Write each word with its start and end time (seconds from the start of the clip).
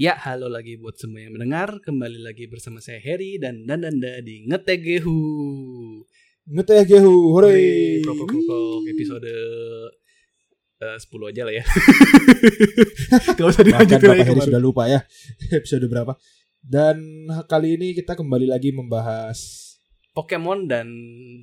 Ya, 0.00 0.16
halo 0.16 0.48
lagi 0.48 0.80
buat 0.80 0.96
semua 0.96 1.20
yang 1.20 1.36
mendengar. 1.36 1.76
Kembali 1.84 2.24
lagi 2.24 2.48
bersama 2.48 2.80
saya 2.80 3.04
Harry 3.04 3.36
dan 3.36 3.68
Nandanda 3.68 4.16
di 4.24 4.48
Ngetegehu. 4.48 5.20
Ngeteh 6.48 6.88
gehu, 6.88 7.36
hore. 7.36 8.00
Episode 8.88 9.28
eh, 10.80 10.96
10 10.96 11.04
aja 11.04 11.42
lah 11.44 11.52
ya. 11.52 11.64
Gak 13.36 13.44
usah 13.44 13.60
dilanjutin 13.60 14.08
lagi 14.08 14.24
kemarin. 14.24 14.48
sudah 14.48 14.62
lupa 14.64 14.88
ya 14.88 15.04
episode 15.52 15.84
berapa. 15.84 16.16
Dan 16.64 17.28
kali 17.44 17.76
ini 17.76 17.92
kita 17.92 18.16
kembali 18.16 18.48
lagi 18.48 18.72
membahas 18.72 19.69
Pokemon 20.10 20.66
dan 20.66 20.86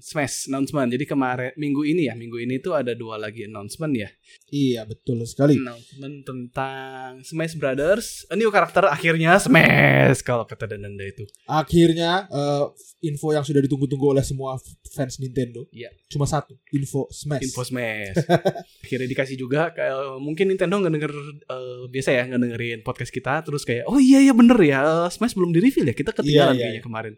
Smash 0.04 0.52
announcement. 0.52 0.92
Jadi 0.92 1.08
kemarin 1.08 1.56
minggu 1.56 1.88
ini 1.88 2.12
ya, 2.12 2.14
minggu 2.20 2.38
ini 2.44 2.60
tuh 2.60 2.76
ada 2.76 2.92
dua 2.92 3.16
lagi 3.16 3.48
announcement 3.48 3.96
ya. 3.96 4.10
iya 4.52 4.84
betul 4.84 5.24
sekali. 5.24 5.56
Announcement 5.56 6.28
tentang 6.28 7.24
Smash 7.24 7.56
Brothers, 7.56 8.28
a 8.28 8.36
new 8.36 8.52
karakter 8.52 8.86
akhirnya 8.88 9.40
Smash 9.40 10.20
kalau 10.22 10.44
kata 10.44 10.68
Nandanda 10.76 11.08
itu. 11.08 11.24
Akhirnya 11.48 12.28
eh, 12.28 12.66
info 13.08 13.32
yang 13.32 13.48
sudah 13.48 13.64
ditunggu-tunggu 13.64 14.20
oleh 14.20 14.24
semua 14.24 14.60
fans 14.92 15.16
Nintendo. 15.24 15.64
Iya. 15.72 15.92
Cuma 16.12 16.28
satu, 16.28 16.60
info 16.76 17.08
Smash. 17.08 17.44
Info 17.48 17.64
Smash. 17.64 18.20
Akhirnya 18.84 19.08
dikasih 19.08 19.40
juga 19.40 19.72
kayak 19.72 20.20
mungkin 20.20 20.52
Nintendo 20.52 20.80
nggak 20.84 20.94
denger 20.94 21.14
eh, 21.48 21.84
biasa 21.88 22.10
ya 22.12 22.24
nggak 22.28 22.42
dengerin 22.44 22.80
podcast 22.84 23.12
kita 23.16 23.40
terus 23.48 23.64
kayak 23.64 23.88
oh 23.88 24.00
iya 24.00 24.20
iya 24.20 24.36
bener 24.36 24.60
ya 24.60 25.08
Smash 25.08 25.34
belum 25.40 25.56
di 25.56 25.60
reveal 25.64 25.88
ya 25.88 25.96
kita 25.96 26.12
ketinggalan 26.12 26.54
Iya, 26.54 26.60
iya, 26.60 26.64
kayaknya 26.68 26.84
kemarin. 26.84 27.16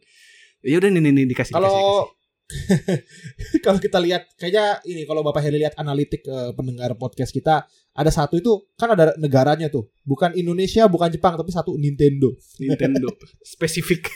Ya 0.65 0.75
udah 0.79 0.89
nih 0.91 1.01
nih 1.01 1.11
nih 1.15 1.25
dikasih 1.31 1.53
Kalau 1.55 2.11
kalau 3.65 3.77
kita 3.77 4.01
lihat 4.01 4.25
kayaknya 4.33 4.81
ini 4.89 5.05
kalau 5.05 5.21
Bapak 5.21 5.45
Heri 5.45 5.61
lihat 5.61 5.77
analitik 5.77 6.25
eh, 6.25 6.51
pendengar 6.57 6.97
podcast 6.97 7.29
kita 7.29 7.69
ada 7.93 8.09
satu 8.09 8.41
itu 8.41 8.65
kan 8.73 8.89
ada 8.97 9.13
negaranya 9.21 9.69
tuh. 9.69 9.93
Bukan 10.01 10.33
Indonesia, 10.33 10.89
bukan 10.89 11.13
Jepang, 11.13 11.37
tapi 11.37 11.53
satu 11.53 11.77
Nintendo. 11.77 12.33
Nintendo 12.57 13.13
spesifik 13.53 14.09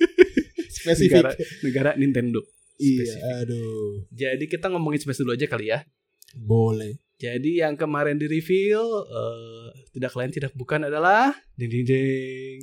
Spesifik. 0.76 1.20
negara 1.20 1.30
negara 1.62 1.90
Nintendo. 2.00 2.40
Iya, 2.80 3.12
Spesifik. 3.12 3.40
aduh. 3.44 3.92
Jadi 4.12 4.44
kita 4.48 4.66
ngomongin 4.72 5.00
Smash 5.04 5.20
dulu 5.20 5.36
aja 5.36 5.46
kali 5.48 5.68
ya. 5.68 5.84
Boleh. 6.32 6.96
Jadi 7.16 7.64
yang 7.64 7.76
kemarin 7.76 8.16
di 8.16 8.28
reveal 8.28 8.84
eh, 9.04 9.68
tidak 9.92 10.12
lain 10.16 10.32
tidak 10.32 10.52
bukan 10.56 10.88
adalah 10.88 11.32
ding 11.56 11.72
ding 11.72 11.84
ding 11.84 12.60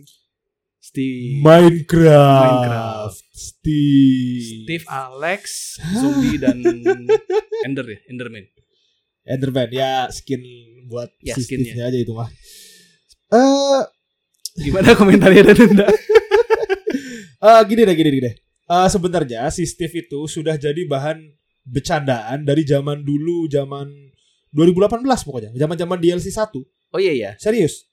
Steve 0.84 1.40
Minecraft. 1.40 2.44
Minecraft. 2.44 3.24
Steve. 3.32 4.68
Steve 4.68 4.86
Alex 4.92 5.42
Zombie 5.96 6.36
dan 6.36 6.60
Ender 7.68 7.88
ya 7.88 8.00
Enderman 8.12 8.44
Enderman 9.24 9.70
ya 9.72 10.12
skin 10.12 10.44
buat 10.92 11.08
Ya, 11.24 11.40
si 11.40 11.48
skinnya. 11.48 11.72
Steve-nya 11.72 11.84
aja 11.88 11.98
itu 12.04 12.12
mah. 12.12 12.28
Eh 13.32 13.82
gimana 14.60 14.92
komentarnya 15.00 15.56
dan 15.56 15.58
Anda 15.72 15.88
eh, 17.48 17.62
gini 17.72 17.82
deh 17.88 17.96
gini 17.96 18.20
deh. 18.20 18.36
Eh 18.68 18.88
sebenarnya 18.92 19.48
si 19.56 19.64
Steve 19.64 20.04
itu 20.04 20.28
sudah 20.28 20.60
jadi 20.60 20.84
bahan 20.84 21.24
bercandaan 21.64 22.44
dari 22.44 22.68
zaman 22.68 23.08
dulu 23.08 23.48
zaman 23.48 23.88
2018 24.52 25.00
pokoknya. 25.24 25.56
Zaman-zaman 25.56 25.96
DLC 25.96 26.28
1. 26.28 26.52
oh 26.94 27.00
iya 27.00 27.16
ya 27.16 27.32
Serius. 27.40 27.93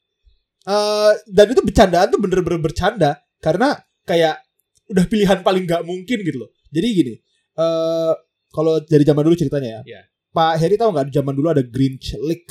Eh 0.67 1.13
dan 1.29 1.47
itu 1.49 1.63
bercandaan 1.65 2.09
tuh 2.13 2.21
bener-bener 2.21 2.61
bercanda 2.61 3.21
karena 3.41 3.81
kayak 4.05 4.45
udah 4.91 5.05
pilihan 5.07 5.41
paling 5.41 5.65
nggak 5.65 5.83
mungkin 5.87 6.19
gitu 6.21 6.39
loh. 6.45 6.51
Jadi 6.69 6.87
gini, 6.93 7.15
eh 7.57 8.13
kalau 8.51 8.83
dari 8.83 9.05
zaman 9.07 9.23
dulu 9.23 9.37
ceritanya 9.39 9.81
ya. 9.81 9.83
Iya. 9.87 10.03
Pak 10.31 10.63
Heri 10.63 10.79
tahu 10.79 10.95
nggak 10.95 11.11
zaman 11.11 11.35
dulu 11.35 11.49
ada 11.51 11.65
Grinch 11.67 12.15
Leak 12.23 12.47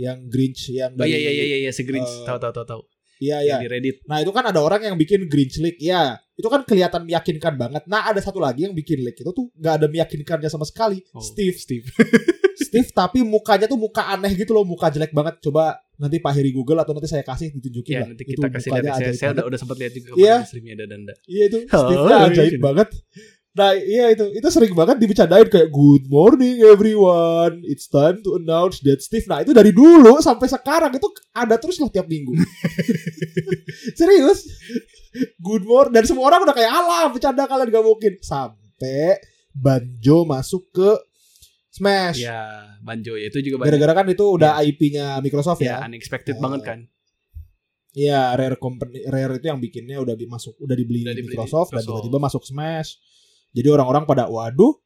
yang 0.00 0.18
Grinch 0.32 0.72
yang 0.72 0.96
oh 0.96 1.04
iya 1.04 1.18
iya 1.20 1.32
iya 1.44 1.58
iya 1.68 1.72
si 1.76 1.84
Grinch 1.84 2.08
eh, 2.08 2.24
tahu 2.24 2.40
tahu 2.40 2.52
tahu 2.56 2.66
tahu 2.66 2.82
Iya 3.20 3.36
iya. 3.44 3.56
di 3.60 3.68
Reddit 3.68 3.96
Nah 4.08 4.24
itu 4.24 4.32
kan 4.32 4.48
ada 4.48 4.64
orang 4.64 4.80
yang 4.80 4.96
bikin 4.96 5.28
Grinch 5.28 5.60
Leak. 5.60 5.76
Ya 5.78 6.16
itu 6.40 6.48
kan 6.48 6.64
kelihatan 6.64 7.04
meyakinkan 7.04 7.54
banget. 7.60 7.84
Nah 7.84 8.08
ada 8.08 8.16
satu 8.24 8.40
lagi 8.40 8.64
yang 8.64 8.72
bikin 8.72 9.04
leak 9.04 9.20
itu 9.20 9.28
tuh 9.28 9.52
nggak 9.60 9.74
ada 9.76 9.86
meyakinkannya 9.92 10.48
sama 10.48 10.64
sekali. 10.64 11.04
Oh, 11.12 11.20
Steve. 11.20 11.52
Steve 11.60 11.84
Steve 12.64 12.88
tapi 13.00 13.20
mukanya 13.20 13.68
tuh 13.68 13.76
muka 13.76 14.08
aneh 14.08 14.32
gitu 14.32 14.56
loh, 14.56 14.64
muka 14.64 14.88
jelek 14.88 15.12
banget. 15.12 15.36
Coba 15.44 15.76
nanti 16.00 16.16
Pak 16.16 16.32
Heri 16.32 16.48
Google 16.56 16.80
atau 16.80 16.96
nanti 16.96 17.12
saya 17.12 17.20
kasih 17.20 17.52
ditunjukin 17.52 17.92
ya 17.92 18.00
lah. 18.00 18.08
nanti 18.16 18.24
Itu 18.24 18.40
kita 18.40 18.48
kasih 18.48 18.70
lihat 18.72 18.84
mukanya 18.88 19.04
saya, 19.04 19.12
saya 19.20 19.30
udah 19.36 19.44
udah 19.52 19.58
sempat 19.60 19.76
lihat 19.76 19.92
juga 19.92 20.08
Iya. 20.16 20.36
di 20.40 20.48
streamnya 20.48 20.72
ada 20.80 20.86
Danda 20.88 21.14
Iya 21.28 21.44
itu 21.44 21.58
Oh, 21.76 21.80
Steve-nya 21.84 22.16
iya, 22.16 22.26
ajaib 22.32 22.52
iya. 22.56 22.60
banget. 22.64 22.88
Nah 23.50 23.74
iya 23.74 24.10
itu. 24.10 24.30
Itu 24.30 24.46
sering 24.46 24.72
banget 24.72 24.96
dibicarain 24.96 25.44
kayak 25.44 25.68
Good 25.68 26.06
morning 26.06 26.62
everyone. 26.62 27.62
It's 27.64 27.86
time 27.86 28.22
to 28.22 28.36
announce 28.36 28.78
that 28.80 29.00
Steve. 29.00 29.26
Nah 29.26 29.42
itu 29.42 29.50
dari 29.50 29.70
dulu 29.70 30.18
sampai 30.18 30.46
sekarang 30.46 30.92
itu 30.92 31.04
ada 31.32 31.56
terus 31.56 31.76
lah 31.76 31.88
tiap 31.88 32.06
minggu. 32.06 32.30
Serius? 33.98 34.46
Good 35.36 35.64
morning 35.64 35.90
Dan 35.92 36.06
semua 36.06 36.30
orang 36.30 36.44
udah 36.44 36.54
kayak 36.54 36.70
Alah 36.70 37.10
bercanda 37.10 37.44
kalian 37.44 37.68
gak 37.68 37.82
mungkin. 37.82 38.12
Sampai 38.20 39.18
Banjo 39.50 40.22
masuk 40.22 40.70
ke 40.70 40.90
Smash. 41.68 42.22
Ya 42.22 42.70
Banjo. 42.78 43.14
Ya 43.14 43.26
itu 43.26 43.42
juga 43.42 43.60
banyak 43.60 43.70
Gara-gara 43.72 43.92
kan 43.96 44.06
itu 44.08 44.24
udah 44.24 44.58
IP-nya 44.60 45.18
Microsoft 45.18 45.58
ya 45.58 45.78
ya? 45.78 45.86
unexpected 45.86 46.34
Eh, 46.34 46.40
banget 46.40 46.60
kan. 46.62 46.78
Iya, 47.90 48.38
Rare 48.38 48.54
Company, 48.54 49.02
Rare 49.02 49.34
itu 49.34 49.50
yang 49.50 49.58
bikinnya 49.58 49.98
udah 49.98 50.14
di- 50.14 50.22
masuk, 50.22 50.54
udah 50.62 50.78
dibeli, 50.78 51.02
Udah 51.02 51.10
dibeli 51.10 51.34
Microsoft, 51.34 51.74
dan 51.74 51.82
Microsoft. 51.82 52.06
tiba-tiba 52.06 52.18
masuk 52.22 52.42
Smash. 52.46 52.90
Jadi 53.50 53.68
orang-orang 53.68 54.04
pada, 54.04 54.26
waduh, 54.26 54.78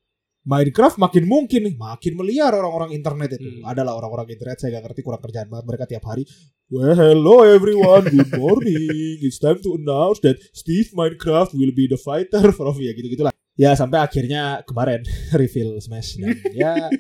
Minecraft 0.44 1.00
makin 1.00 1.25
mungkin 1.25 1.64
nih, 1.64 1.72
makin 1.72 2.20
meliar 2.20 2.52
orang-orang 2.52 2.92
internet 2.92 3.41
itu. 3.41 3.48
Hmm. 3.48 3.64
Adalah 3.64 3.97
orang-orang 3.97 4.28
internet, 4.28 4.60
saya 4.60 4.76
gak 4.76 4.92
ngerti 4.92 5.00
kurang 5.00 5.25
kerjaan 5.25 5.48
banget 5.48 5.64
mereka 5.64 5.84
tiap 5.88 6.04
hari. 6.04 6.28
Well, 6.69 6.92
hello 6.92 7.44
everyone, 7.44 8.04
good 8.06 8.28
morning. 8.36 8.84
It's 9.20 9.41
time 9.41 9.56
to 9.60 9.72
announce 9.75 10.20
that 10.20 10.36
Steve 10.52 10.92
Minecraft 10.92 11.56
will 11.56 11.72
be 11.72 11.88
the 11.88 11.97
fighter 11.97 12.52
from 12.56 12.76
ya 12.76 12.92
gitu-gitulah. 12.92 13.32
Ya 13.54 13.72
sampai 13.72 14.02
akhirnya 14.02 14.60
kemarin 14.64 15.00
reveal 15.41 15.78
Smash 15.78 16.19
dan 16.19 16.34
ya 16.58 16.91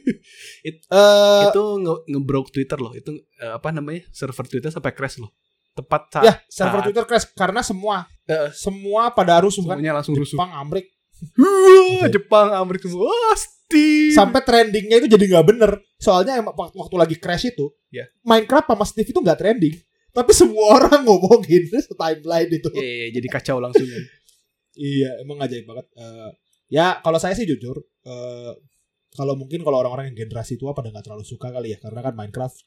It- 0.62 0.86
eh, 0.86 1.42
itu 1.50 1.64
nge 1.82 1.94
ngebroke 2.08 2.48
Twitter 2.48 2.78
loh 2.78 2.94
itu 2.94 3.10
eh, 3.36 3.52
apa 3.52 3.74
namanya 3.74 4.06
server 4.08 4.46
Twitter 4.46 4.70
sampai 4.70 4.94
crash 4.94 5.18
loh 5.18 5.34
tepat 5.74 6.14
saat 6.14 6.22
ya 6.22 6.34
server 6.46 6.78
saat- 6.78 6.84
Twitter 6.86 7.04
crash 7.04 7.26
karena 7.34 7.58
semua 7.58 8.06
Eh. 8.24 8.54
semua 8.54 9.10
pada 9.10 9.42
rusuh 9.42 9.66
kan. 9.66 9.76
semuanya 9.76 9.98
langsung 9.98 10.14
rusuh 10.14 10.38
Jepang, 10.38 10.54
Amrik, 10.54 10.93
Wah, 11.34 12.06
Jepang 12.08 12.48
Amerika 12.52 12.86
semua 12.86 13.08
Wah, 13.08 13.36
Steve. 13.36 14.12
Sampai 14.12 14.40
trendingnya 14.40 15.00
itu 15.00 15.08
jadi 15.08 15.24
nggak 15.24 15.46
bener. 15.46 15.70
Soalnya 15.96 16.36
emang 16.36 16.52
waktu, 16.52 16.76
waktu 16.76 16.96
lagi 16.96 17.16
crash 17.16 17.48
itu 17.48 17.72
Ya. 17.88 18.04
Minecraft 18.22 18.66
sama 18.68 18.84
Steve 18.84 19.08
itu 19.08 19.18
nggak 19.18 19.38
trending. 19.38 19.74
Tapi 20.10 20.30
semua 20.30 20.78
orang 20.78 21.02
ngomongin 21.02 21.66
timeline 22.00 22.50
itu. 22.50 22.68
Iya, 22.74 22.82
iya, 22.82 23.06
jadi 23.10 23.28
kacau 23.30 23.58
langsung. 23.58 23.86
Iya 24.74 25.22
emang 25.22 25.38
ajaib 25.38 25.64
banget. 25.64 25.86
Eh, 25.94 26.30
ya 26.70 26.98
kalau 26.98 27.18
saya 27.18 27.32
sih 27.32 27.46
jujur 27.46 27.78
eh, 28.02 28.52
kalau 29.14 29.38
mungkin 29.38 29.62
kalau 29.62 29.78
orang-orang 29.78 30.10
yang 30.10 30.26
generasi 30.26 30.58
tua 30.58 30.74
pada 30.74 30.90
nggak 30.90 31.06
terlalu 31.06 31.22
suka 31.22 31.50
kali 31.50 31.70
ya 31.70 31.78
karena 31.78 32.02
kan 32.02 32.14
Minecraft 32.14 32.58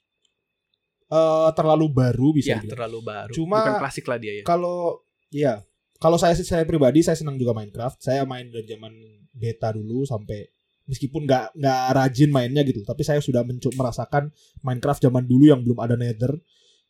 eh, 1.08 1.50
terlalu 1.52 1.86
baru 1.90 2.28
bisa 2.32 2.52
ya 2.52 2.56
dibilang. 2.58 2.72
terlalu 2.76 3.00
baru. 3.02 3.34
Cuma- 3.36 3.60
bukan 3.60 3.74
klasik 3.80 4.06
lah 4.08 4.18
dia 4.18 4.34
ya. 4.40 4.44
kalau 4.44 5.04
ya 5.28 5.60
kalau 5.98 6.16
saya 6.16 6.34
saya 6.34 6.64
pribadi 6.64 7.02
saya 7.02 7.18
senang 7.18 7.36
juga 7.36 7.54
Minecraft 7.54 7.98
saya 8.00 8.24
main 8.24 8.48
dari 8.48 8.66
zaman 8.66 8.94
beta 9.34 9.74
dulu 9.74 10.06
sampai 10.06 10.46
meskipun 10.86 11.28
nggak 11.28 11.58
nggak 11.58 11.82
rajin 11.94 12.30
mainnya 12.32 12.64
gitu 12.64 12.82
tapi 12.82 13.04
saya 13.04 13.20
sudah 13.20 13.44
mencoba 13.44 13.76
merasakan 13.76 14.32
Minecraft 14.62 15.02
zaman 15.04 15.26
dulu 15.26 15.50
yang 15.50 15.62
belum 15.62 15.78
ada 15.78 15.96
Nether 15.96 16.38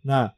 nah 0.03 0.31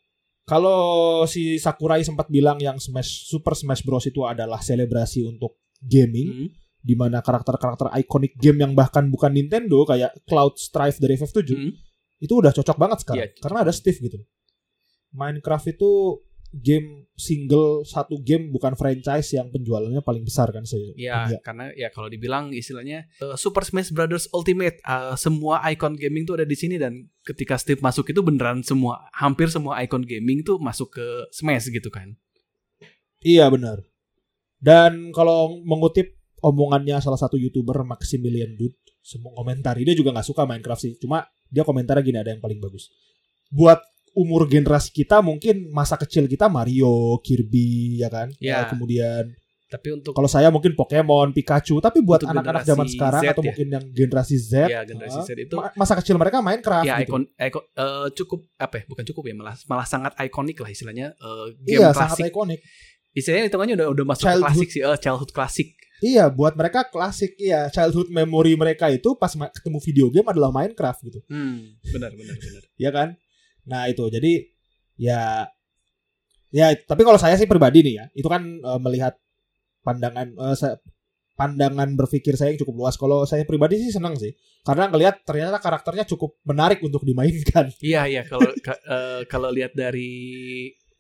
kalau 0.46 1.22
si 1.26 1.62
Sakurai 1.62 2.02
sempat 2.02 2.26
bilang 2.26 2.58
yang 2.58 2.82
Smash 2.82 3.30
Super 3.30 3.54
Smash 3.54 3.86
Bros 3.86 4.06
itu 4.06 4.26
adalah 4.26 4.58
selebrasi 4.60 5.26
untuk 5.26 5.60
gaming 5.78 6.30
Hmm. 6.30 6.50
di 6.80 6.96
mana 6.96 7.20
karakter-karakter 7.20 7.92
ikonik 8.00 8.40
game 8.40 8.64
yang 8.64 8.72
bahkan 8.72 9.12
bukan 9.12 9.36
Nintendo 9.36 9.84
kayak 9.84 10.16
Cloud 10.24 10.56
Strife 10.56 10.98
dari 10.98 11.20
FF7 11.20 11.40
Hmm. 11.52 11.72
itu 12.20 12.34
udah 12.34 12.52
cocok 12.52 12.78
banget 12.80 12.98
sekarang 13.04 13.28
Iya. 13.28 13.36
karena 13.38 13.58
ada 13.64 13.72
Steve 13.72 14.00
gitu. 14.00 14.18
Minecraft 15.10 15.68
itu 15.70 16.22
game 16.50 17.06
single 17.14 17.86
satu 17.86 18.18
game 18.26 18.50
bukan 18.50 18.74
franchise 18.74 19.38
yang 19.38 19.54
penjualannya 19.54 20.02
paling 20.02 20.26
besar 20.26 20.50
kan 20.50 20.66
saya. 20.66 20.90
Ya, 20.98 21.30
karena 21.46 21.70
ya 21.78 21.94
kalau 21.94 22.10
dibilang 22.10 22.50
istilahnya 22.50 23.06
eh, 23.22 23.38
Super 23.38 23.62
Smash 23.62 23.94
Brothers 23.94 24.26
Ultimate 24.34 24.82
eh, 24.82 25.16
semua 25.16 25.62
icon 25.70 25.94
gaming 25.94 26.26
tuh 26.26 26.42
ada 26.42 26.48
di 26.50 26.58
sini 26.58 26.82
dan 26.82 27.06
ketika 27.22 27.60
Steve 27.62 27.82
masuk 27.86 28.10
itu 28.10 28.26
beneran 28.26 28.66
semua 28.66 29.06
hampir 29.14 29.54
semua 29.54 29.78
icon 29.86 30.02
gaming 30.02 30.42
tuh 30.42 30.58
masuk 30.58 30.98
ke 30.98 31.06
Smash 31.30 31.70
gitu 31.70 31.94
kan. 31.94 32.18
Iya 33.22 33.46
benar. 33.54 33.86
Dan 34.60 35.14
kalau 35.14 35.62
mengutip 35.62 36.18
omongannya 36.42 36.98
salah 37.00 37.20
satu 37.20 37.36
youtuber 37.36 37.84
Maximilian 37.84 38.56
Dude, 38.58 38.76
semua 39.04 39.32
komentari 39.36 39.86
dia 39.86 39.96
juga 39.96 40.16
nggak 40.16 40.28
suka 40.28 40.50
Minecraft 40.50 40.82
sih. 40.82 40.94
Cuma 40.98 41.28
dia 41.48 41.62
komentarnya 41.62 42.04
gini 42.04 42.18
ada 42.20 42.32
yang 42.34 42.42
paling 42.42 42.58
bagus. 42.58 42.90
Buat 43.54 43.82
umur 44.14 44.46
generasi 44.46 44.90
kita 44.90 45.20
mungkin 45.20 45.70
masa 45.70 45.96
kecil 45.96 46.26
kita 46.26 46.48
Mario, 46.48 47.18
Kirby 47.20 47.98
ya 47.98 48.08
kan. 48.08 48.28
Ya. 48.38 48.64
Eh, 48.64 48.66
kemudian 48.70 49.34
Tapi 49.66 49.94
untuk 49.94 50.18
Kalau 50.18 50.26
saya 50.26 50.50
mungkin 50.50 50.74
Pokemon, 50.74 51.30
Pikachu, 51.30 51.78
tapi 51.78 52.02
buat 52.02 52.26
anak-anak 52.26 52.66
zaman 52.66 52.90
sekarang 52.90 53.22
Z 53.22 53.28
atau 53.30 53.46
ya. 53.46 53.54
mungkin 53.54 53.68
yang 53.70 53.86
generasi 53.88 54.36
Z, 54.36 54.66
ya 54.66 54.82
generasi 54.82 55.20
Z 55.22 55.30
itu 55.38 55.54
ma- 55.54 55.70
masa 55.78 55.94
kecil 55.94 56.18
mereka 56.18 56.42
Minecraft 56.42 56.90
ya 56.90 56.98
gitu. 56.98 57.14
ikon, 57.14 57.24
ikon 57.38 57.64
eh, 57.70 58.08
cukup 58.18 58.40
apa 58.58 58.82
ya? 58.82 58.84
Bukan 58.90 59.04
cukup 59.06 59.24
ya, 59.24 59.34
malah 59.38 59.54
malah 59.66 59.86
sangat 59.86 60.18
ikonik 60.18 60.58
lah 60.58 60.74
istilahnya 60.74 61.14
eh, 61.14 61.46
game 61.62 61.86
Iya, 61.86 61.94
sangat 61.94 62.18
klasik. 62.18 62.34
ikonik. 62.34 62.60
Istilahnya 63.14 63.46
hitungannya 63.46 63.76
udah 63.78 63.88
udah 63.94 64.06
masuk 64.10 64.26
Childhood. 64.26 64.46
klasik 64.50 64.70
sih, 64.70 64.82
eh, 64.82 64.98
childhood 64.98 65.32
klasik. 65.32 65.70
Iya, 66.00 66.26
buat 66.32 66.54
mereka 66.56 66.80
klasik. 66.88 67.38
Iya, 67.38 67.70
childhood 67.70 68.10
memory 68.10 68.58
mereka 68.58 68.90
itu 68.90 69.14
pas 69.14 69.30
ketemu 69.30 69.78
video 69.86 70.06
game 70.10 70.26
adalah 70.26 70.50
Minecraft 70.50 71.00
gitu. 71.06 71.20
Hmm, 71.30 71.78
benar 71.86 72.10
benar 72.10 72.34
benar. 72.34 72.62
ya 72.74 72.90
kan? 72.90 73.08
Nah 73.66 73.88
itu 73.88 74.08
jadi 74.08 74.46
ya 74.96 75.48
ya 76.50 76.74
tapi 76.76 77.02
kalau 77.06 77.18
saya 77.18 77.38
sih 77.38 77.46
pribadi 77.46 77.86
nih 77.86 77.94
ya 77.96 78.06
itu 78.14 78.26
kan 78.26 78.42
eh, 78.42 78.80
melihat 78.82 79.14
pandangan 79.80 80.28
sa- 80.54 80.78
pandangan 81.34 81.96
berpikir 81.96 82.36
saya 82.36 82.52
yang 82.52 82.60
cukup 82.60 82.76
luas. 82.84 82.96
Kalau 82.96 83.24
saya 83.24 83.48
pribadi 83.48 83.80
sih 83.80 83.96
senang 83.96 84.20
sih 84.20 84.36
karena 84.62 84.92
ngelihat 84.92 85.24
ternyata 85.24 85.56
karakternya 85.58 86.04
cukup 86.06 86.36
menarik 86.44 86.84
untuk 86.84 87.04
dimainkan. 87.04 87.72
Iya 87.80 88.02
iya 88.08 88.22
kalau 88.28 88.52
ka- 88.60 88.82
eh, 88.82 89.22
kalau 89.26 89.48
lihat 89.50 89.72
dari 89.72 90.12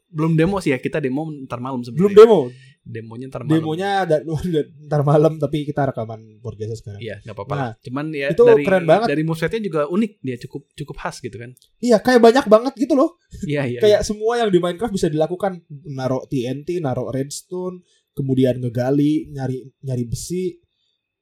belum 0.09 0.33
demo 0.33 0.57
sih 0.57 0.73
ya 0.73 0.79
kita 0.79 0.97
demo 0.97 1.27
ntar 1.45 1.59
malam 1.59 1.83
Belum 1.85 2.09
sebenarnya. 2.09 2.17
demo, 2.17 2.39
Demonya 2.81 3.27
ntar 3.27 3.43
malam. 3.43 3.53
demonya 3.55 3.89
da- 4.03 4.23
ntar 4.87 5.01
malam 5.03 5.35
tapi 5.35 5.61
kita 5.63 5.87
rekaman 5.87 6.39
podcast 6.39 6.79
sekarang. 6.79 6.97
Iya 6.97 7.21
nggak 7.21 7.35
apa-apa. 7.35 7.53
Nah. 7.53 7.71
Cuman 7.79 8.05
ya 8.09 8.27
itu 8.31 8.43
dari 8.43 8.63
keren 8.63 8.83
banget. 8.83 9.07
dari 9.07 9.23
movesetnya 9.23 9.61
juga 9.61 9.81
unik 9.85 10.11
dia 10.19 10.37
cukup 10.39 10.61
cukup 10.73 10.95
khas 10.97 11.19
gitu 11.19 11.35
kan. 11.35 11.51
Iya, 11.77 11.97
kayak 11.99 12.19
banyak 12.19 12.45
banget 12.45 12.73
gitu 12.75 12.93
loh. 12.93 13.19
Iya 13.43 13.63
iya. 13.67 13.79
kayak 13.83 14.01
semua 14.01 14.37
yang 14.37 14.49
di 14.49 14.57
Minecraft 14.57 14.91
bisa 14.91 15.07
dilakukan 15.07 15.61
naruh 15.87 16.25
TNT 16.25 16.79
naruh 16.79 17.09
redstone 17.09 17.79
kemudian 18.11 18.57
ngegali 18.57 19.29
nyari 19.29 19.63
nyari 19.79 20.03
besi 20.03 20.57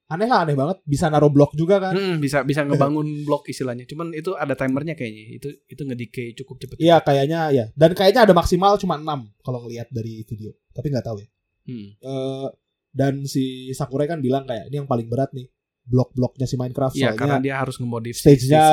aneh 0.07 0.23
lah 0.25 0.41
aneh 0.41 0.55
banget 0.55 0.79
bisa 0.81 1.11
naruh 1.11 1.27
blok 1.27 1.51
juga 1.51 1.77
kan 1.79 1.91
Hmm, 1.91 2.17
bisa 2.17 2.41
bisa 2.41 2.63
ngebangun 2.63 3.03
blok 3.27 3.43
istilahnya. 3.45 3.83
Cuman 3.83 4.15
itu 4.15 4.31
ada 4.33 4.55
timernya 4.55 4.95
kayaknya. 4.95 5.35
Itu 5.35 5.51
itu 5.67 5.81
ngedecay 5.83 6.31
cukup 6.33 6.55
cepet. 6.57 6.75
iya 6.79 7.03
kayaknya 7.03 7.51
ya 7.51 7.65
dan 7.73 7.91
kayaknya 7.91 8.23
ada 8.23 8.31
maksimal 8.31 8.77
cuma 8.77 8.95
6 8.95 9.03
kalau 9.41 9.59
ngelihat 9.61 9.91
dari 9.91 10.23
video 10.23 10.55
tapi 10.71 10.89
nggak 10.89 11.03
tahu 11.03 11.19
ya 11.19 11.27
Hmm. 11.67 11.87
Eh, 11.93 12.47
dan 12.89 13.13
si 13.23 13.43
Sakurai 13.69 14.07
kan 14.07 14.17
bilang 14.17 14.43
kayak 14.43 14.71
ini 14.71 14.79
yang 14.79 14.87
paling 14.87 15.05
berat 15.05 15.29
nih 15.29 15.45
blok-bloknya 15.83 16.43
si 16.43 16.55
Minecraft 16.55 16.95
Iya 16.95 17.11
soalnya 17.11 17.19
karena 17.19 17.37
dia 17.37 17.55
harus 17.57 17.75
ngemodif 17.75 18.15
stage-nya 18.15 18.63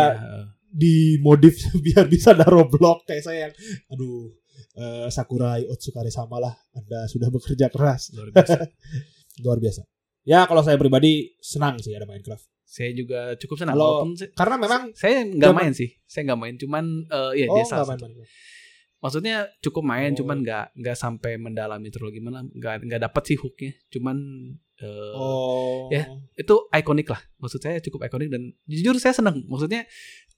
dimodif 0.67 1.55
biar 1.85 2.07
bisa 2.07 2.33
naruh 2.33 2.67
blok 2.67 3.03
kayak 3.05 3.23
saya 3.23 3.39
yang 3.47 3.55
aduh 3.89 4.31
eh, 4.75 5.07
Sakurai 5.09 5.67
Otsukare 5.67 6.09
sama 6.09 6.39
lah 6.39 6.55
Anda 6.73 7.07
sudah 7.07 7.29
bekerja 7.29 7.69
keras 7.69 8.11
Luar 8.11 8.31
biasa. 8.31 8.59
luar 9.43 9.59
biasa. 9.59 9.83
Ya 10.25 10.47
kalau 10.47 10.63
saya 10.63 10.75
pribadi 10.75 11.35
senang 11.39 11.77
sih 11.79 11.93
ada 11.93 12.07
Minecraft. 12.07 12.43
saya 12.65 12.91
juga 12.91 13.37
cukup 13.37 13.57
senang 13.57 13.75
Kalau- 13.75 14.03
walaupun 14.03 14.19
Karena 14.33 14.57
memang 14.57 14.83
saya 14.95 15.23
nggak 15.23 15.53
main 15.53 15.71
sih. 15.71 15.91
Saya 16.05 16.23
nggak 16.27 16.41
main 16.41 16.55
cuman 16.57 16.85
eh 17.05 17.33
ya 17.39 17.47
oh 17.47 17.55
dia 17.55 17.65
salah 17.65 17.87
main. 17.87 17.99
Minecraft. 18.01 18.31
Maksudnya 19.05 19.53
cukup 19.61 19.85
main 19.85 20.17
Oh. 20.17 20.25
cuman 20.25 20.41
nggak 20.41 20.67
nggak 20.75 20.97
sampai 20.97 21.37
mendalami 21.37 21.93
terlalu 21.93 22.19
gimana. 22.19 22.41
Nggak 22.43 22.89
nggak 22.89 23.03
dapat 23.05 23.23
sih 23.29 23.37
hooknya. 23.37 23.77
Cuman 23.93 24.17
eh, 24.75 25.13
Oh. 25.13 25.93
ya. 25.93 26.09
itu 26.35 26.55
ikonik 26.73 27.07
lah. 27.07 27.21
Maksud 27.37 27.61
saya 27.61 27.79
cukup 27.79 28.09
ikonik 28.09 28.33
dan 28.33 28.49
jujur 28.65 28.97
saya 28.97 29.13
senang. 29.13 29.45
Maksudnya 29.45 29.85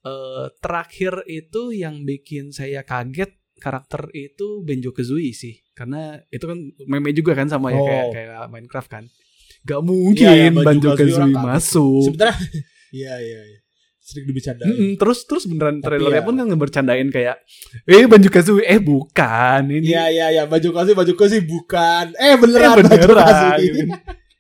eh, 0.03 0.47
terakhir 0.59 1.23
itu 1.25 1.71
yang 1.71 2.03
bikin 2.03 2.51
saya 2.51 2.83
kaget 2.83 3.31
karakter 3.57 4.11
itu 4.13 4.61
Benjo 4.61 4.91
Kazooie 4.91 5.31
sih. 5.31 5.62
Karena 5.73 6.19
itu 6.29 6.45
kan 6.45 6.59
meme 6.85 7.11
juga 7.11 7.33
kan 7.33 7.47
sama 7.47 7.71
ya 7.71 7.79
Oh. 7.79 7.87
kayak 7.87 8.07
kayak 8.12 8.51
Minecraft 8.51 8.91
kan. 8.91 9.05
Gak 9.62 9.83
mungkin 9.83 10.27
iya, 10.27 10.51
Banjo 10.51 10.62
Banjo 10.62 10.89
Kazooie 10.95 11.33
masuk. 11.33 12.03
Sebenarnya 12.05 12.35
iya 12.99 13.15
iya 13.19 13.41
iya. 13.47 13.59
Sering 14.06 14.23
dibicarain. 14.25 14.62
Mm-mm, 14.62 14.91
terus 14.94 15.26
terus 15.26 15.44
beneran 15.44 15.76
Tapi 15.76 15.99
trailernya 15.99 16.14
ya- 16.17 16.23
pun 16.23 16.35
kan 16.35 16.47
ngebercandain 16.47 17.08
kayak 17.08 17.43
eh 17.85 18.06
Banjo 18.06 18.31
Kazooie 18.31 18.62
eh 18.64 18.79
bukan 18.79 19.67
ini 19.69 19.82
Iya 19.85 20.05
iya 20.08 20.26
iya 20.31 20.43
baju 20.44 20.70
kasih 20.73 20.94
baju 20.94 21.12
kasih 21.17 21.43
bukan. 21.43 22.14
Eh 22.14 22.23
eh, 22.25 22.35
beneran, 22.37 22.70
baju 22.76 22.87
beneran 22.87 23.19
kasih. 23.20 23.50
gitu. 23.58 23.82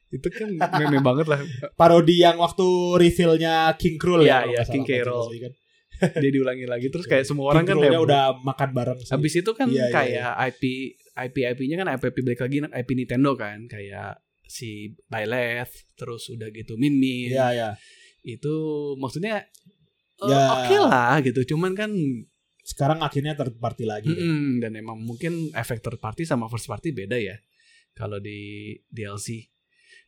itu 0.08 0.28
kan 0.30 0.48
meme 0.78 1.02
banget 1.02 1.26
lah 1.26 1.42
Parodi 1.74 2.22
yang 2.22 2.38
waktu 2.38 2.62
reveal-nya 2.94 3.74
King 3.74 3.96
Krul 3.96 4.22
Iya, 4.22 4.24
ya. 4.24 4.38
iya, 4.46 4.56
nggak 4.56 4.66
King 4.70 4.84
salah, 4.84 4.94
K. 4.94 4.94
Baju 4.96 5.08
Rool. 5.08 5.18
Kazooie 5.26 5.40
kan. 5.42 5.52
dia 6.14 6.30
diulangi 6.30 6.64
lagi 6.64 6.86
terus 6.86 7.04
kayak 7.04 7.24
semua 7.24 7.44
orang 7.48 7.64
King 7.64 7.70
kan 7.74 7.76
heboh. 7.82 8.04
udah 8.04 8.24
makan 8.38 8.68
bareng 8.70 8.98
sih. 9.00 9.10
Habis 9.10 9.32
itu 9.34 9.50
kan 9.50 9.66
Iya, 9.66 9.82
iya, 9.82 9.90
kayak 9.90 10.32
IP 10.46 10.62
IP 11.18 11.36
IP-nya 11.48 11.76
kan 11.76 11.88
IP 11.90 12.04
balik 12.14 12.38
lagi 12.38 12.56
IP 12.62 12.88
Nintendo 12.92 13.34
kan 13.34 13.66
kayak 13.66 14.14
si 14.44 14.70
Byleth 15.02 15.74
terus 15.92 16.28
udah 16.28 16.46
gitu 16.48 16.76
Mimi 16.76 17.26
Iya 17.28 17.46
iya. 17.50 17.68
Itu 18.28 18.54
maksudnya 18.96 19.46
eh, 20.18 20.26
Ya. 20.26 20.42
oke 20.50 20.76
lah 20.82 21.14
gitu 21.20 21.46
cuman 21.46 21.72
kan 21.72 21.90
Sekarang 22.60 22.98
akhirnya 22.98 23.32
third 23.32 23.54
party 23.56 23.84
lagi. 23.84 24.08
kan. 24.08 24.18
mm-mm, 24.18 24.58
dan 24.58 24.74
emang 24.74 24.98
mungkin 24.98 25.54
efek 25.54 25.78
third 25.78 25.96
party 25.96 26.24
sama 26.24 26.46
first 26.46 26.66
party 26.66 26.90
beda 26.90 27.14
ya 27.14 27.38
kalau 27.92 28.18
di 28.18 28.36
DLC 28.86 29.46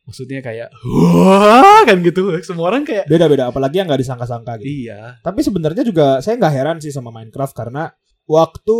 maksudnya 0.01 0.39
kayak 0.39 0.67
wah 0.83 1.81
kan 1.81 2.01
gitu 2.01 2.35
semua 2.41 2.67
orang 2.67 2.83
kayak 2.83 3.05
Beda-beda 3.05 3.47
apalagi 3.47 3.77
yang 3.77 3.87
nggak 3.87 4.01
disangka-sangka 4.01 4.59
gitu. 4.59 4.67
iya 4.83 5.15
Tapi 5.19 5.39
sebenarnya 5.39 5.83
juga 5.83 6.19
saya 6.19 6.35
nggak 6.35 6.51
heran 6.51 6.77
sih 6.77 6.89
sama 6.89 7.09
Minecraft 7.09 7.53
karena 7.53 7.93
waktu 8.25 8.77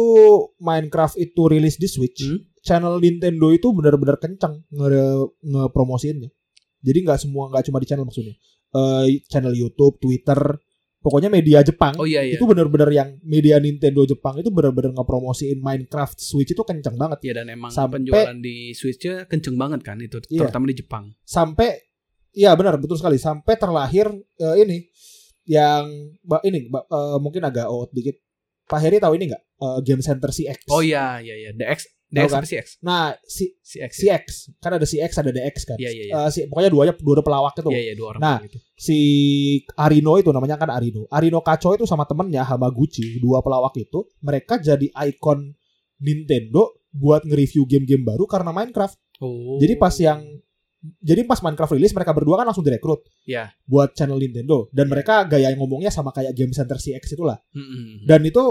Minecraft 0.57 1.15
itu 1.17 1.41
rilis 1.47 1.75
di 1.75 1.87
Switch, 1.87 2.21
Hmm? 2.21 2.41
channel 2.59 2.97
Nintendo 2.97 3.49
itu 3.49 3.71
benar-benar 3.71 4.17
kencang 4.17 4.59
nge 4.67 4.89
ngepromosiinnya. 5.41 6.29
Jadi 6.79 6.97
nggak 7.01 7.19
semua 7.19 7.47
nggak 7.47 7.63
cuma 7.65 7.79
di 7.79 7.87
channel 7.87 8.03
maksudnya, 8.03 8.35
Eh 8.69 9.25
channel 9.25 9.51
YouTube, 9.51 9.97
Twitter, 9.97 10.37
pokoknya 10.99 11.31
media 11.31 11.63
Jepang 11.63 11.95
oh 11.95 12.03
iya 12.03 12.21
iya 12.21 12.35
itu 12.35 12.43
benar-benar 12.43 12.91
yang 12.91 13.15
media 13.23 13.55
Nintendo 13.57 14.03
Jepang 14.03 14.35
itu 14.37 14.51
benar-benar 14.51 14.91
ngepromosiin 14.93 15.57
Minecraft 15.57 16.19
Switch 16.19 16.51
itu 16.51 16.59
kencang 16.59 16.93
banget 16.93 17.23
Iya 17.23 17.33
dan 17.39 17.47
emang 17.49 17.71
Sampai- 17.71 18.03
penjualan 18.03 18.35
di 18.35 18.75
Switch-nya 18.75 19.23
kenceng 19.25 19.55
banget 19.55 19.79
kan 19.81 19.95
itu 19.97 20.19
Iya. 20.27 20.45
terutama 20.45 20.67
di 20.67 20.75
Jepang. 20.75 21.09
sampai 21.23 21.87
Iya 22.29 22.53
benar 22.53 22.77
betul 22.77 22.93
sekali 22.93 23.17
sampai 23.17 23.57
terlahir 23.57 24.05
eh, 24.37 24.55
ini 24.59 24.85
yang 25.47 25.89
ini 26.43 26.69
eh, 26.69 27.17
mungkin 27.17 27.41
agak 27.41 27.65
out 27.65 27.89
dikit. 27.89 28.21
Pak 28.65 28.79
Heri 28.79 29.01
tahu 29.01 29.17
ini 29.17 29.33
nggak 29.33 29.43
Eh, 29.59 29.79
Game 29.81 29.99
Center 29.99 30.29
CX? 30.29 30.69
Oh 30.69 30.79
iya 30.79 31.17
iya 31.19 31.35
iya 31.35 31.51
DX 31.51 31.83
DX 32.09 32.25
kan? 32.27 32.41
apa 32.41 32.47
CX? 32.49 32.67
Nah 32.81 33.01
si 33.21 33.45
CX. 33.61 33.91
ya? 34.01 34.17
CX 34.17 34.25
kan 34.57 34.71
ada 34.73 34.85
CX 34.85 35.11
ada 35.17 35.29
DX 35.29 35.55
kan. 35.63 35.77
Iya 35.77 35.89
iya 35.89 36.03
iya. 36.09 36.13
Eh, 36.25 36.29
si, 36.29 36.39
pokoknya 36.45 36.69
duanya 36.69 36.93
dua 36.95 37.21
pelawak 37.21 37.53
itu. 37.55 37.69
Iya 37.69 37.81
iya 37.81 37.93
dua 37.93 38.07
orang 38.11 38.21
Nah. 38.21 38.37
gitu. 38.41 38.57
Si 38.73 38.97
Arino 39.75 40.17
itu 40.17 40.29
namanya 40.29 40.55
kan 40.55 40.69
Arino. 40.69 41.05
Arino 41.07 41.39
Kaco 41.39 41.73
itu 41.73 41.85
sama 41.85 42.03
temennya 42.03 42.41
Hamaguchi 42.43 43.17
dua 43.17 43.39
pelawak 43.39 43.77
itu 43.77 44.09
mereka 44.19 44.57
jadi 44.57 44.89
ikon 44.89 45.53
Nintendo 45.99 46.73
buat 46.89 47.21
nge-review 47.21 47.69
game-game 47.69 48.01
baru 48.01 48.25
karena 48.25 48.49
Minecraft. 48.49 48.97
Oh. 49.21 49.59
Jadi 49.59 49.73
pas 49.75 49.93
yang 49.99 50.23
jadi 51.03 51.27
pas 51.27 51.43
Minecraft 51.43 51.75
rilis 51.75 51.91
mereka 51.91 52.15
berdua 52.15 52.39
kan 52.39 52.47
langsung 52.47 52.63
direkrut 52.63 53.03
Iya. 53.27 53.51
buat 53.67 53.91
channel 53.91 54.15
Nintendo 54.15 54.71
dan 54.71 54.87
Iya. 54.87 54.91
mereka 54.95 55.15
gaya 55.27 55.51
ngomongnya 55.53 55.91
sama 55.91 56.09
kayak 56.09 56.31
Game 56.33 56.55
Center 56.55 56.79
CX 56.79 57.13
itulah. 57.13 57.37
Mm-mm. 57.51 58.07
Dan 58.07 58.23
itu 58.23 58.41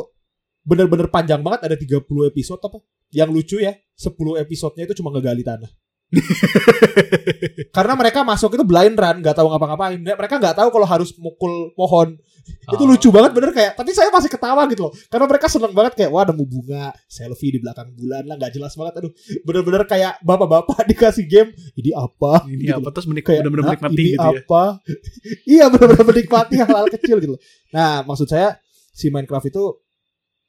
bener-bener 0.60 1.08
panjang 1.08 1.40
banget 1.40 1.64
ada 1.64 1.76
30 1.80 2.04
episode 2.28 2.60
apa. 2.60 2.78
Yang 3.10 3.30
lucu 3.32 3.56
ya, 3.58 3.72
10 3.94 4.14
episodenya 4.38 4.84
itu 4.84 4.96
cuma 4.98 5.08
ngegali 5.10 5.42
tanah. 5.42 5.70
Karena 7.68 7.92
mereka 7.94 8.24
masuk 8.24 8.56
itu 8.56 8.64
blind 8.64 8.96
run, 8.96 9.20
nggak 9.20 9.36
tahu 9.36 9.48
ngapa-ngapain. 9.52 9.98
Mereka 9.98 10.40
nggak 10.40 10.56
tahu 10.56 10.68
kalau 10.72 10.86
harus 10.88 11.12
mukul 11.16 11.72
pohon. 11.74 12.16
Itu 12.64 12.80
Oh. 12.80 12.88
lucu 12.88 13.12
banget 13.12 13.36
bener 13.36 13.52
kayak. 13.52 13.76
Tapi 13.76 13.92
saya 13.92 14.08
masih 14.08 14.32
ketawa 14.32 14.64
gitu 14.72 14.88
loh. 14.88 14.92
Karena 15.06 15.28
mereka 15.28 15.52
seneng 15.52 15.76
banget 15.76 15.92
kayak 15.94 16.08
wah 16.08 16.24
nemu 16.24 16.44
bunga, 16.48 16.96
selfie 17.04 17.52
di 17.52 17.60
belakang 17.60 17.92
bulan 17.92 18.24
lah 18.24 18.40
nggak 18.40 18.52
jelas 18.56 18.72
banget. 18.72 19.04
Aduh, 19.04 19.12
bener-bener 19.44 19.84
kayak 19.84 20.16
bapak-bapak 20.22 20.80
dikasih 20.90 21.28
game. 21.28 21.52
Ini 21.76 21.92
apa? 21.92 22.48
Ini 22.48 22.62
Gitu 22.64 22.72
apa 22.74 22.88
terus 22.88 23.04
menik 23.04 23.24
kayak 23.26 23.40
bener-bener 23.44 23.64
"Hah, 23.64 23.70
menikmati 23.76 24.00
ini 24.00 24.10
gitu 24.16 24.24
ya. 24.24 24.40
apa? 24.40 24.62
iya 25.60 25.64
benar-benar 25.68 26.04
menikmati 26.08 26.54
hal-hal 26.56 26.86
kecil 26.88 27.16
gitu. 27.20 27.32
loh. 27.36 27.40
Nah 27.68 28.00
maksud 28.02 28.24
saya 28.26 28.56
si 28.90 29.12
Minecraft 29.12 29.46
itu 29.46 29.64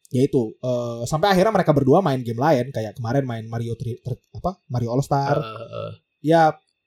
ya 0.09 0.21
itu 0.21 0.57
eh, 0.57 1.01
sampai 1.05 1.29
akhirnya 1.29 1.53
mereka 1.53 1.71
berdua 1.71 2.01
main 2.01 2.19
game 2.19 2.37
lain 2.37 2.69
kayak 2.69 2.97
kemarin 2.97 3.23
main 3.23 3.45
Mario 3.45 3.73
tri, 3.73 3.97
Tri- 3.97 4.25
apa 4.33 4.57
Mario 4.67 4.89
All 4.91 5.01
Star. 5.01 5.37
Eh, 5.37 5.45
eh, 5.45 5.67
eh. 5.69 5.91
Ya 6.19 6.41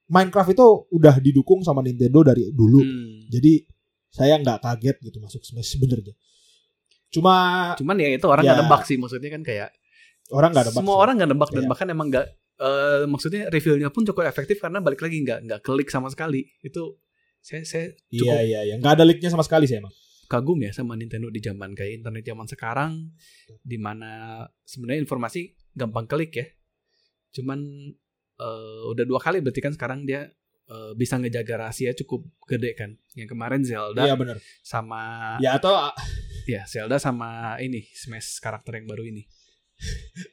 Minecraft 0.06 0.50
itu 0.52 0.66
udah 0.92 1.16
didukung 1.18 1.62
sama 1.62 1.80
Nintendo 1.80 2.20
dari 2.20 2.52
dulu. 2.52 2.82
Hmm. 2.82 3.30
Jadi 3.30 3.64
saya 4.12 4.36
nggak 4.36 4.60
kaget 4.60 4.96
gitu 5.00 5.18
masuk 5.18 5.40
Smash 5.40 5.72
sebenarnya. 5.72 6.12
Cuma 7.08 7.34
Cuman 7.76 7.96
ya 7.96 8.08
itu 8.10 8.26
orang 8.26 8.44
Ya. 8.44 8.52
nggak 8.52 8.60
nebak 8.66 8.82
sih 8.84 8.96
maksudnya 8.96 9.30
kan 9.30 9.40
kayak 9.40 9.70
orang 10.32 10.52
nggak 10.52 10.64
ada 10.66 10.72
semua 10.72 10.96
orang 10.96 11.14
nggak 11.16 11.30
nebak 11.32 11.50
dan 11.50 11.64
Iya. 11.64 11.70
bahkan 11.70 11.86
emang 11.88 12.08
nggak 12.08 12.26
eh, 12.58 13.04
maksudnya 13.04 13.42
revealnya 13.48 13.88
pun 13.88 14.04
cukup 14.04 14.24
efektif 14.24 14.60
karena 14.60 14.78
balik 14.78 15.00
lagi 15.00 15.16
nggak 15.20 15.38
nggak 15.44 15.60
klik 15.60 15.88
sama 15.88 16.08
sekali 16.08 16.44
itu 16.60 16.96
saya 17.40 17.64
saya 17.64 17.84
cukup 18.06 18.32
Iya 18.32 18.38
iya 18.42 18.60
iya 18.64 18.74
nggak 18.76 18.92
ada 18.96 19.04
leaknya 19.04 19.28
sama 19.28 19.42
sekali 19.42 19.64
sih 19.64 19.76
emang. 19.76 19.92
Kagum 20.32 20.56
ya 20.64 20.72
sama 20.72 20.96
Nintendo 20.96 21.28
di 21.28 21.44
zaman 21.44 21.76
kayak 21.76 22.00
internet 22.00 22.24
zaman 22.24 22.48
sekarang 22.48 22.92
di 23.60 23.76
mana 23.76 24.40
sebenarnya 24.64 25.04
informasi 25.04 25.52
gampang 25.76 26.08
klik 26.08 26.32
ya. 26.32 26.46
Cuman 27.36 27.60
eh, 28.40 28.80
udah 28.88 29.04
dua 29.04 29.20
kali 29.20 29.44
berarti 29.44 29.60
kan 29.60 29.76
sekarang 29.76 30.08
dia 30.08 30.32
eh, 30.72 30.92
bisa 30.96 31.20
ngejaga 31.20 31.68
rahasia 31.68 31.92
cukup 31.92 32.24
gede 32.48 32.72
kan. 32.72 32.96
Yang 33.12 33.36
kemarin 33.36 33.60
Zelda 33.60 34.08
Iya 34.08 34.16
benar. 34.16 34.40
sama 34.64 35.36
Ya 35.44 35.60
atau 35.60 35.76
ya 36.48 36.64
Zelda 36.64 36.96
sama 36.96 37.60
ini 37.60 37.84
Smash 37.92 38.40
karakter 38.40 38.80
yang 38.80 38.88
baru 38.88 39.04
ini. 39.04 39.28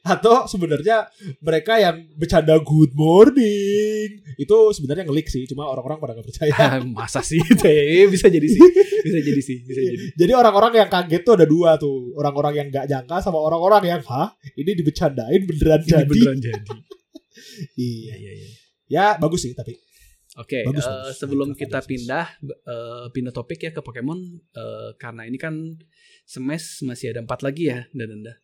Atau 0.04 0.44
sebenarnya 0.44 1.08
mereka 1.40 1.80
yang 1.80 2.04
bercanda 2.14 2.56
good 2.60 2.92
morning 2.94 4.20
itu 4.36 4.56
sebenarnya 4.76 5.04
ngelik 5.08 5.26
sih 5.26 5.44
cuma 5.48 5.66
orang-orang 5.68 5.98
pada 5.98 6.12
nggak 6.16 6.26
percaya 6.28 6.54
Masa 6.86 7.20
sih? 7.24 7.40
Teh, 7.60 8.06
bisa 8.08 8.28
jadi 8.28 8.46
sih. 8.46 8.60
Bisa 9.00 9.18
jadi 9.24 9.40
sih, 9.42 9.58
bisa 9.64 9.80
jadi. 9.80 9.96
jadi 10.16 10.32
orang-orang 10.36 10.72
yang 10.84 10.88
kaget 10.92 11.22
tuh 11.24 11.34
ada 11.40 11.46
dua 11.48 11.80
tuh 11.80 12.12
orang-orang 12.16 12.52
yang 12.60 12.66
nggak 12.68 12.86
nyangka 12.88 13.16
sama 13.24 13.40
orang-orang 13.40 13.82
yang 13.96 14.00
hah 14.06 14.32
ini 14.56 14.76
dibecandain 14.76 15.42
beneran 15.48 15.80
Ini 15.82 15.88
jadi 15.88 16.04
beneran 16.06 16.38
jadi. 16.38 16.60
iya 17.80 18.14
Iya, 18.14 18.14
iya, 18.16 18.32
iya. 18.36 18.48
ya 18.90 19.06
bagus 19.16 19.44
sih 19.48 19.52
tapi 19.56 19.76
Oke, 20.38 20.62
Bagus, 20.62 20.86
eh, 20.86 20.88
bagus. 20.88 21.18
sebelum 21.18 21.48
kita 21.58 21.82
pindah 21.82 22.26
eh, 22.46 23.06
pindah 23.10 23.34
topik 23.34 23.66
ya 23.66 23.70
ke 23.74 23.82
Pokemon 23.82 24.20
eh, 24.54 24.90
karena 24.94 25.26
ini 25.26 25.34
kan 25.36 25.74
Smash 26.22 26.86
masih 26.86 27.10
ada 27.10 27.26
empat 27.26 27.42
lagi 27.42 27.66
ya, 27.66 27.82
dan 27.90 28.08
anda. 28.14 28.38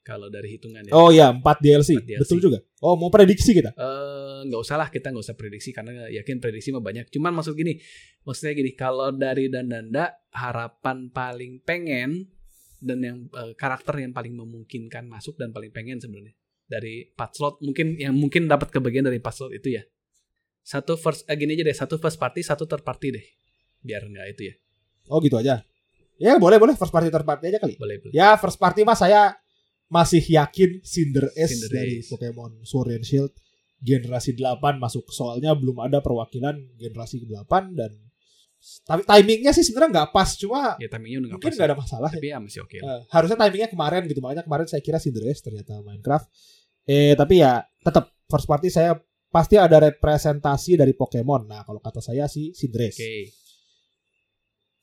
Kalau 0.00 0.32
dari 0.32 0.56
hitungan 0.56 0.80
ya. 0.82 0.92
oh 0.96 1.12
ya 1.12 1.28
4 1.28 1.40
DLC. 1.60 1.90
Empat 2.00 2.06
DLC. 2.08 2.20
betul 2.24 2.38
juga 2.40 2.58
oh 2.80 2.96
mau 2.96 3.12
prediksi 3.12 3.52
kita 3.52 3.70
Eh, 3.76 4.38
nggak 4.48 4.60
usah 4.60 4.80
lah 4.80 4.88
kita 4.88 5.12
nggak 5.12 5.24
usah 5.28 5.36
prediksi 5.36 5.70
karena 5.70 6.08
yakin 6.08 6.40
prediksi 6.40 6.72
mah 6.72 6.80
banyak. 6.80 7.12
Cuman 7.12 7.36
maksud 7.36 7.52
gini, 7.52 7.76
maksudnya 8.24 8.56
gini, 8.56 8.72
kalau 8.72 9.12
dari 9.12 9.52
dan 9.52 9.68
Danda 9.68 10.08
harapan 10.32 11.12
paling 11.12 11.60
pengen 11.60 12.32
dan 12.80 12.98
yang 13.04 13.18
eh, 13.28 13.52
karakter 13.52 14.00
yang 14.00 14.16
paling 14.16 14.32
memungkinkan 14.32 15.04
masuk 15.04 15.36
dan 15.36 15.52
paling 15.52 15.68
pengen 15.68 16.00
sebenarnya 16.00 16.32
dari 16.64 17.12
4 17.12 17.36
slot 17.36 17.60
mungkin 17.60 18.00
yang 18.00 18.16
mungkin 18.16 18.48
dapat 18.48 18.72
kebagian 18.72 19.04
dari 19.04 19.20
4 19.20 19.28
slot 19.30 19.52
itu 19.52 19.76
ya. 19.76 19.84
Satu 20.60 20.96
first 20.96 21.28
eh, 21.28 21.36
gini 21.36 21.52
aja 21.52 21.64
deh, 21.68 21.76
satu 21.76 22.00
first 22.00 22.16
party, 22.16 22.40
satu 22.40 22.64
third 22.64 22.80
party 22.80 23.12
deh. 23.12 23.26
Biar 23.80 24.04
nggak 24.04 24.26
itu 24.32 24.42
ya. 24.48 24.54
oh 25.10 25.18
gitu 25.20 25.34
aja 25.36 25.60
ya 26.20 26.36
boleh 26.36 26.60
boleh 26.60 26.76
first 26.76 26.92
party 26.92 27.08
third 27.08 27.24
party 27.24 27.48
aja 27.48 27.58
kali 27.58 27.74
Boleh, 27.74 27.96
boleh. 27.98 28.12
ya 28.12 28.36
first 28.36 28.60
party 28.60 28.84
mas 28.84 29.00
saya 29.00 29.32
masih 29.90 30.22
yakin 30.22 30.78
Cinder 30.80 31.26
S 31.34 31.50
Cinder 31.50 31.68
dari 31.68 31.98
Ace. 31.98 32.08
Pokemon 32.08 32.62
Sword 32.62 32.94
and 32.94 33.02
Shield 33.02 33.34
generasi 33.76 34.32
8 34.32 34.56
masuk 34.76 35.08
soalnya 35.08 35.50
belum 35.52 35.80
ada 35.80 35.98
perwakilan 35.98 36.52
generasi 36.74 37.20
8 37.20 37.42
dan 37.74 37.90
tapi 38.82 39.02
timingnya 39.02 39.50
sih 39.50 39.64
sebenarnya 39.64 39.90
nggak 39.90 40.08
pas 40.10 40.36
cuma 40.36 40.76
Ya 40.76 40.86
timingnya 40.86 41.18
udah 41.22 41.30
mungkin 41.32 41.48
pas. 41.48 41.56
nggak 41.56 41.64
ya. 41.64 41.70
ada 41.70 41.78
masalah 41.78 42.10
Tapi 42.12 42.28
ya 42.28 42.36
masih 42.38 42.60
oke. 42.60 42.76
lah. 42.78 42.86
Eh, 42.86 43.00
harusnya 43.08 43.36
timingnya 43.38 43.68
kemarin 43.68 44.02
gitu 44.04 44.20
makanya 44.20 44.44
kemarin 44.44 44.66
saya 44.66 44.78
kira 44.78 44.96
Cinder 44.96 45.24
S 45.26 45.40
ternyata 45.40 45.80
Minecraft 45.80 46.28
eh 46.84 47.12
tapi 47.14 47.40
ya 47.40 47.52
tetap 47.80 48.12
first 48.24 48.44
party 48.44 48.68
saya 48.68 49.00
pasti 49.26 49.56
ada 49.56 49.80
representasi 49.80 50.76
dari 50.76 50.92
Pokemon 50.92 51.48
nah 51.48 51.60
kalau 51.62 51.78
kata 51.78 51.98
saya 51.98 52.26
sih 52.26 52.52
Cinder 52.52 52.84
S 52.84 52.94
Oke. 52.94 53.14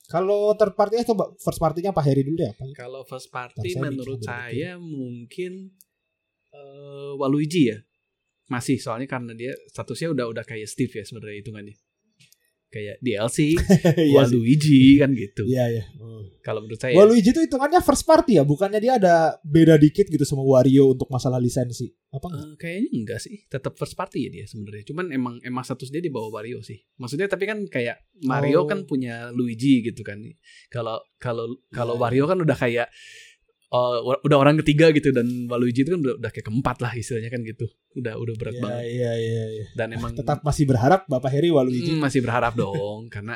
Kalau 0.07 0.55
third 0.55 0.73
party 0.73 1.03
coba 1.03 1.35
first 1.35 1.59
partinya 1.59 1.91
Pak 1.91 2.03
Heri 2.07 2.23
dulu 2.23 2.39
apa 2.39 2.63
Kalau 2.73 3.03
first 3.03 3.27
party 3.27 3.75
saya 3.75 3.83
menurut 3.83 4.19
dulu. 4.23 4.27
saya 4.27 4.79
mungkin 4.79 5.75
eh 6.55 7.11
Waluigi 7.19 7.75
ya. 7.75 7.77
Masih 8.47 8.79
soalnya 8.79 9.11
karena 9.11 9.35
dia 9.35 9.51
statusnya 9.67 10.15
udah 10.15 10.25
udah 10.31 10.43
kayak 10.47 10.71
Steve 10.71 10.95
ya 10.95 11.03
sebenarnya 11.03 11.43
hitungannya. 11.43 11.75
Kayak 12.67 12.99
DLC 12.99 13.55
Iya. 13.95 14.11
Waluigi 14.13 14.99
kan 14.99 15.15
gitu. 15.15 15.47
Iya 15.47 15.65
ya. 15.71 15.83
Oh. 15.97 16.19
Kalau 16.43 16.63
menurut 16.63 16.79
saya 16.79 16.95
Waluigi 16.95 17.31
itu 17.31 17.39
hitungannya 17.43 17.79
first 17.79 18.03
party 18.03 18.39
ya, 18.39 18.43
bukannya 18.43 18.79
dia 18.79 18.95
ada 18.95 19.15
beda 19.41 19.75
dikit 19.75 20.07
gitu 20.07 20.23
sama 20.23 20.43
Wario 20.43 20.91
untuk 20.91 21.07
masalah 21.07 21.39
lisensi. 21.39 21.91
Apa 22.07 22.27
enggak? 22.27 22.43
eh, 22.43 22.55
kayaknya 22.55 22.89
enggak 22.93 23.19
sih. 23.19 23.35
Tetap 23.45 23.75
first 23.75 23.95
party 23.95 24.27
ya 24.27 24.29
dia 24.31 24.45
sebenarnya. 24.47 24.83
Cuman 24.83 25.05
emang 25.11 25.35
emang 25.41 25.63
status 25.63 25.87
dia 25.87 25.99
di 25.99 26.07
bawah 26.07 26.31
Wario 26.33 26.59
sih. 26.59 26.79
Maksudnya 26.95 27.27
tapi 27.27 27.43
kan 27.45 27.63
kayak 27.67 28.03
Mario 28.23 28.63
Oh. 28.63 28.67
kan 28.67 28.83
punya 28.83 29.31
Luigi 29.31 29.83
gitu 29.83 30.03
kan. 30.03 30.23
Kalau 30.67 30.99
kalau 31.19 31.47
kalau 31.69 31.95
Iya. 31.95 32.01
Wario 32.03 32.23
kan 32.25 32.39
udah 32.39 32.55
kayak 32.55 32.87
eh, 33.67 33.97
udah 34.23 34.37
orang 34.37 34.55
ketiga 34.61 34.89
gitu 34.89 35.11
dan 35.11 35.25
Waluigi 35.45 35.83
itu 35.83 35.91
kan 35.91 35.99
udah, 35.99 36.15
udah 36.17 36.31
kayak 36.31 36.45
keempat 36.45 36.77
lah 36.79 36.91
istilahnya 36.91 37.27
kan 37.27 37.41
gitu. 37.41 37.65
Udah 37.93 38.15
udah 38.15 38.33
berat 38.33 38.53
Iya, 38.53 38.61
banget. 38.61 38.83
iya, 38.87 39.11
iya, 39.13 39.43
iya. 39.51 39.65
Dan 39.73 39.87
emang 39.91 40.13
Tetap 40.13 40.41
masih 40.41 40.63
berharap 40.63 41.03
Bapak 41.05 41.29
Heri 41.29 41.49
Waluigi. 41.49 41.91
Hmm, 41.91 42.01
masih 42.01 42.21
berharap 42.21 42.53
dong 42.53 43.07
karena 43.13 43.35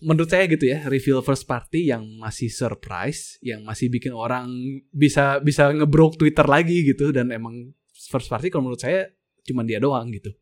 menurut 0.00 0.26
saya 0.26 0.44
gitu 0.44 0.64
ya 0.64 0.84
reveal 0.84 1.20
first 1.20 1.44
party 1.44 1.86
yang 1.86 2.02
masih 2.18 2.50
surprise 2.50 3.38
yang 3.40 3.62
masih 3.62 3.88
bikin 3.88 4.10
orang 4.10 4.50
bisa 4.90 5.38
bisa 5.38 5.70
ngebrok 5.70 6.18
Twitter 6.18 6.44
lagi 6.44 6.82
gitu 6.84 7.08
dan 7.08 7.30
emang 7.30 7.72
first 8.04 8.26
party 8.26 8.48
kalau 8.48 8.68
menurut 8.68 8.78
saya 8.78 9.08
cuma 9.42 9.62
dia 9.62 9.78
doang 9.78 10.10
gitu 10.10 10.34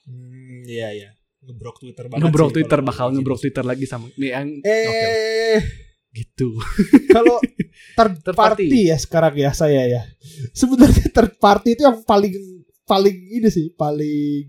Hmm, 0.00 0.64
iya, 0.64 0.90
iya. 0.90 1.10
Ngebrok 1.40 1.76
Twitter 1.78 2.04
banget 2.06 2.22
ngebrok 2.22 2.50
Twitter 2.50 2.80
bakal 2.80 3.06
ngebrok 3.10 3.38
Twitter 3.38 3.62
lagi 3.62 3.84
sama 3.84 4.08
nih 4.14 4.30
yang 4.30 4.48
Eh, 4.60 4.82
oke 4.82 4.96
lah, 4.96 5.14
gitu 6.10 6.58
kalau 7.14 7.38
third 7.94 8.18
Third 8.20 8.34
party. 8.34 8.66
party. 8.66 8.80
ya 8.86 8.96
sekarang 8.96 9.34
ya 9.34 9.50
saya 9.52 9.82
ya. 9.84 10.02
Sebenarnya 10.50 11.06
third 11.08 11.34
party 11.36 11.74
itu 11.74 11.82
yang 11.82 12.02
paling 12.02 12.34
paling 12.82 13.14
ini 13.30 13.46
sih, 13.46 13.70
paling 13.70 14.46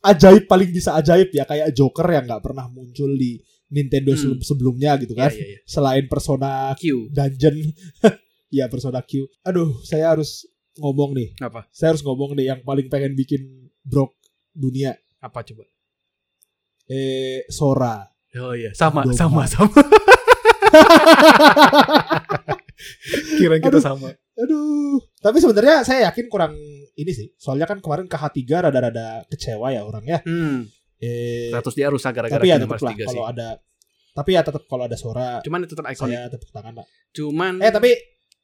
ajaib 0.00 0.44
paling 0.44 0.70
bisa 0.70 0.94
ajaib 0.94 1.32
ya 1.32 1.42
kayak 1.42 1.72
Joker 1.72 2.06
yang 2.06 2.24
nggak 2.24 2.42
pernah 2.42 2.68
muncul 2.68 3.10
di 3.10 3.40
Nintendo 3.68 4.12
Hmm. 4.12 4.20
sebelum- 4.20 4.44
sebelumnya 4.44 4.90
gitu 4.96 5.12
ya 5.12 5.26
kan. 5.26 5.32
ya 5.32 5.44
ya 5.46 5.58
Selain 5.64 6.04
Persona 6.06 6.72
Q 6.74 7.08
dungeon 7.10 7.56
ya 8.54 8.64
persona 8.64 9.00
Q 9.00 9.28
aduh 9.42 9.76
saya 9.82 10.08
harus 10.08 10.46
ngomong 10.76 11.12
nih 11.12 11.36
apa 11.38 11.68
saya 11.68 11.92
harus 11.92 12.00
ngomong 12.00 12.32
nih 12.32 12.48
yang 12.48 12.60
paling 12.62 12.86
pengen 12.86 13.12
bikin 13.12 13.44
brok 13.82 14.16
dunia 14.50 14.94
apa 15.18 15.42
coba 15.42 15.68
eh 16.86 17.44
Sora 17.48 18.08
oh 18.36 18.52
iya 18.52 18.70
sama 18.76 19.08
Gohan. 19.08 19.16
sama 19.16 19.42
sama. 19.48 19.78
Kira 23.38 23.56
kita 23.58 23.78
Aduh. 23.78 23.82
sama. 23.82 24.08
Aduh. 24.38 25.00
Tapi 25.18 25.38
sebenarnya 25.40 25.82
saya 25.82 26.12
yakin 26.12 26.26
kurang 26.28 26.54
ini 26.94 27.12
sih. 27.14 27.32
Soalnya 27.40 27.66
kan 27.66 27.80
kemarin 27.80 28.06
KH3 28.06 28.38
rada-rada 28.68 29.24
kecewa 29.32 29.72
ya 29.72 29.82
orangnya 29.82 30.20
hmm, 30.22 30.68
eh 30.98 31.50
status 31.54 31.74
dia 31.74 31.88
rusak 31.90 32.10
gara-gara 32.14 32.38
tapi 32.42 32.50
ya 32.50 32.58
tetap 32.58 32.78
lah 32.78 32.92
3 32.94 32.98
sih. 32.98 33.06
kalau 33.06 33.24
ada 33.26 33.48
tapi 34.18 34.30
ya 34.34 34.42
tetap 34.42 34.62
kalau 34.66 34.82
ada 34.90 34.96
Sora 34.98 35.38
cuman 35.46 35.62
itu 35.62 35.78
tetap 35.78 35.86
ikonik. 35.86 36.10
saya 36.10 36.26
tepuk 36.26 36.50
tangan 36.50 36.74
lah 36.82 36.86
cuman 37.14 37.62
eh 37.62 37.70
tapi 37.70 37.90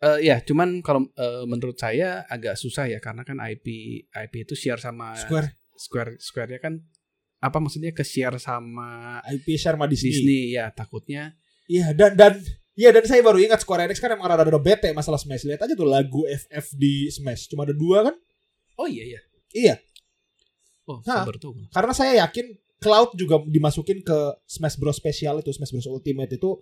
Eh, 0.05 0.21
ya, 0.29 0.37
cuman 0.45 0.85
kalau 0.85 1.09
eh, 1.17 1.45
menurut 1.49 1.81
saya 1.81 2.29
agak 2.29 2.61
susah 2.61 2.85
ya 2.93 3.01
karena 3.01 3.25
kan 3.25 3.41
IP 3.41 3.67
IP 4.13 4.35
itu 4.45 4.53
share 4.53 4.77
sama 4.77 5.17
Square. 5.17 5.49
Square 5.81 6.11
Square-nya 6.21 6.61
kan 6.61 6.85
apa 7.45 7.61
maksudnya 7.61 7.93
ke 7.93 8.01
share 8.01 8.41
sama 8.41 9.21
IP 9.29 9.61
share 9.61 9.77
sama 9.77 9.85
Disney, 9.85 10.11
Disney 10.17 10.41
ya 10.57 10.73
takutnya 10.73 11.37
Iya 11.65 11.97
dan 11.97 12.13
dan 12.17 12.33
Iya 12.75 12.91
dan 12.91 13.07
saya 13.07 13.23
baru 13.23 13.39
ingat 13.39 13.63
Square 13.63 13.87
Enix 13.87 14.03
kan 14.03 14.11
emang 14.11 14.27
rada-rada 14.27 14.59
bete 14.59 14.91
masalah 14.91 15.15
Smash. 15.15 15.47
Lihat 15.47 15.63
aja 15.63 15.79
tuh 15.79 15.87
lagu 15.87 16.27
FF 16.27 16.75
di 16.75 17.07
Smash. 17.07 17.47
Cuma 17.47 17.63
ada 17.63 17.71
dua 17.71 18.11
kan? 18.11 18.15
oh 18.75 18.91
iya 18.91 19.07
iya 19.07 19.21
Iya. 19.55 19.75
oh 20.91 20.99
sabar 21.07 21.39
tuh 21.39 21.55
Karena 21.71 21.95
saya 21.95 22.27
yakin 22.27 22.51
Cloud 22.83 23.15
juga 23.15 23.39
dimasukin 23.47 24.03
ke 24.03 24.19
Smash 24.51 24.77
Bros 24.77 24.99
Special 24.99 25.39
itu 25.39 25.55
Smash 25.55 25.71
Bros 25.71 25.87
Ultimate 25.87 26.35
itu 26.35 26.59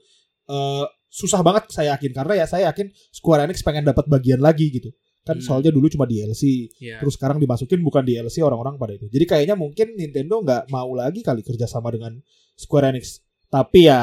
eh, 0.52 0.84
susah 1.08 1.40
banget 1.40 1.72
saya 1.72 1.96
yakin 1.96 2.12
karena 2.12 2.44
ya 2.44 2.46
saya 2.46 2.68
yakin 2.68 2.92
Square 3.08 3.48
Enix 3.48 3.64
pengen 3.64 3.88
dapat 3.88 4.04
bagian 4.06 4.44
lagi 4.44 4.68
gitu. 4.68 4.92
Kan 5.22 5.38
Hmm. 5.38 5.44
soalnya 5.44 5.70
dulu 5.70 5.86
cuma 5.86 6.02
DLC, 6.02 6.66
ya 6.76 6.98
terus 6.98 7.14
sekarang 7.14 7.38
dimasukin 7.38 7.78
bukan 7.78 8.02
DLC 8.02 8.40
orang-orang 8.40 8.74
pada 8.74 8.92
itu. 8.92 9.06
Jadi 9.06 9.22
kayaknya 9.22 9.54
mungkin 9.54 9.94
Nintendo 9.94 10.38
nggak 10.38 10.66
mau 10.68 10.90
lagi 10.92 11.20
kali 11.20 11.40
kerjasama 11.40 11.88
dengan 11.88 12.18
Square 12.54 12.90
Enix. 12.90 13.22
Tapi 13.46 13.86
ya 13.86 14.02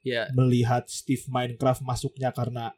ya 0.00 0.32
melihat 0.32 0.88
Steve 0.88 1.20
Minecraft 1.26 1.82
masuknya 1.82 2.30
karena 2.30 2.72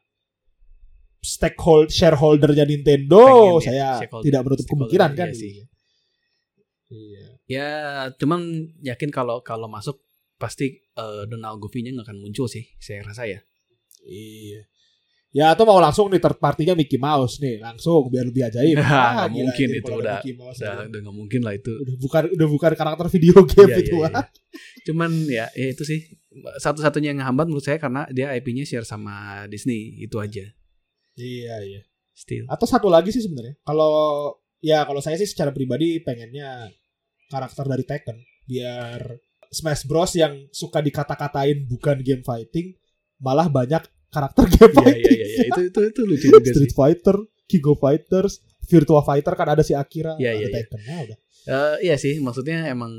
stakeholder 1.17 1.87
shareholdernya 1.89 2.65
Nintendo, 2.65 3.23
Pengen 3.23 3.55
ya, 3.55 3.63
saya 3.63 3.87
stakeholder- 3.97 4.25
tidak 4.25 4.41
menutup 4.43 4.65
kemungkinan 4.67 5.11
kan. 5.13 5.27
iya 5.29 5.35
sih. 5.35 5.53
Iya. 6.85 7.25
ya 7.43 7.69
cuman 8.13 8.43
yakin 8.79 9.09
kalau 9.09 9.41
kalau 9.41 9.65
masuk 9.65 9.97
pasti 10.35 10.77
eh, 10.85 11.23
Donald 11.25 11.57
Goofy-nya 11.57 11.89
nggak 11.89 12.05
akan 12.05 12.19
muncul 12.19 12.45
sih 12.45 12.69
saya 12.77 13.01
rasa 13.01 13.25
ya 13.25 13.41
Iya. 14.03 14.67
Ya 15.33 15.49
atau 15.49 15.65
mau 15.65 15.81
langsung 15.81 16.13
nih 16.13 16.21
third 16.21 16.37
partinya 16.37 16.77
Mickey 16.77 17.01
Mouse 17.01 17.41
nih 17.41 17.57
langsung 17.57 18.05
biar 18.05 18.29
lebih 18.29 18.45
ajaib. 18.45 18.77
Nah, 18.77 18.85
Ah, 18.85 19.25
gila, 19.25 19.49
mungkin 19.49 19.67
itu, 19.73 19.89
udah- 19.89 20.21
Mouse 20.37 20.61
udah 20.61 20.85
udah 20.85 20.99
nggak 21.01 21.15
mungkin 21.17 21.41
lah 21.41 21.53
itu 21.57 21.73
udah 21.73 21.95
bukan 21.97 22.23
udah 22.37 22.47
bukan 22.53 22.71
karakter 22.77 23.07
video 23.09 23.35
game 23.41 23.69
Iya, 23.73 23.77
itu 23.81 23.97
iya, 23.97 24.09
iya. 24.13 24.21
Cuman 24.85 25.11
ya, 25.25 25.45
ya 25.57 25.67
itu 25.73 25.81
sih 25.81 25.99
satu-satunya 26.61 27.17
yang 27.17 27.25
ngehambat 27.25 27.49
menurut 27.49 27.65
saya 27.65 27.81
karena 27.81 28.05
dia 28.13 28.29
IP-nya 28.29 28.61
share 28.61 28.85
sama 28.85 29.45
Disney 29.49 30.05
itu 30.05 30.21
aja. 30.21 30.45
Iya 31.17 31.55
iya. 31.65 31.81
Still. 32.13 32.45
Atau 32.45 32.69
satu 32.69 32.93
lagi 32.93 33.09
sih 33.09 33.25
sebenarnya. 33.25 33.57
Kalau 33.65 33.93
ya 34.61 34.85
kalau 34.85 35.01
saya 35.01 35.17
sih 35.17 35.25
secara 35.25 35.49
pribadi 35.49 35.97
pengennya 35.97 36.69
karakter 37.25 37.65
dari 37.65 37.81
Tekken 37.83 38.17
biar 38.45 39.17
Smash 39.49 39.85
Bros 39.85 40.13
yang 40.13 40.45
suka 40.53 40.77
dikata-katain 40.77 41.65
bukan 41.65 42.01
game 42.05 42.21
fighting 42.21 42.77
malah 43.17 43.49
banyak 43.49 43.81
karakter 44.13 44.45
game 44.47 44.61
Iya 44.63 44.77
fighting. 44.77 45.17
iya 45.17 45.25
iya 45.25 45.35
iya. 45.35 45.47
itu 45.49 45.59
itu 45.67 45.79
itu 45.89 46.01
lucu 46.05 46.25
juga 46.29 46.39
Street 46.45 46.69
sih. 46.69 46.77
Fighter, 46.77 47.17
King 47.43 47.65
of 47.65 47.77
Fighters, 47.77 48.33
Virtua 48.63 49.01
Fighter 49.01 49.33
kan 49.33 49.47
ada 49.49 49.59
si 49.59 49.73
Akira, 49.73 50.13
Iya, 50.15 50.29
ada 50.29 50.37
iya, 50.37 50.45
iya. 50.45 50.55
Tekken, 50.55 50.79
ya 50.81 50.97
udah. 51.03 51.17
Eh, 51.43 51.75
iya 51.83 51.95
sih, 51.97 52.17
maksudnya 52.17 52.69
emang 52.69 52.93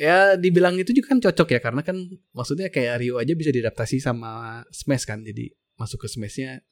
ya 0.00 0.34
dibilang 0.34 0.74
itu 0.74 0.90
juga 0.90 1.12
kan 1.12 1.20
cocok 1.20 1.48
ya 1.50 1.60
karena 1.60 1.82
kan 1.82 1.94
maksudnya 2.32 2.72
kayak 2.72 2.96
Rio 2.98 3.20
aja 3.20 3.34
bisa 3.34 3.50
diadaptasi 3.50 3.98
sama 3.98 4.62
Smash 4.70 5.04
kan. 5.04 5.20
Jadi 5.20 5.52
masuk 5.74 6.00
ke 6.00 6.08
Smash-nya 6.08 6.64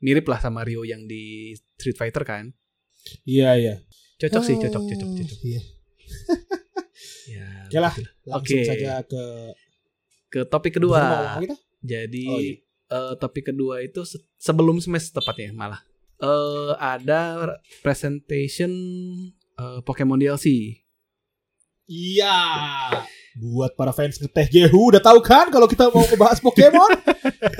mirip 0.00 0.26
lah 0.26 0.40
sama 0.40 0.64
Rio 0.64 0.82
yang 0.82 1.04
di 1.04 1.54
Street 1.76 1.94
Fighter 1.94 2.24
kan. 2.24 2.50
Iya 3.22 3.54
iya. 3.54 3.74
Cocok 4.18 4.42
sih, 4.42 4.56
cocok, 4.56 4.82
cocok, 4.82 5.06
Oh, 5.06 5.16
cocok. 5.16 5.38
Iya. 5.42 5.60
Ya, 7.30 7.46
Oke 7.64 7.78
lah. 7.78 7.94
Langsung 8.26 8.58
Oke. 8.58 8.66
saja 8.66 8.92
ke 9.02 9.22
Ke 10.28 10.40
topik 10.44 10.76
kedua. 10.76 11.38
Jadi 11.80 12.24
Oh, 12.26 12.38
iya. 12.38 12.58
Eh, 12.90 13.14
topik 13.16 13.48
kedua 13.48 13.80
itu 13.80 14.02
se- 14.02 14.20
sebelum 14.36 14.76
Smash 14.76 15.10
tepatnya 15.10 15.50
malah. 15.50 15.80
Eh 16.18 16.72
ada 16.76 17.54
presentation 17.80 18.70
eh, 19.56 19.80
Pokemon 19.80 20.18
DLC. 20.18 20.76
Iya. 21.86 22.38
Buat 23.34 23.74
para 23.74 23.90
fans 23.90 24.14
ngeteh 24.14 24.46
Gehu 24.46 24.90
udah 24.90 25.00
tahu 25.00 25.18
kan 25.18 25.48
kalau 25.48 25.66
kita 25.66 25.88
mau 25.88 26.02
ngebahas 26.02 26.38
Pokemon? 26.38 26.92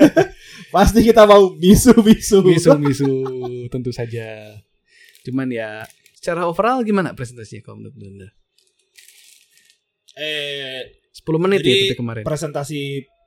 Pasti 0.75 1.03
kita 1.03 1.23
mau 1.25 1.51
bisu-bisu. 1.51 2.39
Misu-misu 2.39 3.11
tentu 3.67 3.91
saja. 3.91 4.55
Cuman 5.21 5.51
ya 5.51 5.83
secara 6.15 6.47
overall 6.47 6.79
gimana 6.81 7.11
presentasinya 7.11 7.59
kalau 7.61 7.83
menurut 7.83 7.95
Anda? 7.97 8.29
Eh 10.15 10.81
10 11.11 11.43
menit 11.43 11.59
Jadi, 11.61 11.71
ya 11.71 11.75
itu 11.91 11.95
kemarin. 11.95 12.23
presentasi 12.23 12.79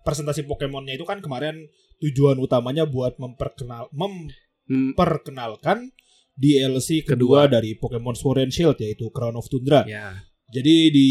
presentasi 0.04 0.44
Pokemonnya 0.44 0.96
itu 0.96 1.04
kan 1.04 1.20
kemarin 1.20 1.68
tujuan 1.98 2.36
utamanya 2.36 2.84
buat 2.84 3.16
memperkenal 3.16 3.90
Hmm, 3.90 4.30
memperkenalkan 4.64 5.92
DLC 6.32 7.04
kedua, 7.04 7.46
dari 7.46 7.74
Pokemon 7.74 8.14
Sword 8.14 8.42
and 8.42 8.50
Shield 8.50 8.78
yaitu 8.78 9.06
Crown 9.08 9.34
of 9.34 9.46
Tundra. 9.46 9.84
ya. 9.84 10.18
Jadi 10.46 10.74
di 10.88 11.08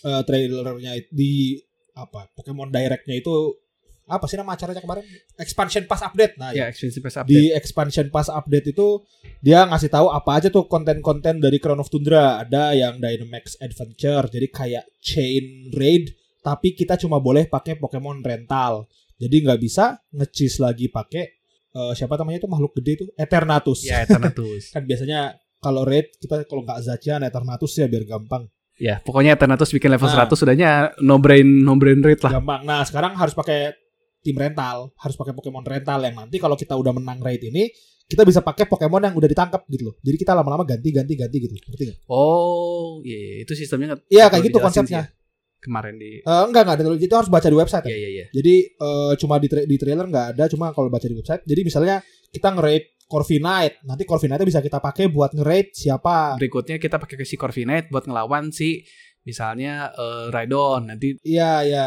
eh, 0.00 0.22
trailernya 0.22 0.92
di 1.08 1.58
apa 1.92 2.30
Pokemon 2.30 2.68
Direct-nya 2.68 3.16
itu 3.16 3.58
apa 4.06 4.26
sih 4.26 4.34
nama 4.34 4.52
acaranya 4.52 4.80
kemarin? 4.80 5.06
Expansion 5.36 5.86
Pass 5.86 6.02
Update. 6.02 6.34
Nah, 6.34 6.50
Ya, 6.50 6.66
expensive 6.66 6.98
pass 7.00 7.14
update. 7.16 7.30
di 7.30 7.42
Expansion 7.48 8.06
Pass 8.08 8.26
Update 8.26 8.66
itu 8.68 9.06
dia 9.38 9.62
ngasih 9.62 9.86
tahu 9.86 10.10
apa 10.10 10.34
aja 10.34 10.48
tuh 10.48 10.66
konten-konten 10.66 11.38
dari 11.38 11.56
Crown 11.56 11.78
of 11.78 11.86
Tundra. 11.86 12.42
Ada 12.42 12.74
yang 12.74 12.98
Dynamax 12.98 13.54
Adventure, 13.56 14.26
jadi 14.26 14.46
kayak 14.48 14.84
chain 14.98 15.70
raid, 15.70 16.10
tapi 16.40 16.74
kita 16.74 16.98
cuma 16.98 17.18
boleh 17.18 17.46
pakai 17.46 17.78
Pokemon 17.78 18.18
rental. 18.20 18.90
Jadi 19.20 19.36
nggak 19.44 19.60
bisa 19.60 20.00
nge-cheese 20.10 20.58
lagi 20.58 20.88
pakai 20.88 21.24
eh, 21.70 21.92
siapa 21.92 22.16
namanya 22.16 22.40
itu 22.40 22.48
makhluk 22.48 22.72
gede 22.80 22.92
itu 22.96 23.04
Eternatus. 23.14 23.84
Ya, 23.84 24.02
Eternatus. 24.02 24.68
kan 24.74 24.82
biasanya 24.82 25.20
kalau 25.60 25.84
raid 25.84 26.16
kita 26.16 26.48
kalau 26.48 26.64
nggak 26.64 26.80
Zacian 26.80 27.20
Eternatus 27.20 27.72
ya 27.76 27.86
biar 27.86 28.08
gampang. 28.08 28.48
ya, 28.80 28.96
pokoknya 28.96 29.36
Eternatus 29.36 29.68
bikin 29.70 29.92
level 29.92 30.08
Nah. 30.08 30.24
100 30.24 30.32
sudahnya 30.32 30.70
no 31.04 31.20
brain 31.20 31.44
no 31.44 31.76
brain 31.76 32.00
rate 32.00 32.24
lah. 32.24 32.40
Gampang. 32.40 32.64
Nah, 32.64 32.80
sekarang 32.80 33.12
harus 33.12 33.36
pakai 33.36 33.76
tim 34.24 34.32
rental, 34.32 34.88
harus 34.96 35.16
pakai 35.20 35.36
Pokemon 35.36 35.64
rental 35.64 36.00
yang 36.00 36.16
nanti 36.16 36.40
kalau 36.40 36.56
kita 36.56 36.72
udah 36.80 36.96
menang 36.96 37.20
raid 37.20 37.44
ini, 37.44 37.68
kita 38.08 38.24
bisa 38.24 38.40
pakai 38.40 38.64
Pokemon 38.64 39.04
yang 39.04 39.14
udah 39.14 39.28
ditangkap 39.28 39.68
gitu 39.68 39.92
loh. 39.92 39.94
Jadi 40.00 40.16
kita 40.16 40.32
lama-lama 40.32 40.64
ganti-ganti 40.64 41.12
ganti 41.12 41.36
gitu. 41.38 41.52
Ngerti 41.60 41.82
nggak? 41.92 41.98
Oh, 42.08 43.04
iya, 43.04 43.16
iya. 43.20 43.34
itu 43.44 43.52
sistemnya 43.52 44.00
Iya, 44.08 44.32
kayak 44.32 44.48
gitu 44.48 44.58
konsepnya. 44.58 44.88
sih 44.88 44.96
ya. 44.96 45.19
Kemarin 45.60 46.00
di 46.00 46.24
Eh, 46.24 46.42
enggak 46.48 46.64
enggak 46.64 46.76
ada 46.80 46.96
itu 46.96 47.12
harus 47.14 47.28
baca 47.28 47.44
di 47.44 47.56
website. 47.56 47.84
Iya, 47.84 47.92
ya. 47.92 47.98
iya, 48.00 48.08
iya. 48.10 48.26
Jadi 48.32 48.54
eh, 48.72 49.12
cuma 49.20 49.36
di, 49.36 49.48
tra- 49.48 49.66
di 49.68 49.76
trailer 49.76 50.06
nggak 50.08 50.26
ada, 50.36 50.44
cuma 50.48 50.72
kalau 50.72 50.88
baca 50.88 51.04
di 51.04 51.14
website. 51.14 51.44
Jadi 51.44 51.60
misalnya 51.62 52.00
kita 52.32 52.48
nge-raid 52.56 52.84
Corviknight, 53.04 53.82
nanti 53.84 54.06
Corviknight 54.06 54.40
bisa 54.46 54.62
kita 54.62 54.78
pakai 54.78 55.10
buat 55.10 55.34
nge-raid 55.34 55.74
siapa. 55.74 56.38
Berikutnya 56.38 56.78
kita 56.78 56.96
pakai 56.96 57.18
ke 57.18 57.24
si 57.26 57.34
Corviknight 57.34 57.90
buat 57.90 58.06
ngelawan 58.06 58.48
si 58.50 58.80
misalnya 59.20 59.92
eh, 59.92 60.26
Raidon 60.32 60.88
nanti 60.88 61.18
Iya, 61.20 61.66
iya. 61.66 61.86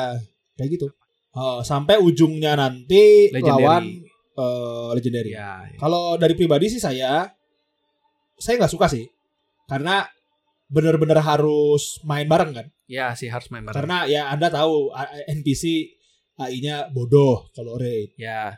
Kayak 0.54 0.70
gitu. 0.78 0.88
Eh, 1.34 1.60
sampai 1.66 1.98
ujungnya 1.98 2.54
nanti 2.54 3.34
Legendary. 3.34 3.50
lawan 3.66 3.84
eh, 4.34 4.90
legendary. 4.94 5.32
ya 5.34 5.66
ya. 5.66 5.78
Kalau 5.80 6.14
dari 6.20 6.38
pribadi 6.38 6.70
sih 6.70 6.78
saya 6.78 7.26
saya 8.38 8.54
nggak 8.60 8.70
suka 8.70 8.86
sih. 8.86 9.08
Karena 9.66 10.04
bener-bener 10.74 11.22
harus 11.22 12.02
main 12.02 12.26
bareng 12.26 12.52
kan. 12.52 12.68
ya 12.84 13.14
sih 13.14 13.30
harus 13.30 13.48
main 13.50 13.62
bareng. 13.62 13.78
Karena 13.78 14.06
ya 14.06 14.28
Anda 14.28 14.50
tahu 14.50 14.90
NPC 15.30 15.94
AI-nya 16.36 16.90
bodoh 16.90 17.46
kalau 17.54 17.78
raid. 17.78 18.18
Ya, 18.18 18.58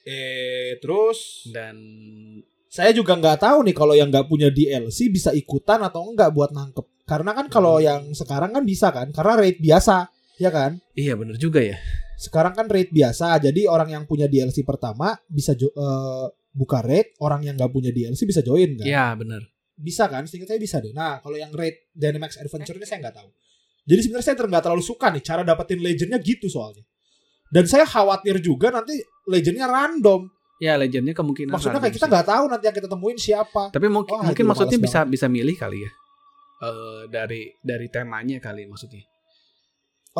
Eh 0.00 0.80
terus 0.80 1.44
dan 1.46 1.76
saya 2.66 2.90
juga 2.90 3.12
nggak 3.14 3.36
tahu 3.38 3.68
nih 3.68 3.76
kalau 3.76 3.92
yang 3.92 4.08
nggak 4.08 4.24
punya 4.24 4.48
DLC 4.48 5.06
bisa 5.08 5.28
ikutan 5.30 5.82
atau 5.82 6.08
enggak 6.08 6.32
buat 6.32 6.48
nangkep. 6.50 6.86
Karena 7.04 7.34
kan 7.34 7.46
kalau 7.46 7.76
Hmm. 7.76 7.84
yang 7.84 8.02
sekarang 8.14 8.50
kan 8.50 8.64
bisa 8.64 8.88
kan, 8.88 9.10
karena 9.10 9.34
raid 9.36 9.58
biasa, 9.58 10.08
ya 10.38 10.48
kan? 10.48 10.78
iya 10.94 11.12
bener 11.12 11.36
juga 11.36 11.60
ya. 11.60 11.76
Sekarang 12.16 12.54
kan 12.54 12.64
raid 12.66 12.88
biasa, 12.88 13.36
jadi 13.40 13.66
orang 13.66 13.90
yang 13.90 14.04
punya 14.06 14.24
DLC 14.24 14.62
pertama 14.62 15.18
bisa 15.26 15.52
jo- 15.52 15.74
eh, 15.74 16.26
buka 16.50 16.80
raid, 16.80 17.12
orang 17.18 17.42
yang 17.44 17.54
nggak 17.58 17.68
punya 17.68 17.90
DLC 17.90 18.24
bisa 18.24 18.40
join 18.40 18.78
kan? 18.78 18.86
Iya 18.86 19.06
bener. 19.14 19.42
Bisa 19.80 20.04
kan? 20.12 20.28
Seingat 20.28 20.52
saya 20.52 20.60
bisa 20.60 20.76
deh. 20.78 20.92
Nah 20.92 21.24
kalau 21.24 21.40
yang 21.40 21.48
raid 21.56 21.88
Dynamax 21.96 22.36
Adventure 22.36 22.76
ini 22.76 22.84
saya 22.84 23.00
nggak 23.00 23.16
tahu. 23.16 23.28
Jadi 23.88 24.00
sebenarnya 24.04 24.26
saya 24.28 24.36
nggak 24.36 24.64
terlalu 24.68 24.84
suka 24.84 25.06
nih 25.08 25.22
cara 25.24 25.40
dapetin 25.40 25.80
legendnya 25.80 26.20
gitu 26.20 26.46
soalnya. 26.52 26.84
Dan 27.50 27.64
saya 27.66 27.82
khawatir 27.88 28.38
juga 28.38 28.70
nanti 28.70 28.94
legendnya 29.26 29.66
random. 29.66 30.28
Ya 30.60 30.76
legendnya 30.76 31.16
kemungkinan. 31.16 31.56
Maksudnya 31.56 31.80
kayak 31.80 31.96
kita 31.96 32.06
nggak 32.06 32.28
tahu 32.28 32.44
nanti 32.52 32.64
yang 32.68 32.76
kita 32.76 32.88
temuin 32.92 33.16
siapa. 33.18 33.72
Tapi 33.72 33.86
mungkin 33.88 34.12
Wah, 34.20 34.28
mungkin 34.28 34.44
maksudnya 34.44 34.76
bisa 34.76 35.08
bisa 35.08 35.26
milih 35.26 35.56
kali 35.56 35.80
ya. 35.82 35.90
Eh 36.60 37.02
dari 37.08 37.48
dari 37.64 37.88
temanya 37.88 38.36
kali 38.38 38.68
maksudnya. 38.68 39.00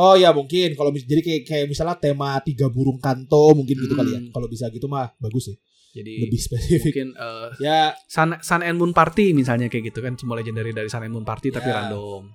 Oh 0.00 0.14
ya 0.16 0.30
mungkin 0.32 0.72
kalau 0.78 0.94
jadi 0.94 1.20
kayak 1.20 1.42
kayak 1.44 1.66
misalnya 1.68 1.98
tema 1.98 2.38
tiga 2.40 2.70
burung 2.72 2.96
kanto 3.02 3.52
mungkin 3.52 3.74
gitu 3.76 3.92
Hmm. 3.92 4.00
kali 4.00 4.10
ya. 4.16 4.20
Kalau 4.32 4.46
bisa 4.48 4.72
gitu 4.72 4.88
mah 4.88 5.12
bagus 5.20 5.52
sih. 5.52 5.56
Jadi 5.90 6.22
Lebih 6.22 6.38
spesifik. 6.38 6.82
mungkin 6.86 7.08
eh, 7.14 7.48
Ya 7.58 7.80
Sun, 8.06 8.38
Sun 8.38 8.62
and 8.62 8.78
Moon 8.78 8.90
Party 8.90 9.32
misalnya 9.32 9.66
kayak 9.66 9.90
gitu 9.90 10.00
kan 10.00 10.14
semua 10.14 10.38
legendary 10.38 10.70
dari 10.70 10.86
Sun 10.86 11.02
and 11.02 11.10
Moon 11.10 11.24
Party 11.24 11.50
tapi 11.50 11.66
Ya. 11.66 11.82
random. 11.82 12.30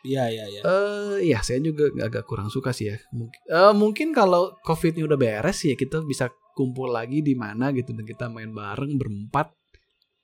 iya 0.00 0.24
iya 0.26 0.44
iya. 0.46 0.60
Eh 0.62 1.28
ya 1.28 1.40
saya 1.40 1.60
juga 1.60 1.88
agak 1.98 2.24
kurang 2.24 2.48
suka 2.48 2.72
sih 2.72 2.88
ya. 2.88 2.96
Mungkin, 3.10 3.40
eh, 3.46 3.72
mungkin 3.74 4.08
kalau 4.10 4.56
COVID 4.58 4.92
ini 4.94 5.04
udah 5.04 5.16
beres 5.16 5.60
ya 5.60 5.72
kita 5.72 6.00
bisa 6.02 6.28
kumpul 6.52 6.88
lagi 6.88 7.20
di 7.20 7.32
mana 7.32 7.68
gitu 7.70 7.92
dan 7.92 8.04
kita 8.04 8.28
main 8.28 8.48
bareng 8.50 8.96
berempat 8.96 9.52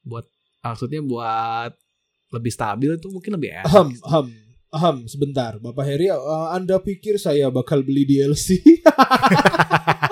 buat 0.03 0.25
maksudnya 0.61 1.01
buat 1.01 1.77
lebih 2.29 2.51
stabil 2.51 2.90
itu 2.90 3.09
mungkin 3.09 3.37
lebih 3.37 3.53
enak. 3.55 3.64
Ahem, 3.66 3.88
ahem, 4.03 4.27
ahem, 4.71 4.97
sebentar. 5.07 5.57
Bapak 5.57 5.85
Heri, 5.85 6.09
eh, 6.09 6.19
Anda 6.51 6.81
pikir 6.81 7.16
saya 7.16 7.49
bakal 7.49 7.81
beli 7.81 8.05
DLC? 8.05 8.57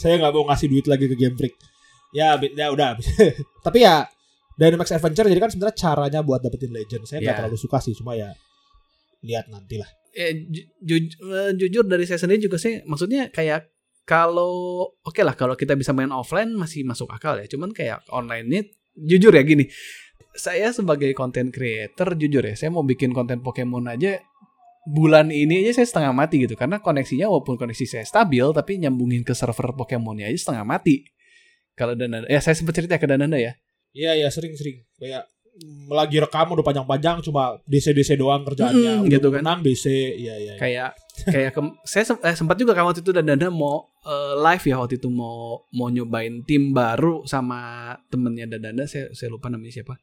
saya 0.00 0.16
nggak 0.16 0.32
mau 0.32 0.48
ngasih 0.48 0.66
duit 0.66 0.86
lagi 0.88 1.04
ke 1.04 1.14
Game 1.14 1.36
Freak. 1.36 1.54
Ya, 2.10 2.40
ya 2.40 2.72
udah. 2.72 2.96
Tapi 3.66 3.78
ya 3.80 4.08
Dynamax 4.56 4.90
Adventure 4.90 5.24
jadi 5.24 5.38
kan 5.38 5.50
sebenarnya 5.52 5.76
caranya 5.76 6.20
buat 6.20 6.40
dapetin 6.40 6.72
legend. 6.72 7.04
Saya 7.04 7.20
nggak 7.20 7.34
Ya. 7.36 7.38
terlalu 7.38 7.56
suka 7.56 7.78
sih, 7.78 7.92
cuma 7.92 8.16
ya 8.16 8.32
lihat 9.20 9.46
nanti 9.46 9.76
lah. 9.76 9.88
Eh, 10.10 10.48
ju- 10.48 10.66
ju- 10.80 11.20
eh, 11.22 11.52
jujur 11.54 11.84
dari 11.84 12.02
saya 12.02 12.18
sendiri 12.18 12.42
juga 12.42 12.56
sih 12.56 12.82
maksudnya 12.82 13.28
kayak 13.28 13.70
kalau 14.02 14.50
oke 14.98 15.22
lah 15.22 15.38
kalau 15.38 15.54
kita 15.54 15.78
bisa 15.78 15.94
main 15.94 16.10
offline 16.10 16.50
masih 16.50 16.82
masuk 16.82 17.06
akal 17.08 17.36
ya. 17.36 17.46
Cuman 17.46 17.70
kayak 17.70 18.02
online 18.10 18.46
ini 18.48 18.60
jujur 18.96 19.30
ya 19.30 19.44
gini. 19.44 19.68
Saya 20.30 20.70
sebagai 20.70 21.10
content 21.12 21.50
creator 21.50 22.14
jujur 22.14 22.42
ya, 22.42 22.54
saya 22.54 22.70
mau 22.70 22.82
bikin 22.82 23.10
konten 23.10 23.38
Pokemon 23.38 23.86
aja 23.86 24.18
bulan 24.88 25.28
ini 25.28 25.60
aja 25.66 25.82
saya 25.82 25.86
setengah 25.92 26.12
mati 26.16 26.40
gitu 26.48 26.56
karena 26.56 26.80
koneksinya 26.80 27.28
walaupun 27.28 27.60
koneksi 27.60 27.84
saya 27.84 28.04
stabil 28.08 28.44
tapi 28.56 28.80
nyambungin 28.80 29.20
ke 29.20 29.36
server 29.36 29.76
Pokemonnya 29.76 30.28
aja 30.32 30.38
setengah 30.50 30.64
mati. 30.64 31.04
Kalau 31.76 31.96
Dananda, 31.96 32.28
ya 32.28 32.40
saya 32.44 32.52
sempat 32.56 32.76
cerita 32.76 33.00
ke 33.00 33.08
Dananda 33.08 33.40
ya. 33.40 33.56
Iya, 33.96 34.26
ya 34.26 34.28
sering-sering 34.28 34.84
kayak 35.00 35.24
mm, 35.64 35.88
lagi 35.88 36.20
rekam 36.20 36.52
udah 36.52 36.64
panjang-panjang 36.64 37.24
cuma 37.24 37.56
DC-DC 37.64 38.20
doang 38.20 38.44
kerjaannya. 38.44 39.00
Mm, 39.00 39.04
Udah 39.08 39.12
gitu 39.16 39.28
kan. 39.32 39.40
Menang 39.40 39.60
DC, 39.64 39.86
iya 39.88 40.36
iya. 40.36 40.36
iya. 40.36 40.54
kayak 40.60 40.90
kayak 41.24 41.50
kem- 41.56 41.76
saya 41.90 42.04
sem- 42.04 42.20
eh, 42.20 42.36
sempat 42.36 42.56
juga 42.60 42.76
kan 42.76 42.84
waktu 42.84 43.00
itu 43.00 43.16
dan 43.16 43.24
Danda 43.24 43.48
mau 43.48 43.88
eh, 44.04 44.34
live 44.36 44.64
ya 44.64 44.76
waktu 44.76 45.00
itu 45.00 45.08
mau 45.08 45.64
mau 45.72 45.88
nyobain 45.88 46.44
tim 46.44 46.76
baru 46.76 47.24
sama 47.24 47.92
temennya 48.12 48.60
Danda 48.60 48.84
saya 48.84 49.08
saya 49.16 49.32
lupa 49.32 49.48
namanya 49.48 49.80
siapa 49.80 49.96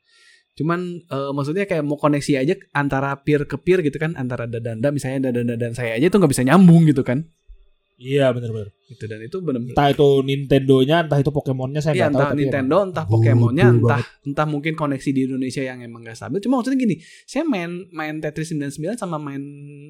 cuman 0.57 0.79
eh, 0.99 1.31
maksudnya 1.31 1.63
kayak 1.63 1.81
mau 1.81 1.95
koneksi 1.95 2.33
aja 2.35 2.53
antara 2.73 3.13
peer 3.15 3.45
ke 3.45 3.55
peer 3.55 3.79
gitu 3.79 3.95
kan 3.95 4.11
antara 4.13 4.43
Danda 4.43 4.89
misalnya 4.89 5.29
Danda 5.29 5.53
dan 5.53 5.71
saya 5.71 5.93
aja 5.93 6.03
itu 6.03 6.17
nggak 6.17 6.33
bisa 6.33 6.41
nyambung 6.41 6.83
gitu 6.83 7.01
kan 7.01 7.29
Iya 7.97 8.29
benar-benar. 8.29 8.69
gitu 8.87 9.03
dan 9.03 9.19
itu 9.19 9.41
benar-benar 9.41 9.73
Entah 9.73 9.89
itu 9.89 10.07
Nintendo-nya, 10.21 10.97
entah 11.03 11.17
itu 11.17 11.27
Pokemonnya 11.27 11.81
saya 11.81 11.91
Iya 11.91 11.97
nggak 11.97 12.07
tahu. 12.07 12.13
entah 12.13 12.29
tapi 12.29 12.39
Nintendo, 12.39 12.75
entah 12.85 13.05
Pokemonnya, 13.05 13.65
entah 13.73 13.99
banget. 13.99 14.21
entah 14.23 14.45
mungkin 14.45 14.73
koneksi 14.75 15.09
di 15.09 15.21
Indonesia 15.25 15.59
yang 15.59 15.81
emang 15.81 16.05
gak 16.05 16.13
stabil. 16.15 16.37
Cuma 16.37 16.61
maksudnya 16.61 16.77
gini, 16.77 16.95
saya 17.25 17.41
main 17.43 17.89
main 17.89 18.21
Tetris 18.21 18.53
99 18.53 18.77
sama 18.95 19.17
main 19.17 19.41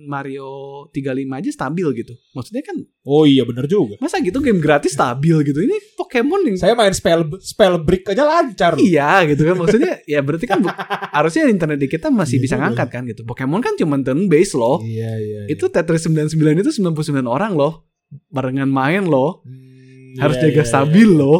Mario 0.03 0.47
35 0.89 1.03
aja 1.36 1.49
stabil 1.51 1.88
gitu. 1.95 2.13
Maksudnya 2.32 2.63
kan 2.63 2.77
Oh 3.03 3.23
iya 3.23 3.43
bener 3.43 3.67
juga. 3.67 3.99
masa 3.99 4.17
gitu 4.19 4.39
game 4.39 4.58
gratis 4.58 4.93
stabil 4.93 5.36
gitu. 5.43 5.60
Ini 5.60 5.75
Pokemon 6.08 6.48
yang 6.48 6.56
Saya 6.56 6.74
main 6.74 6.96
spell 6.96 7.28
spell 7.43 7.84
brick 7.84 8.08
aja 8.08 8.24
lancar. 8.24 8.80
Iya 8.80 9.28
gitu 9.28 9.43
kan 9.43 9.56
maksudnya 9.60 10.00
ya 10.08 10.24
berarti 10.24 10.48
kan 10.48 10.63
harusnya 11.12 11.52
internet 11.52 11.84
di 11.84 11.91
kita 11.91 12.08
masih 12.08 12.39
Iya 12.39 12.43
bisa 12.48 12.56
ngangkat 12.56 12.88
kan 12.88 13.04
gitu. 13.04 13.28
Pokemon 13.28 13.60
kan 13.60 13.76
cuma 13.76 14.00
turn 14.00 14.32
based 14.32 14.56
loh. 14.56 14.80
Iya 14.80 15.12
iya. 15.20 15.39
iya. 15.46 15.52
Itu 15.52 15.67
Tetris 15.67 16.08
99 16.08 16.63
itu 16.63 16.72
99 16.80 17.28
orang 17.28 17.60
loh. 17.60 17.84
Barengan 18.32 18.72
main 18.72 19.04
loh. 19.04 19.43
Hmm, 19.43 20.15
Harus 20.24 20.39
iya, 20.39 20.48
jaga 20.48 20.63
iya, 20.63 20.72
stabil 20.72 21.10
iya. 21.12 21.20
loh. 21.20 21.39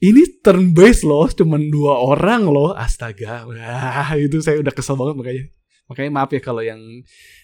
Ini 0.00 0.40
turn 0.40 0.72
based 0.72 1.04
loh, 1.04 1.28
cuman 1.28 1.68
dua 1.68 2.00
orang 2.00 2.48
loh. 2.48 2.72
Astaga, 2.72 3.44
wah, 3.44 4.16
itu 4.16 4.40
saya 4.40 4.56
udah 4.64 4.72
kesel 4.72 4.96
banget 4.96 5.12
makanya. 5.20 5.44
Makanya 5.92 6.10
maaf 6.14 6.30
ya 6.30 6.40
kalau 6.40 6.62
yang 6.62 6.80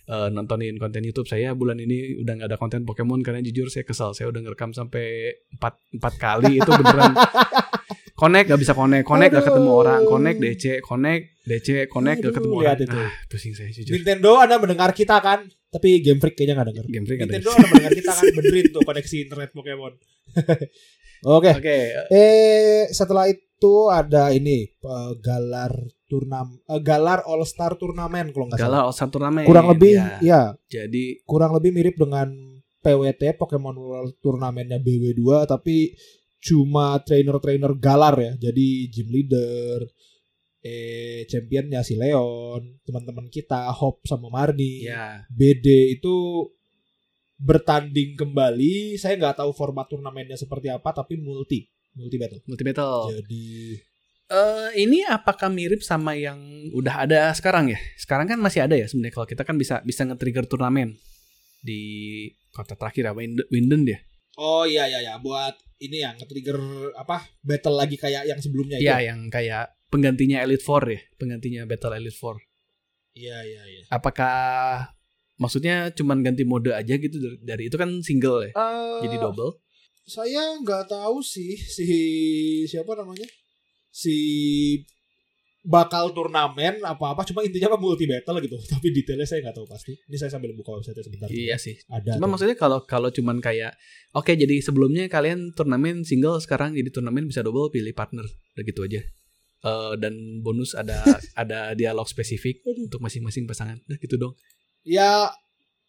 eh, 0.06 0.28
nontonin 0.30 0.78
konten 0.80 1.02
YouTube 1.02 1.26
saya 1.26 1.52
bulan 1.52 1.78
ini 1.82 2.22
udah 2.22 2.32
nggak 2.38 2.48
ada 2.50 2.58
konten 2.58 2.82
Pokemon 2.86 3.22
karena 3.26 3.42
jujur 3.42 3.70
saya 3.70 3.82
kesal. 3.82 4.14
Saya 4.14 4.30
udah 4.30 4.40
ngerekam 4.42 4.72
sampai 4.72 5.36
empat 5.54 5.74
empat 5.94 6.14
kali 6.16 6.62
itu 6.62 6.70
beneran 6.70 7.14
connect 8.16 8.46
gak 8.48 8.60
bisa 8.60 8.72
connect, 8.72 9.04
connect 9.04 9.30
gak 9.36 9.44
ketemu 9.44 9.70
Aduh. 9.70 9.80
orang, 9.84 10.00
connect 10.08 10.38
DC, 10.40 10.64
connect 10.80 11.24
DC, 11.44 11.68
connect 11.92 12.18
gak 12.24 12.32
Aduh, 12.32 12.36
ketemu 12.40 12.54
lihat 12.64 12.78
orang. 12.80 12.88
itu. 12.88 12.98
Ah, 12.98 13.12
pusing 13.28 13.52
saya 13.52 13.68
jujur. 13.70 13.92
Nintendo 13.92 14.30
Anda 14.40 14.56
mendengar 14.56 14.90
kita 14.96 15.16
kan? 15.20 15.44
Tapi 15.68 16.00
Game 16.00 16.16
Freak 16.16 16.34
kayaknya 16.34 16.56
nggak 16.56 16.68
denger. 16.72 16.86
Game 16.88 17.04
Freak. 17.04 17.18
Nintendo 17.28 17.50
Anda 17.52 17.66
mendengar 17.68 17.92
kita 17.92 18.12
kan? 18.16 18.24
Benerin 18.32 18.66
tuh 18.72 18.82
koneksi 18.88 19.16
internet 19.28 19.50
Pokemon. 19.52 19.92
Oke. 21.36 21.50
Oke, 21.60 21.76
Eh 22.08 22.88
setelah 22.92 23.28
itu 23.28 23.74
ada 23.92 24.32
ini 24.32 24.64
eh, 24.64 25.12
Galar 25.20 25.72
turnam 26.06 26.58
eh, 26.66 26.80
Galar 26.80 27.26
All 27.26 27.42
Star 27.46 27.74
Turnamen 27.74 28.30
kalau 28.30 28.50
nggak 28.50 28.58
salah. 28.58 28.70
Galar 28.70 28.82
All 28.86 28.94
Star 28.96 29.10
Tournament. 29.10 29.46
Kurang 29.46 29.66
lebih 29.70 29.94
ya. 29.98 30.18
ya, 30.22 30.42
Jadi 30.66 31.20
kurang 31.26 31.52
lebih 31.54 31.70
mirip 31.74 31.94
dengan 31.98 32.30
PWT 32.80 33.34
Pokemon 33.34 33.76
World 33.76 34.14
Turnamennya 34.22 34.78
BW2 34.78 35.50
tapi 35.50 35.94
cuma 36.38 36.98
trainer-trainer 37.02 37.72
Galar 37.76 38.14
ya. 38.18 38.32
Jadi 38.50 38.86
gym 38.90 39.08
leader 39.10 39.82
eh 40.66 41.22
championnya 41.30 41.86
si 41.86 41.94
Leon, 41.94 42.82
teman-teman 42.82 43.30
kita 43.30 43.70
Hop 43.70 44.02
sama 44.02 44.26
Marni. 44.26 44.82
ya 44.82 45.22
BD 45.30 45.98
itu 45.98 46.46
bertanding 47.38 48.16
kembali. 48.16 48.96
Saya 48.98 49.14
nggak 49.20 49.44
tahu 49.44 49.52
format 49.52 49.86
turnamennya 49.86 50.34
seperti 50.34 50.72
apa, 50.72 50.90
tapi 50.90 51.20
multi, 51.20 51.68
multi 51.94 52.16
battle. 52.16 52.40
multi 52.48 52.62
battle. 52.64 53.00
Jadi 53.12 53.46
Eh 54.26 54.82
ini 54.82 55.06
apakah 55.06 55.46
mirip 55.46 55.86
sama 55.86 56.18
yang 56.18 56.38
udah 56.74 57.06
ada 57.06 57.30
sekarang 57.30 57.70
ya? 57.70 57.78
Sekarang 57.94 58.26
kan 58.26 58.42
masih 58.42 58.66
ada 58.66 58.74
ya 58.74 58.90
sebenarnya 58.90 59.14
kalau 59.14 59.28
kita 59.30 59.46
kan 59.46 59.54
bisa 59.54 59.78
bisa 59.86 60.02
nge-trigger 60.02 60.50
turnamen 60.50 60.98
di 61.62 61.80
kota 62.50 62.74
terakhir 62.74 63.10
ya 63.10 63.12
Wind- 63.14 63.46
Winden 63.50 63.86
dia. 63.86 63.98
oh 64.36 64.68
iya 64.68 64.84
iya 64.84 65.00
ya, 65.00 65.14
buat 65.16 65.56
ini 65.80 66.04
ya 66.04 66.12
nge-trigger 66.12 66.60
apa 66.92 67.24
battle 67.40 67.72
lagi 67.72 67.96
kayak 67.96 68.28
yang 68.28 68.36
sebelumnya 68.36 68.76
itu. 68.76 68.84
Iya 68.84 69.08
yang 69.08 69.32
kayak 69.32 69.72
penggantinya 69.88 70.44
Elite 70.44 70.60
Four 70.60 70.84
ya, 70.84 71.00
penggantinya 71.16 71.64
Battle 71.64 71.96
Elite 71.96 72.18
Four. 72.18 72.36
Iya 73.16 73.40
iya 73.40 73.62
iya. 73.64 73.82
Apakah 73.88 74.36
maksudnya 75.38 75.88
cuman 75.94 76.20
ganti 76.20 76.44
mode 76.44 76.68
aja 76.68 77.00
gitu 77.00 77.16
dari, 77.16 77.38
dari 77.40 77.62
itu 77.70 77.76
kan 77.80 77.88
single 78.04 78.44
ya, 78.44 78.52
Eh, 78.52 79.08
jadi 79.08 79.16
double. 79.16 79.56
Saya 80.04 80.52
nggak 80.60 80.92
tahu 80.92 81.24
sih 81.24 81.56
si 81.56 81.86
siapa 82.68 82.92
namanya 82.92 83.24
si 83.96 84.16
bakal 85.66 86.14
turnamen 86.14 86.78
apa 86.86 87.10
apa 87.10 87.26
cuma 87.26 87.42
intinya 87.42 87.66
apa 87.66 87.78
multi 87.80 88.06
battle 88.06 88.38
gitu 88.38 88.54
tapi 88.72 88.94
detailnya 88.94 89.26
saya 89.26 89.42
nggak 89.42 89.56
tahu 89.56 89.66
pasti 89.66 89.98
ini 89.98 90.14
saya 90.14 90.30
sambil 90.30 90.54
buka 90.54 90.76
website 90.76 91.00
sebentar 91.00 91.26
Iya 91.26 91.56
sih. 91.56 91.74
ada 91.88 92.14
Cuma 92.14 92.28
tuh. 92.28 92.30
maksudnya 92.30 92.54
kalau 92.54 92.78
kalau 92.84 93.10
cuman 93.10 93.40
kayak 93.40 93.74
oke 94.12 94.30
jadi 94.30 94.62
sebelumnya 94.62 95.08
kalian 95.08 95.50
turnamen 95.50 96.04
single 96.04 96.38
sekarang 96.38 96.70
jadi 96.72 96.92
turnamen 96.92 97.26
bisa 97.26 97.42
double 97.42 97.66
pilih 97.68 97.90
partner 97.92 98.22
udah 98.22 98.62
gitu 98.62 98.84
aja. 98.84 99.00
Eh, 99.58 99.92
dan 99.98 100.14
bonus 100.38 100.76
ada 100.76 101.02
ada 101.42 101.74
dialog 101.74 102.06
spesifik 102.06 102.62
untuk 102.62 103.00
masing-masing 103.00 103.42
pasangan. 103.44 103.80
Udah 103.82 103.98
gitu 103.98 104.14
dong. 104.14 104.38
ya 104.86 105.26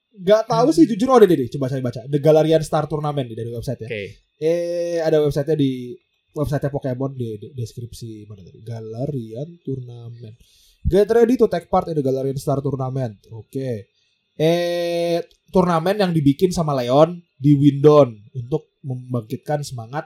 nggak 0.10 0.50
tahu 0.50 0.74
sih 0.74 0.90
jujur 0.90 1.06
oh 1.06 1.22
deh 1.22 1.30
deh 1.30 1.46
coba 1.54 1.70
saya 1.70 1.86
baca 1.86 2.02
The 2.10 2.18
Galarian 2.18 2.66
Star 2.66 2.90
Tournament 2.90 3.30
dari 3.30 3.54
website 3.54 3.86
ya 3.86 3.88
Oke. 3.88 4.04
eh 4.42 4.98
ada 4.98 5.22
websitenya 5.22 5.54
di 5.54 5.94
website 6.38 6.70
Pokemon 6.70 7.18
di, 7.18 7.42
di 7.42 7.48
deskripsi 7.52 8.30
mana 8.30 8.46
tadi? 8.46 8.62
Galarian 8.62 9.58
Tournament. 9.66 10.38
Get 10.86 11.10
ready 11.10 11.36
to 11.36 11.50
take 11.50 11.68
part 11.68 11.90
in 11.90 11.98
the 11.98 12.06
Galarian 12.06 12.38
Star 12.38 12.62
Tournament. 12.62 13.18
Oke. 13.34 13.90
Eh 14.38 15.18
turnamen 15.50 15.98
yang 15.98 16.12
dibikin 16.14 16.54
sama 16.54 16.78
Leon 16.78 17.18
di 17.34 17.58
Windon 17.58 18.14
untuk 18.32 18.78
membangkitkan 18.86 19.66
semangat 19.66 20.06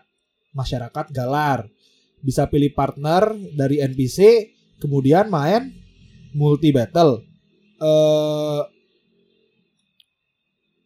masyarakat 0.55 1.11
Galar. 1.11 1.67
Bisa 2.23 2.47
pilih 2.47 2.71
partner 2.71 3.35
dari 3.51 3.83
NPC 3.83 4.47
kemudian 4.79 5.27
main 5.27 5.69
multi 6.31 6.71
battle 6.71 7.21
eh 7.81 8.61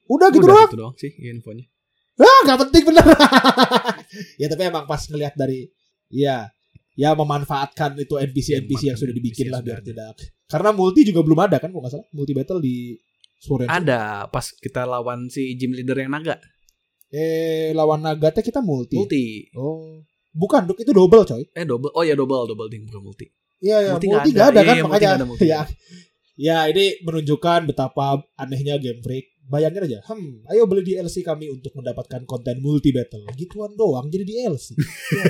udah 0.06 0.28
gitu 0.32 0.46
Udah 0.48 0.54
doang. 0.56 0.70
gitu 0.72 0.80
doang 0.80 0.96
sih 0.96 1.12
infonya. 1.22 1.66
Ah, 2.16 2.40
gak 2.48 2.60
penting 2.68 2.84
bener. 2.88 3.04
ya 4.42 4.48
tapi 4.48 4.62
emang 4.68 4.86
pas 4.86 5.02
ngelihat 5.08 5.34
dari 5.36 5.68
ya 6.12 6.50
ya 6.96 7.12
memanfaatkan 7.12 8.00
itu 8.00 8.16
NPC 8.16 8.64
NPC 8.66 8.82
yang 8.94 8.98
sudah 9.00 9.12
dibikin 9.12 9.52
lah 9.52 9.60
biar 9.60 9.84
tidak. 9.84 10.16
Karena 10.48 10.72
multi 10.72 11.04
juga 11.04 11.26
belum 11.26 11.40
ada 11.44 11.58
kan 11.60 11.70
kalau 11.74 11.84
nggak 11.84 11.94
salah. 11.94 12.08
Multi 12.16 12.34
battle 12.34 12.62
di 12.64 12.96
Shield. 13.36 13.68
Ada 13.68 14.26
pas 14.32 14.46
kita 14.56 14.88
lawan 14.88 15.28
si 15.28 15.54
gym 15.60 15.76
leader 15.76 16.00
yang 16.00 16.12
naga. 16.16 16.40
Eh 17.14 17.76
lawan 17.76 18.02
Nagata 18.02 18.42
kita 18.42 18.64
multi. 18.64 18.98
Multi. 18.98 19.26
Oh. 19.54 20.02
Bukan, 20.36 20.68
Duk, 20.68 20.84
itu 20.84 20.92
double 20.92 21.24
coy. 21.24 21.48
Eh 21.56 21.64
double. 21.64 21.92
Oh 21.96 22.04
ya 22.04 22.12
double 22.12 22.44
double 22.48 22.68
ting 22.68 22.84
bukan 22.90 23.02
multi. 23.08 23.26
Iya, 23.64 23.88
ya, 23.88 23.92
Multi 23.96 24.08
multi, 24.12 24.30
nggak 24.36 24.48
ada. 24.52 24.52
ada, 24.52 24.62
kan 24.68 24.76
Iya, 24.76 24.84
multi 24.84 24.84
makanya. 24.84 25.08
nggak 25.08 25.16
ada 25.16 25.28
multi. 25.28 25.46
ya. 25.54 25.62
Ya, 26.36 26.58
ini 26.68 26.86
menunjukkan 27.08 27.60
betapa 27.72 28.20
anehnya 28.36 28.76
Game 28.84 29.00
Freak. 29.00 29.32
Bayangin 29.46 29.86
aja, 29.86 30.00
hmm, 30.10 30.50
ayo 30.50 30.66
beli 30.66 30.82
DLC 30.82 31.22
kami 31.22 31.54
untuk 31.54 31.70
mendapatkan 31.78 32.26
konten 32.26 32.58
multi 32.60 32.90
battle. 32.90 33.30
Gituan 33.38 33.78
doang 33.78 34.10
jadi 34.10 34.26
DLC. 34.26 34.74
ya, 34.74 35.26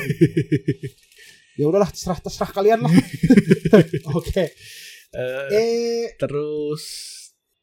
ya 1.59 1.65
udahlah, 1.67 1.91
terserah 1.91 2.23
terserah 2.23 2.51
kalian 2.55 2.79
lah. 2.87 2.93
Oke. 4.19 4.55
Eh, 5.11 5.47
Eh, 5.51 6.05
terus 6.15 6.83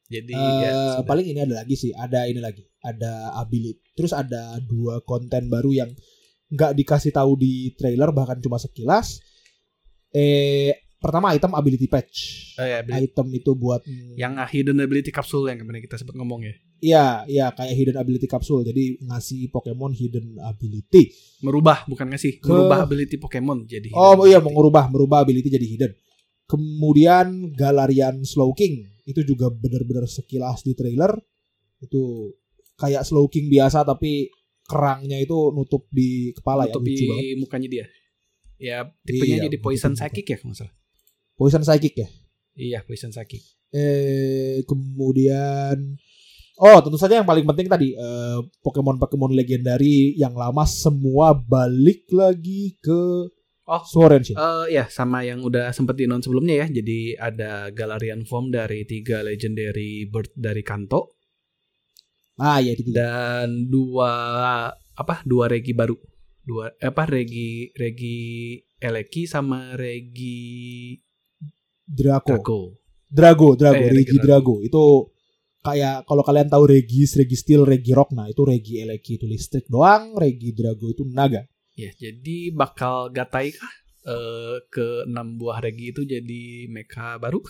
jadi 0.09 0.37
eh, 0.37 0.61
ya 0.61 0.77
sudah. 1.01 1.09
paling 1.09 1.25
ini 1.25 1.41
ada 1.41 1.65
lagi 1.65 1.73
sih, 1.73 1.93
ada 1.97 2.29
ini 2.29 2.41
lagi, 2.41 2.65
ada 2.85 3.33
ability. 3.41 3.81
Terus 3.97 4.13
ada 4.13 4.61
dua 4.61 5.01
konten 5.05 5.49
baru 5.49 5.73
yang 5.73 5.91
nggak 6.53 6.77
dikasih 6.77 7.17
tahu 7.17 7.41
di 7.41 7.73
trailer 7.77 8.13
bahkan 8.13 8.37
cuma 8.45 8.61
sekilas. 8.61 9.25
Eh, 10.13 10.82
pertama 11.03 11.35
item 11.35 11.53
ability 11.53 11.85
patch. 11.85 12.17
Eh, 12.55 12.69
ya, 12.69 12.79
beli- 12.81 13.05
Item 13.05 13.27
itu 13.33 13.51
buat 13.53 13.83
yang 14.15 14.39
hidden 14.41 14.79
ability 14.79 15.11
capsule 15.11 15.45
yang 15.45 15.59
kemarin 15.59 15.83
kita 15.83 15.99
sempat 15.99 16.15
ngomong 16.15 16.41
ya. 16.41 16.55
Iya, 16.79 17.05
iya 17.27 17.47
kayak 17.49 17.75
hidden 17.75 17.97
ability 17.97 18.25
capsule. 18.25 18.63
Jadi 18.63 19.03
ngasih 19.03 19.47
Pokemon 19.49 19.93
hidden 19.93 20.39
ability. 20.41 21.11
Merubah 21.41 21.83
bukan 21.85 22.07
ngasih, 22.09 22.39
Ke- 22.39 22.47
merubah 22.49 22.83
ability 22.83 23.19
Pokemon 23.19 23.67
jadi. 23.67 23.91
Oh 23.93 24.23
iya, 24.23 24.39
ability. 24.39 24.47
mengubah 24.47 24.85
merubah 24.87 25.19
ability 25.21 25.49
jadi 25.49 25.67
hidden. 25.69 25.93
Kemudian 26.47 27.27
Galarian 27.51 28.21
Slowking 28.21 28.85
itu 29.03 29.25
juga 29.25 29.49
benar-benar 29.49 30.05
sekilas 30.05 30.61
di 30.61 30.73
trailer 30.73 31.11
itu 31.79 32.31
kayak 32.77 33.03
Slowking 33.03 33.49
biasa 33.49 33.83
tapi 33.83 34.31
kerangnya 34.63 35.17
itu 35.17 35.35
nutup 35.51 35.89
di 35.89 36.31
kepala 36.33 36.65
ya 36.65 36.71
Nutupi 36.71 36.93
lucu 36.93 37.05
banget. 37.09 37.35
mukanya 37.37 37.69
dia. 37.69 37.87
Ya, 38.57 38.79
tipenya 39.01 39.37
Iya, 39.39 39.45
jadi 39.47 39.57
poison 39.59 39.93
psychic 39.93 40.23
ya 40.25 40.37
kalau 40.37 40.55
salah. 40.55 40.75
Poison 41.37 41.65
Psychic 41.65 41.95
ya. 41.97 42.09
Iya, 42.53 42.85
poison 42.85 43.13
psychic. 43.13 43.41
Eh 43.73 44.61
kemudian 44.69 45.97
Oh, 46.63 46.79
tentu 46.85 47.01
saja 47.01 47.19
yang 47.19 47.27
paling 47.27 47.49
penting 47.49 47.67
tadi 47.67 47.97
eh, 47.97 48.39
Pokemon-Pokemon 48.61 49.33
legendari 49.33 50.15
yang 50.21 50.37
lama 50.37 50.63
semua 50.69 51.33
balik 51.33 52.07
lagi 52.13 52.77
ke 52.79 53.33
Oh. 53.63 53.79
Sword 53.87 54.13
and 54.19 54.25
Shield. 54.27 54.39
Eh 54.43 54.75
ya, 54.75 54.91
sama 54.91 55.23
yang 55.23 55.39
udah 55.39 55.71
sempat 55.71 55.95
di 55.95 56.05
sebelumnya 56.05 56.67
ya. 56.67 56.83
Jadi 56.83 57.15
ada 57.15 57.71
Galarian 57.71 58.27
form 58.27 58.51
dari 58.51 58.83
tiga 58.83 59.23
legendary 59.23 60.03
bird 60.11 60.35
dari 60.35 60.67
Kanto 60.67 61.15
Ah, 62.43 62.59
ya 62.59 62.75
itu 62.75 62.91
dan 62.91 63.71
dua 63.71 64.13
apa? 64.99 65.23
Dua 65.23 65.47
regi 65.47 65.73
baru. 65.79 65.95
Dua 66.43 66.75
eh, 66.75 66.91
apa? 66.91 67.07
Regi 67.07 67.71
regi 67.79 68.59
Eleki 68.83 69.31
sama 69.31 69.79
regi 69.79 70.99
Draco. 71.93 72.33
Draco. 72.33 72.61
Drago, 73.13 73.49
Drago, 73.53 73.85
Eh, 73.85 73.93
Regi 73.93 74.17
Regi 74.17 74.19
Drago. 74.25 74.55
Itu 74.65 75.13
kayak 75.61 76.09
kalau 76.09 76.25
kalian 76.25 76.49
tahu 76.49 76.65
Regis, 76.65 77.13
Regi 77.21 77.37
Steel, 77.37 77.69
Regi 77.69 77.93
Rock, 77.93 78.17
nah 78.17 78.27
itu 78.27 78.43
Regi 78.43 78.81
Eleki 78.81 79.21
itu 79.21 79.27
listrik 79.29 79.69
doang, 79.69 80.17
Regi 80.17 80.57
Drago 80.57 80.89
itu 80.89 81.05
naga. 81.05 81.45
Ya, 81.77 81.93
jadi 81.93 82.53
bakal 82.53 83.13
gatai 83.13 83.53
kah 83.53 83.73
eh, 84.09 84.57
ke 84.69 85.09
enam 85.09 85.41
buah 85.41 85.61
regi 85.63 85.93
itu 85.95 86.05
jadi 86.05 86.69
mecha 86.69 87.17
baru? 87.17 87.41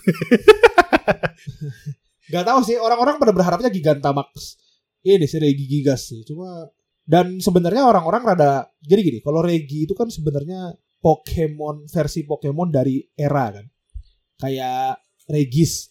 Gak 2.33 2.45
tahu 2.47 2.59
sih 2.63 2.79
orang-orang 2.79 3.19
pada 3.19 3.35
berharapnya 3.35 3.67
Gigantamax 3.67 4.55
ini 5.03 5.27
sih 5.27 5.39
Regi 5.43 5.65
Gigas 5.67 6.07
sih. 6.07 6.23
Cuma 6.23 6.71
dan 7.03 7.43
sebenarnya 7.43 7.83
orang-orang 7.83 8.23
rada 8.23 8.71
jadi 8.79 9.03
gini, 9.03 9.19
kalau 9.19 9.43
Regi 9.43 9.83
itu 9.83 9.91
kan 9.91 10.07
sebenarnya 10.07 10.71
Pokemon 11.03 11.91
versi 11.91 12.23
Pokemon 12.23 12.71
dari 12.71 13.03
era 13.11 13.51
kan. 13.51 13.67
Kayak 14.37 14.97
Regis 15.25 15.89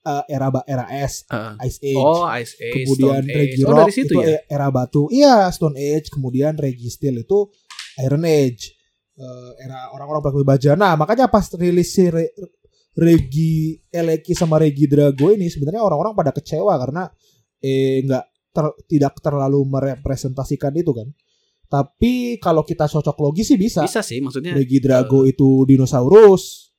eh, 0.00 0.24
era 0.28 0.48
ba- 0.48 0.64
era 0.64 0.88
S, 0.90 1.24
Heeh. 1.28 1.54
Ice 1.68 1.78
Age. 1.82 1.96
oh, 1.98 2.24
Ice 2.40 2.54
Age, 2.56 2.72
kemudian 2.74 3.20
Stone 3.20 3.36
Regi 3.36 3.52
Age. 3.52 3.62
Oh, 3.62 3.68
Rock 3.68 3.78
dari 3.80 3.92
situ 3.92 4.06
itu 4.06 4.16
ya? 4.20 4.26
e- 4.32 4.44
era 4.48 4.66
batu. 4.68 5.02
Iya, 5.08 5.36
Stone 5.52 5.76
Age, 5.76 6.08
kemudian 6.08 6.52
Regi 6.56 6.88
Steel 6.88 7.16
itu 7.18 7.38
Iron 8.00 8.24
Age. 8.24 8.64
Eh, 9.20 9.50
era 9.60 9.92
orang-orang 9.92 10.24
pakai 10.24 10.40
baja. 10.42 10.72
Nah, 10.72 10.96
makanya 10.96 11.28
pas 11.28 11.44
rilis 11.52 11.92
si 11.92 12.08
Re- 12.08 12.32
Regi 12.96 13.76
Eleki 13.86 14.32
sama 14.32 14.58
Regi 14.58 14.88
Drago 14.88 15.30
ini 15.30 15.46
sebenarnya 15.46 15.84
orang-orang 15.84 16.16
pada 16.16 16.32
kecewa 16.32 16.74
karena 16.74 17.06
eh 17.60 18.00
nggak 18.02 18.24
ter- 18.50 18.76
tidak 18.88 19.14
terlalu 19.20 19.62
merepresentasikan 19.62 20.72
itu 20.74 20.90
kan. 20.90 21.06
Tapi 21.70 22.40
kalau 22.42 22.66
kita 22.66 22.88
cocok 22.88 23.14
logi 23.20 23.46
sih 23.46 23.54
bisa. 23.54 23.84
Bisa 23.86 24.02
sih, 24.02 24.18
maksudnya 24.18 24.56
Regi 24.56 24.80
Drago 24.82 25.22
itu 25.22 25.62
dinosaurus. 25.68 26.69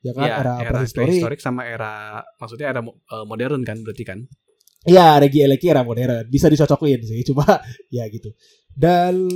Ya 0.00 0.12
kan 0.16 0.24
ya, 0.24 0.34
era, 0.40 0.54
prehistorik. 0.72 1.06
prehistorik 1.12 1.40
sama 1.40 1.62
era 1.64 2.18
maksudnya 2.36 2.72
era 2.72 2.80
eh, 2.80 3.24
modern 3.24 3.60
kan 3.62 3.76
berarti 3.80 4.04
kan. 4.04 4.18
Iya, 4.80 5.20
Regi 5.20 5.44
Eleki 5.44 5.66
era 5.68 5.84
modern. 5.84 6.24
Bisa 6.26 6.48
dicocokin 6.48 7.04
sih, 7.04 7.20
cuma 7.20 7.44
ya 7.92 8.08
gitu. 8.08 8.32
Dan 8.72 9.28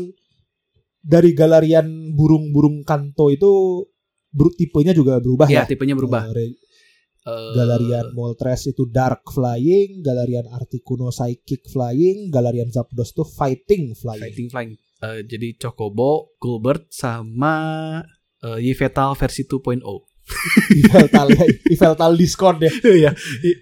dari 0.98 1.36
galerian 1.36 1.84
burung-burung 2.16 2.80
kanto 2.80 3.28
itu 3.28 3.84
bru- 4.26 4.56
tipenya 4.56 4.96
juga 4.96 5.20
berubah 5.20 5.44
Ya, 5.46 5.62
ya. 5.62 5.68
tipenya 5.68 5.92
berubah. 5.94 6.28
Eh, 6.28 6.32
Re- 6.32 6.58
Eh, 7.24 7.56
Galarian 7.56 8.12
Moltres 8.12 8.68
itu 8.68 8.84
Dark 8.84 9.24
Flying, 9.32 10.04
Galarian 10.04 10.44
Articuno 10.44 11.08
Psychic 11.08 11.64
Flying, 11.72 12.28
Galarian 12.28 12.68
Zapdos 12.68 13.16
itu 13.16 13.24
Fighting 13.24 13.96
Flying. 13.96 14.20
Fighting 14.28 14.48
Flying. 14.52 14.72
Eh, 15.00 15.24
jadi 15.24 15.56
Chocobo, 15.56 16.36
Gulbert 16.36 16.92
sama 16.92 17.56
uh, 18.44 18.60
Yveltal 18.60 19.16
versi 19.16 19.48
2.0. 19.48 19.80
Yveltal 20.70 21.28
ya, 21.36 21.44
Yveltal 21.68 22.12
diskon 22.16 22.56
deh. 22.56 22.72
Iya. 22.72 23.12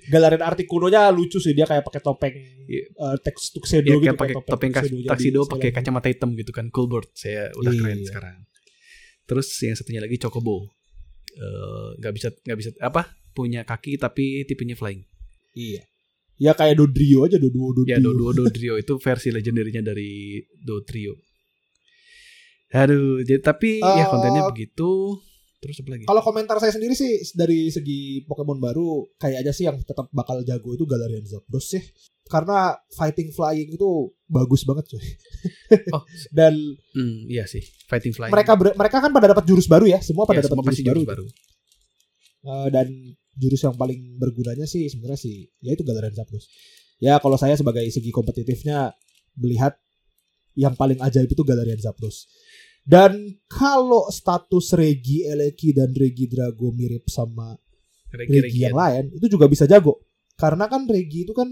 Galarian 0.09 0.43
Articuno-nya 0.43 1.11
lucu 1.11 1.39
sih 1.39 1.53
dia 1.53 1.67
kayak 1.67 1.83
pakai 1.83 2.01
topeng 2.01 2.35
Iya. 2.71 2.83
eh, 2.87 3.17
teks 3.19 3.51
tuxedo 3.53 3.99
Iya, 3.99 4.13
gitu 4.13 4.15
pakai 4.15 4.35
topeng 4.41 4.71
kas- 4.71 4.89
tuxedo. 4.89 5.41
Pakai 5.45 5.71
kacamata 5.71 6.07
hitam 6.07 6.33
gitu 6.35 6.51
kan. 6.51 6.71
Gulbert 6.71 7.11
saya 7.13 7.51
udah 7.55 7.73
keren 7.73 7.99
Iya. 7.99 8.09
sekarang. 8.09 8.37
Terus 9.27 9.49
yang 9.59 9.75
satunya 9.75 10.01
lagi 10.01 10.17
Chocobo. 10.17 10.71
Eh, 11.33 11.89
nggak 11.99 12.13
bisa 12.15 12.29
nggak 12.31 12.59
bisa 12.59 12.71
apa? 12.79 13.11
Punya 13.33 13.65
kaki 13.65 13.97
tapi 13.97 14.45
tipenya 14.45 14.77
flying. 14.77 15.03
Iya. 15.53 15.83
Ya 16.39 16.53
kayak 16.53 16.79
Dodrio 16.79 17.27
aja 17.27 17.39
Doduo 17.39 17.71
Dodrio. 17.73 17.91
Ya 17.91 17.99
Doduo 17.99 18.31
Dodrio 18.31 18.75
itu 18.77 18.99
versi 18.99 19.31
legendarinya 19.31 19.83
dari 19.83 20.39
Dodrio. 20.59 21.15
Aduh, 22.73 23.21
jadi 23.21 23.37
tapi 23.39 23.79
ya 23.79 24.01
Eh, 24.01 24.09
kontennya 24.09 24.49
begitu. 24.49 25.21
Terus 25.63 25.79
apa 25.79 25.95
lagi? 25.95 26.05
Kalau 26.11 26.23
komentar 26.27 26.59
saya 26.59 26.75
sendiri 26.75 26.99
sih 26.99 27.23
dari 27.39 27.71
segi 27.71 28.27
Pokemon 28.27 28.59
baru 28.59 29.07
kayak 29.15 29.47
aja 29.47 29.53
sih 29.55 29.71
yang 29.71 29.79
tetap 29.79 30.11
bakal 30.11 30.43
jago 30.43 30.75
itu 30.75 30.83
Galarian 30.83 31.23
Zapdos 31.23 31.71
sih. 31.71 31.83
Karena 32.27 32.75
fighting 32.99 33.31
flying 33.31 33.71
itu 33.71 34.11
bagus 34.27 34.67
banget 34.67 34.91
coy. 34.91 35.05
Oh. 35.95 36.03
Dan 36.37 36.59
Hmm, 36.99 37.31
iya 37.31 37.47
sih, 37.47 37.63
fighting 37.87 38.11
flying. 38.11 38.35
mereka 38.35 38.59
mereka 38.59 38.99
kan 38.99 39.15
pada 39.15 39.31
dapat 39.31 39.45
jurus 39.47 39.71
baru 39.71 39.87
ya, 39.87 40.03
semua 40.03 40.27
pada 40.27 40.43
ya, 40.43 40.51
dapat 40.51 40.59
jurus 40.59 40.69
pasti 40.75 40.83
baru. 40.83 40.99
jurus 40.99 41.09
baru. 41.09 41.25
Eh, 42.43 42.69
dan 42.75 42.87
jurus 43.39 43.61
yang 43.63 43.77
paling 43.79 44.19
bergunanya 44.19 44.67
sih 44.67 44.91
sebenarnya 44.91 45.21
sih 45.23 45.47
yaitu 45.63 45.87
Galarian 45.87 46.13
Zapdos. 46.13 46.51
Ya 46.99 47.23
kalau 47.23 47.39
saya 47.39 47.55
sebagai 47.55 47.87
segi 47.87 48.11
kompetitifnya 48.11 48.91
melihat 49.39 49.79
yang 50.59 50.75
paling 50.77 50.99
ajaib 51.01 51.31
itu 51.31 51.43
Galarian 51.47 51.81
Zapdos. 51.81 52.29
Dan 52.83 53.39
kalau 53.47 54.11
status 54.11 54.75
Regi 54.75 55.23
Eleki 55.23 55.71
dan 55.71 55.95
Regi 55.95 56.27
Drago 56.27 56.75
mirip 56.75 57.07
sama 57.07 57.55
Regi 58.11 58.43
Regi-regian. 58.43 58.75
yang 58.75 58.77
lain 58.77 59.05
itu 59.15 59.27
juga 59.31 59.47
bisa 59.47 59.71
jago. 59.71 60.03
Karena 60.35 60.67
kan 60.67 60.85
Regi 60.91 61.23
itu 61.23 61.31
kan 61.31 61.47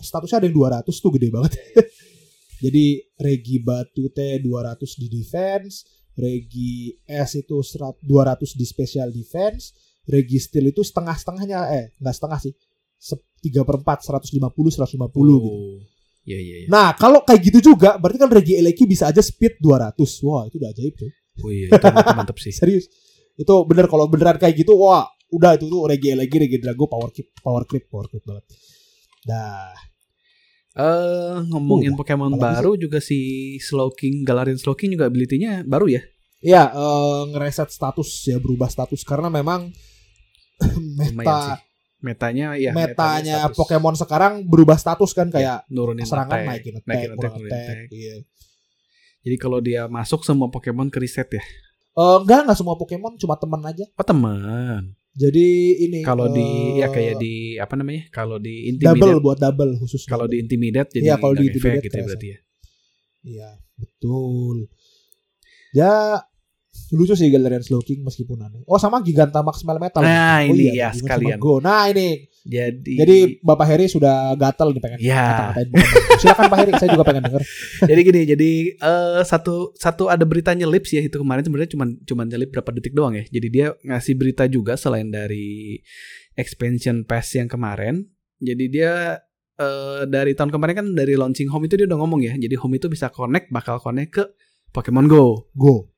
statusnya 0.00 0.40
ada 0.40 0.46
yang 0.48 0.56
200 0.56 0.88
tuh 0.88 1.12
gede 1.12 1.28
banget. 1.28 1.52
Jadi 2.64 2.96
Regi 3.20 3.60
Batu 3.60 4.08
T 4.08 4.40
200 4.40 5.00
di 5.04 5.06
defense, 5.12 5.84
Regi 6.16 6.96
S 7.04 7.44
itu 7.44 7.60
100 7.60 8.00
200 8.00 8.56
di 8.56 8.64
special 8.64 9.12
defense, 9.12 9.76
Regi 10.08 10.40
Steel 10.40 10.72
itu 10.72 10.80
setengah-setengahnya 10.80 11.58
eh 11.76 11.84
nggak 12.00 12.16
setengah 12.16 12.40
sih. 12.40 12.54
3 13.04 13.68
per 13.68 13.76
4 13.84 14.00
150 14.24 14.80
150 14.80 15.44
gitu. 15.44 15.84
Iya 16.24 16.38
iya 16.40 16.56
iya. 16.64 16.68
Nah, 16.72 16.96
kalau 16.96 17.20
kayak 17.20 17.40
gitu 17.52 17.74
juga 17.74 18.00
berarti 18.00 18.16
kan 18.16 18.32
Regi 18.32 18.56
Eleki 18.56 18.84
bisa 18.88 19.12
aja 19.12 19.20
speed 19.20 19.60
200. 19.60 19.96
Wah, 20.24 20.48
itu 20.48 20.56
udah 20.56 20.70
ajaib 20.72 20.94
tuh. 20.96 21.10
Oh 21.44 21.50
iya, 21.52 21.68
itu 21.68 21.86
mantap, 21.92 22.16
mantap 22.16 22.36
sih. 22.40 22.52
Serius. 22.58 22.88
Itu 23.36 23.68
bener 23.68 23.90
kalau 23.90 24.08
beneran 24.08 24.40
kayak 24.40 24.56
gitu, 24.56 24.72
wah, 24.78 25.04
udah 25.28 25.60
itu 25.60 25.68
tuh 25.68 25.84
Regi 25.84 26.08
Eleki, 26.16 26.36
Regi 26.48 26.58
Drago 26.62 26.88
power 26.88 27.12
clip, 27.12 27.28
power 27.44 27.68
clip, 27.68 27.84
power 27.92 28.06
clip 28.08 28.24
banget. 28.24 28.44
Nah, 29.28 29.72
Eh 30.74 31.36
ngomongin 31.54 31.94
Udah, 31.94 31.98
Pokemon 32.02 32.34
baru 32.34 32.74
juga 32.74 32.98
si 32.98 33.54
Slowking, 33.62 34.26
Galarian 34.26 34.58
Slowking 34.58 34.98
juga 34.98 35.06
ability-nya 35.06 35.62
baru 35.62 35.86
ya. 35.86 36.02
Iya, 36.42 36.74
eh, 36.74 37.22
ngereset 37.30 37.70
status 37.70 38.10
ya, 38.26 38.42
berubah 38.42 38.66
status 38.66 39.06
karena 39.06 39.30
memang 39.30 39.70
meta 41.14 41.54
sih. 41.54 41.73
Metanya 42.04 42.52
ya 42.60 42.76
metanya 42.76 43.48
status. 43.48 43.56
Pokemon 43.56 43.94
sekarang 43.96 44.32
berubah 44.44 44.76
status 44.76 45.16
kan 45.16 45.32
kayak 45.32 45.64
nurunin 45.72 46.04
serangan 46.04 46.36
attack, 46.36 46.48
naikin 46.52 46.74
attack, 46.76 46.88
naikin 46.92 47.10
attack, 47.16 47.32
attack, 47.32 47.48
attack. 47.48 47.78
iya. 47.88 48.14
Jadi 49.24 49.36
kalau 49.40 49.58
dia 49.64 49.88
masuk 49.88 50.20
semua 50.20 50.52
Pokemon 50.52 50.92
ke 50.92 51.00
reset 51.00 51.24
ya. 51.32 51.40
Eh, 51.96 52.16
enggak, 52.20 52.44
enggak 52.44 52.58
semua 52.60 52.76
Pokemon, 52.76 53.16
cuma 53.16 53.40
teman 53.40 53.64
aja. 53.64 53.88
Oh 53.96 54.04
teman. 54.04 54.92
Jadi 55.14 55.46
ini 55.80 56.02
Kalau 56.02 56.26
di 56.28 56.42
eh, 56.76 56.82
ya 56.82 56.90
kayak 56.90 57.14
di 57.16 57.54
apa 57.56 57.78
namanya? 57.78 58.10
Kalau 58.10 58.36
di 58.36 58.74
double 58.76 58.98
intimidate, 59.14 59.22
buat 59.22 59.38
double 59.38 59.70
khusus. 59.78 60.02
kalau 60.04 60.26
di 60.26 60.36
double. 60.36 60.42
intimidate 60.44 60.90
jadi 60.90 61.06
Iya, 61.06 61.14
kalau 61.16 61.34
di 61.38 61.46
intimidate 61.48 61.80
gitu 61.80 61.88
ya 61.88 61.94
kerasa. 61.94 62.08
berarti 62.10 62.26
ya. 62.26 62.38
Iya, 63.24 63.48
betul. 63.78 64.56
Ya 65.72 65.94
lucu 66.94 67.14
sih 67.14 67.30
Galarian 67.30 67.62
Slowking 67.62 68.02
meskipun 68.02 68.44
aneh. 68.44 68.62
Oh 68.66 68.76
sama 68.76 68.98
Gigantamax 69.00 69.62
Melmetal. 69.62 70.02
Nah, 70.02 70.42
oh, 70.44 70.54
ini 70.54 70.74
iya, 70.74 70.90
ya, 70.90 70.96
sekalian. 70.96 71.38
Go. 71.38 71.62
Nah 71.62 71.90
ini. 71.90 72.28
Jadi 72.44 73.00
Jadi 73.00 73.16
Bapak 73.40 73.66
Heri 73.72 73.88
sudah 73.88 74.36
gatel 74.36 74.76
nih 74.76 74.82
pengen 74.84 74.98
Ya. 75.00 75.56
Pokemon. 75.56 75.80
Silakan 76.20 76.46
Pak 76.52 76.58
Heri, 76.60 76.72
saya 76.76 76.90
juga 76.92 77.04
pengen 77.08 77.24
denger. 77.24 77.42
jadi 77.90 78.00
gini, 78.04 78.20
jadi 78.28 78.50
eh, 78.76 79.20
satu 79.24 79.72
satu 79.72 80.12
ada 80.12 80.28
berita 80.28 80.52
nyelip 80.52 80.84
sih 80.84 81.00
ya 81.00 81.02
itu 81.08 81.16
kemarin 81.16 81.40
sebenarnya 81.40 81.72
cuma 81.72 81.88
cuma 82.04 82.22
nyelip 82.28 82.52
berapa 82.52 82.70
detik 82.76 82.92
doang 82.92 83.16
ya. 83.16 83.24
Jadi 83.24 83.48
dia 83.48 83.66
ngasih 83.80 84.14
berita 84.20 84.44
juga 84.44 84.76
selain 84.76 85.08
dari 85.08 85.80
expansion 86.36 87.08
pass 87.08 87.32
yang 87.32 87.48
kemarin. 87.48 88.04
Jadi 88.44 88.64
dia 88.68 89.24
eh, 89.56 90.02
dari 90.04 90.36
tahun 90.36 90.52
kemarin 90.52 90.74
kan 90.76 90.86
dari 90.92 91.16
launching 91.16 91.48
home 91.48 91.64
itu 91.64 91.80
dia 91.80 91.88
udah 91.88 91.96
ngomong 91.96 92.20
ya. 92.28 92.36
Jadi 92.36 92.60
home 92.60 92.76
itu 92.76 92.92
bisa 92.92 93.08
connect 93.08 93.48
bakal 93.48 93.80
connect 93.80 94.10
ke 94.20 94.24
Pokemon 94.68 95.08
Go. 95.08 95.48
Go. 95.56 95.93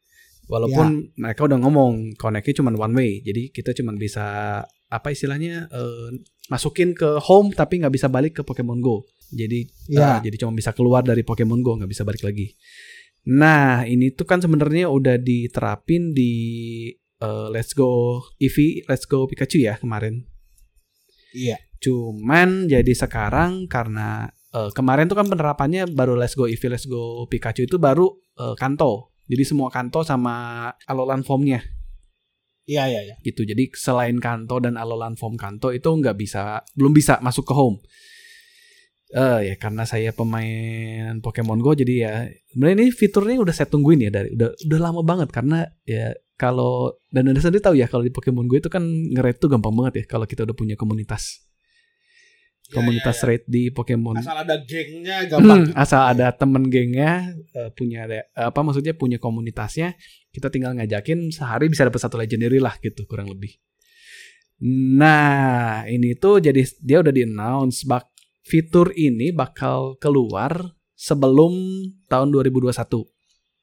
Walaupun 0.46 0.86
mereka 1.18 1.44
udah 1.44 1.58
ngomong 1.58 2.14
connectnya 2.14 2.62
cuma 2.62 2.70
one 2.70 2.94
way. 2.94 3.10
Jadi 3.20 3.50
kita 3.50 3.74
cuma 3.74 3.90
bisa 3.94 4.26
apa 4.86 5.08
istilahnya 5.10 5.66
eh, 5.66 6.08
masukin 6.46 6.94
ke 6.94 7.18
home 7.18 7.50
tapi 7.50 7.82
nggak 7.82 7.90
bisa 7.90 8.06
balik 8.06 8.38
ke 8.38 8.42
Pokemon 8.46 8.78
Go. 8.78 9.02
Jadi 9.34 9.66
Ya. 9.90 10.22
eh, 10.22 10.30
jadi 10.30 10.46
cuma 10.46 10.54
bisa 10.54 10.70
keluar 10.70 11.02
dari 11.02 11.26
Pokemon 11.26 11.60
Go 11.66 11.74
nggak 11.82 11.90
bisa 11.90 12.06
balik 12.06 12.22
lagi. 12.22 12.54
Nah 13.26 13.82
ini 13.82 14.14
tuh 14.14 14.22
kan 14.22 14.38
sebenarnya 14.38 14.86
udah 14.86 15.18
diterapin 15.18 16.14
di 16.14 16.32
eh, 17.18 17.46
Let's 17.50 17.74
Go 17.74 18.22
Eevee, 18.38 18.86
Let's 18.86 19.10
Go 19.10 19.26
Pikachu 19.26 19.58
ya 19.58 19.74
kemarin. 19.82 20.22
Iya. 21.34 21.58
Cuman 21.82 22.70
jadi 22.70 22.92
sekarang 22.94 23.66
karena 23.66 24.30
eh, 24.54 24.70
kemarin 24.70 25.10
tuh 25.10 25.18
kan 25.18 25.26
penerapannya 25.26 25.90
baru 25.90 26.14
Let's 26.14 26.38
Go 26.38 26.46
Eevee, 26.46 26.70
Let's 26.70 26.86
Go 26.86 27.26
Pikachu 27.26 27.66
itu 27.66 27.82
baru 27.82 28.06
eh, 28.38 28.54
Kanto. 28.54 29.15
Jadi 29.26 29.42
semua 29.42 29.68
Kanto 29.74 30.06
sama 30.06 30.70
Alolan 30.86 31.26
Form-nya 31.26 31.76
Iya 32.66 32.90
iya 32.90 33.00
iya. 33.06 33.14
gitu. 33.22 33.46
Jadi 33.46 33.70
selain 33.78 34.18
Kanto 34.18 34.58
dan 34.58 34.74
Alolan 34.74 35.14
Form 35.14 35.38
Kanto 35.38 35.70
itu 35.70 35.86
nggak 35.86 36.18
bisa, 36.18 36.66
belum 36.74 36.90
bisa 36.90 37.22
masuk 37.22 37.46
ke 37.46 37.54
home. 37.54 37.78
Eh 39.14 39.54
ya 39.54 39.54
karena 39.54 39.86
saya 39.86 40.10
pemain 40.10 41.22
Pokemon 41.22 41.62
Go 41.62 41.78
jadi 41.78 41.94
ya 41.94 42.12
sebenarnya 42.50 42.74
ini 42.82 42.86
fiturnya 42.90 43.38
udah 43.38 43.54
saya 43.54 43.70
tungguin 43.70 44.02
ya 44.02 44.10
dari 44.10 44.34
udah 44.34 44.50
udah 44.66 44.80
lama 44.82 45.06
banget 45.06 45.30
karena 45.30 45.62
ya 45.86 46.10
kalau 46.34 46.90
dan 47.14 47.30
anda 47.30 47.38
sendiri 47.38 47.62
tahu 47.62 47.78
ya 47.78 47.86
kalau 47.86 48.02
di 48.02 48.10
Pokemon 48.10 48.50
Go 48.50 48.58
itu 48.58 48.66
kan 48.66 48.82
nge-rate 48.82 49.38
tuh 49.38 49.46
gampang 49.46 49.70
banget 49.78 50.02
ya 50.02 50.04
kalau 50.10 50.26
kita 50.26 50.42
udah 50.42 50.58
punya 50.58 50.74
komunitas. 50.74 51.45
Komunitas 52.72 53.16
ya, 53.16 53.22
ya. 53.22 53.26
raid 53.30 53.42
di 53.46 53.62
Pokemon. 53.70 54.18
Asal 54.22 54.36
ada 54.42 54.56
gengnya 54.62 55.16
gampang. 55.30 55.70
Hmm, 55.70 55.74
asal 55.78 56.02
ada 56.02 56.26
temen 56.34 56.66
gengnya 56.66 57.30
eh, 57.54 57.70
punya 57.70 58.06
ada 58.06 58.26
apa 58.34 58.60
maksudnya 58.62 58.94
punya 58.98 59.22
komunitasnya 59.22 59.94
kita 60.36 60.52
tinggal 60.52 60.76
ngajakin 60.76 61.32
sehari 61.32 61.72
bisa 61.72 61.88
dapat 61.88 62.00
satu 62.02 62.20
legendary 62.20 62.60
lah 62.60 62.76
gitu 62.76 63.08
kurang 63.08 63.32
lebih 63.32 63.56
nah 64.60 65.84
ini 65.84 66.16
tuh 66.16 66.40
jadi 66.40 66.64
dia 66.80 67.04
udah 67.04 67.12
di 67.12 67.28
announce 67.28 67.84
bak 67.84 68.08
fitur 68.40 68.88
ini 68.96 69.32
bakal 69.32 70.00
keluar 70.00 70.76
sebelum 70.96 71.52
tahun 72.08 72.32
2021 72.32 72.72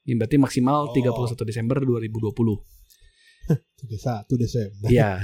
ini 0.06 0.14
berarti 0.20 0.38
maksimal 0.38 0.90
Oh. 0.90 0.94
31 0.94 1.50
Desember 1.50 1.82
2020 1.82 2.62
31 3.90 4.40
Desember. 4.40 4.88
Iya. 4.88 5.20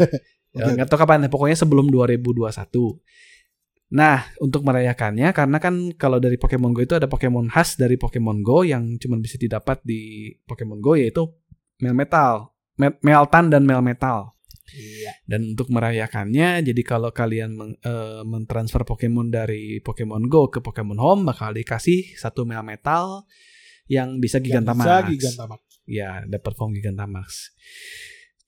Ya, 0.50 0.66
nggak 0.66 0.90
tahu 0.90 1.06
kapan, 1.06 1.30
pokoknya 1.30 1.54
sebelum 1.54 1.94
2021. 1.94 2.42
Nah, 3.90 4.22
untuk 4.38 4.62
merayakannya, 4.62 5.34
karena 5.34 5.58
kan 5.58 5.90
kalau 5.98 6.22
dari 6.22 6.38
Pokemon 6.38 6.78
Go 6.78 6.86
itu 6.86 6.94
ada 6.94 7.10
Pokemon 7.10 7.50
khas 7.50 7.74
dari 7.74 7.98
Pokemon 7.98 8.46
Go 8.46 8.62
yang 8.62 9.02
cuma 9.02 9.18
bisa 9.18 9.34
didapat 9.42 9.82
di 9.82 10.30
Pokemon 10.46 10.78
Go 10.78 10.94
yaitu 10.94 11.26
Melmetal, 11.82 12.54
Mel 12.78 12.94
Meltan 13.02 13.50
dan 13.50 13.66
Melmetal. 13.66 14.38
Iya. 14.70 15.18
Dan 15.26 15.58
untuk 15.58 15.74
merayakannya, 15.74 16.62
jadi 16.62 16.82
kalau 16.86 17.10
kalian 17.10 17.58
meng- 17.58 17.82
eh, 17.82 18.22
mentransfer 18.22 18.86
Pokemon 18.86 19.34
dari 19.34 19.82
Pokemon 19.82 20.30
Go 20.30 20.54
ke 20.54 20.62
Pokemon 20.62 21.02
Home, 21.02 21.26
bakal 21.26 21.58
dikasih 21.58 22.14
satu 22.14 22.46
Melmetal 22.46 23.26
yang 23.90 24.22
bisa 24.22 24.38
Yang 24.38 24.54
Gigantamax. 24.54 24.86
bisa 24.86 25.10
Gigantamax. 25.10 25.62
Ya, 25.90 26.22
dapat 26.30 26.54
form 26.54 26.78
Gigantamax. 26.78 27.58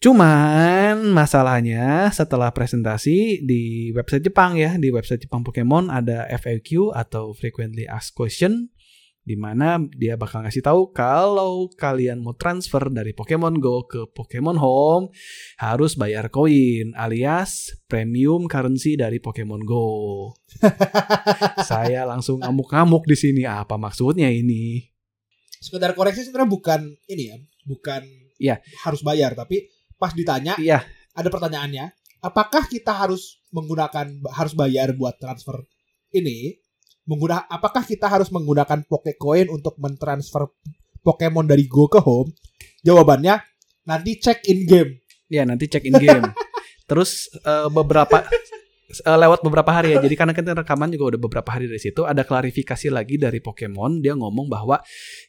Cuman 0.01 1.13
masalahnya 1.13 2.09
setelah 2.09 2.49
presentasi 2.49 3.45
di 3.45 3.93
website 3.93 4.25
Jepang 4.25 4.57
ya, 4.57 4.73
di 4.73 4.89
website 4.89 5.29
Jepang 5.29 5.45
Pokemon 5.45 5.93
ada 5.93 6.25
FAQ 6.41 6.89
atau 6.89 7.37
frequently 7.37 7.85
asked 7.85 8.17
question 8.17 8.73
di 9.21 9.37
mana 9.37 9.77
dia 9.93 10.17
bakal 10.17 10.41
ngasih 10.41 10.65
tahu 10.65 10.89
kalau 10.89 11.69
kalian 11.77 12.25
mau 12.25 12.33
transfer 12.33 12.81
dari 12.89 13.13
Pokemon 13.13 13.61
Go 13.61 13.85
ke 13.85 14.09
Pokemon 14.09 14.57
Home 14.57 15.13
harus 15.61 15.93
bayar 15.93 16.33
koin 16.33 16.97
alias 16.97 17.69
premium 17.85 18.49
currency 18.49 18.97
dari 18.97 19.21
Pokemon 19.21 19.61
Go. 19.69 19.85
Saya 21.69 22.09
langsung 22.09 22.41
ngamuk-ngamuk 22.41 23.05
di 23.05 23.13
sini. 23.13 23.45
Apa 23.45 23.77
maksudnya 23.77 24.33
ini? 24.33 24.81
Sekedar 25.61 25.93
koreksi 25.93 26.25
sebenarnya 26.25 26.49
bukan 26.49 26.81
ini 27.05 27.23
ya, 27.29 27.37
bukan 27.69 28.01
Iya. 28.41 28.57
harus 28.81 29.05
bayar 29.05 29.37
tapi 29.37 29.69
pas 30.01 30.17
ditanya 30.17 30.57
Iya, 30.57 30.81
ada 31.13 31.29
pertanyaannya, 31.29 31.93
apakah 32.25 32.65
kita 32.65 32.89
harus 32.89 33.37
menggunakan 33.53 34.25
harus 34.33 34.57
bayar 34.57 34.97
buat 34.97 35.21
transfer 35.21 35.61
ini? 36.09 36.57
Mengguna 37.05 37.45
apakah 37.49 37.85
kita 37.85 38.09
harus 38.09 38.29
menggunakan 38.33 38.85
Pokecoin 38.85 39.49
untuk 39.49 39.77
mentransfer 39.77 40.49
Pokemon 41.01 41.49
dari 41.49 41.65
Go 41.69 41.89
ke 41.89 41.97
Home? 42.01 42.33
Jawabannya 42.85 43.41
nanti 43.89 44.21
cek 44.21 44.45
in 44.49 44.65
game. 44.69 44.91
Ya 45.29 45.45
nanti 45.45 45.65
check 45.65 45.85
in 45.85 45.97
game. 45.97 46.29
Terus 46.89 47.29
eh, 47.41 47.67
beberapa 47.73 48.21
eh, 48.91 49.17
lewat 49.17 49.39
beberapa 49.41 49.71
hari 49.71 49.95
ya. 49.95 50.04
Jadi 50.04 50.15
karena 50.19 50.34
kita 50.36 50.51
rekaman 50.51 50.91
juga 50.91 51.15
udah 51.15 51.21
beberapa 51.23 51.49
hari 51.56 51.71
dari 51.71 51.80
situ 51.80 52.04
ada 52.04 52.27
klarifikasi 52.27 52.88
lagi 52.91 53.15
dari 53.15 53.39
Pokemon. 53.39 54.04
Dia 54.04 54.13
ngomong 54.19 54.51
bahwa 54.51 54.84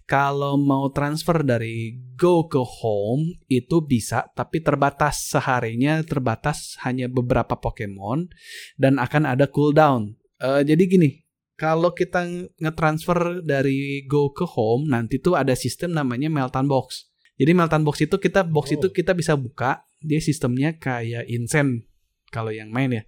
kalau 0.04 0.58
mau 0.58 0.90
transfer 0.90 1.46
dari 1.46 1.94
Go 2.18 2.50
ke 2.50 2.58
Home 2.58 3.38
itu 3.46 3.84
bisa 3.86 4.26
tapi 4.34 4.60
terbatas 4.60 5.30
seharinya 5.30 6.02
terbatas 6.02 6.76
hanya 6.82 7.06
beberapa 7.06 7.54
Pokemon 7.56 8.28
dan 8.76 8.98
akan 8.98 9.30
ada 9.30 9.46
cooldown. 9.46 10.18
Eh, 10.42 10.66
jadi 10.66 10.82
gini, 10.90 11.22
kalau 11.54 11.94
kita 11.94 12.26
nge-transfer 12.58 13.46
dari 13.46 14.02
Go 14.10 14.34
ke 14.34 14.42
Home 14.58 14.90
nanti 14.90 15.22
tuh 15.22 15.38
ada 15.38 15.54
sistem 15.54 15.94
namanya 15.94 16.26
Meltan 16.26 16.66
Box. 16.66 17.12
Jadi 17.38 17.52
Meltan 17.54 17.82
Box 17.86 18.02
itu 18.02 18.18
kita 18.18 18.44
box 18.44 18.74
Oh. 18.74 18.76
itu 18.78 18.86
kita 18.92 19.16
bisa 19.16 19.38
buka, 19.38 19.86
dia 20.02 20.20
sistemnya 20.20 20.76
kayak 20.76 21.26
Insen 21.30 21.86
kalau 22.30 22.50
yang 22.50 22.72
main 22.72 22.90
ya. 22.90 23.04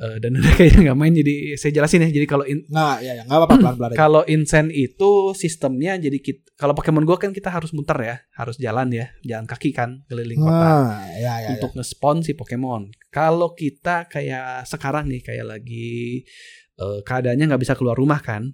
Eh, 0.00 0.16
dan 0.16 0.32
ada 0.40 0.48
kayak 0.50 0.80
nggak 0.80 0.96
main 0.96 1.12
jadi 1.12 1.34
saya 1.54 1.72
jelasin 1.74 2.00
ya. 2.00 2.10
Jadi 2.10 2.24
kalau 2.24 2.42
in- 2.42 2.64
Nggak, 2.64 2.96
ya, 3.00 3.12
ya 3.14 3.22
nggak 3.22 3.36
apa-apa 3.36 3.54
pelan-pelan 3.60 3.88
aja. 3.90 3.98
kalau 3.98 4.22
Insen 4.24 4.66
itu 4.70 5.10
sistemnya 5.34 5.94
jadi 5.94 6.16
kita, 6.16 6.40
kalau 6.54 6.72
Pokemon 6.72 7.04
Go 7.04 7.14
kan 7.14 7.30
kita 7.30 7.48
harus 7.48 7.70
muter 7.70 7.98
ya, 7.98 8.16
harus 8.32 8.56
jalan 8.56 8.88
ya, 8.90 9.12
jalan 9.20 9.44
kaki 9.44 9.70
kan 9.70 10.00
keliling 10.06 10.40
kota 10.40 10.56
Nah, 10.56 11.04
ya, 11.12 11.20
ya, 11.20 11.34
ya. 11.42 11.48
untuk 11.52 11.76
nge-spawn 11.76 12.20
si 12.20 12.32
Pokemon. 12.32 12.88
Kalau 13.08 13.52
kita 13.52 14.06
kayak 14.06 14.64
sekarang 14.64 15.04
nih 15.04 15.20
kayak 15.22 15.44
lagi 15.46 16.24
eh, 16.74 17.00
keadaannya 17.02 17.44
nggak 17.46 17.60
bisa 17.60 17.74
keluar 17.74 17.92
rumah 17.92 18.18
kan. 18.18 18.48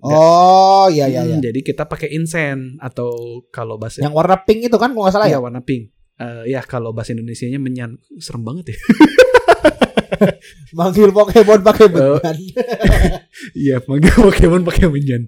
Oh, 0.00 0.84
iya, 0.86 1.06
iya, 1.06 1.24
iya. 1.24 1.32
Hmm, 1.32 1.40
Jadi 1.40 1.62
kita 1.62 1.86
pakai 1.86 2.10
Insen 2.10 2.76
atau 2.76 3.08
kalau 3.48 3.78
bahasa 3.78 4.02
Yang 4.02 4.12
warna 4.12 4.36
pink 4.38 4.60
itu 4.62 4.76
kan 4.76 4.90
kalau 4.90 5.06
nggak 5.06 5.14
salah 5.14 5.26
Iya 5.26 5.38
ya? 5.38 5.40
warna 5.40 5.62
pink. 5.62 5.94
Eh 6.18 6.50
ya 6.50 6.60
kalau 6.60 6.90
bahasa 6.90 7.14
Indonesianya 7.14 7.56
menyan 7.56 7.96
serem 8.18 8.42
banget 8.42 8.74
ya. 8.74 8.76
Manggil 10.78 11.10
Pokemon 11.10 11.60
pakai 11.60 11.86
Oh. 11.86 11.92
beban. 12.16 12.36
Iya 13.54 13.78
manggil 13.84 14.14
Pokemon 14.14 14.62
pakai 14.62 14.86
menyan. 14.86 15.26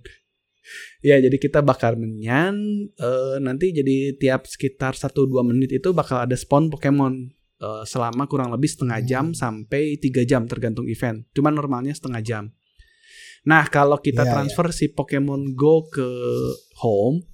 Ya 1.00 1.16
jadi 1.16 1.34
kita 1.34 1.60
bakar 1.60 1.94
menyan. 1.94 2.54
eh, 2.92 3.36
nanti 3.38 3.70
jadi 3.70 4.14
tiap 4.14 4.44
sekitar 4.44 4.92
1-2 4.92 5.10
menit 5.42 5.72
itu 5.72 5.90
bakal 5.90 6.20
ada 6.20 6.34
spawn 6.34 6.68
Pokemon 6.68 7.32
eh, 7.58 7.82
selama 7.84 8.24
kurang 8.24 8.50
lebih 8.50 8.68
setengah 8.68 9.00
jam 9.00 9.24
Hmm. 9.26 9.36
sampai 9.36 9.96
3 9.96 10.22
jam 10.22 10.44
tergantung 10.44 10.84
event. 10.86 11.24
Cuman 11.30 11.52
normalnya 11.52 11.92
setengah 11.92 12.20
jam. 12.20 12.44
Nah 13.42 13.64
kalau 13.66 13.96
kita 13.96 14.22
Iya, 14.22 14.32
transfer 14.34 14.68
si 14.70 14.88
Pokemon 14.88 15.54
Go 15.54 15.86
ke 15.86 16.04
home, 16.76 17.24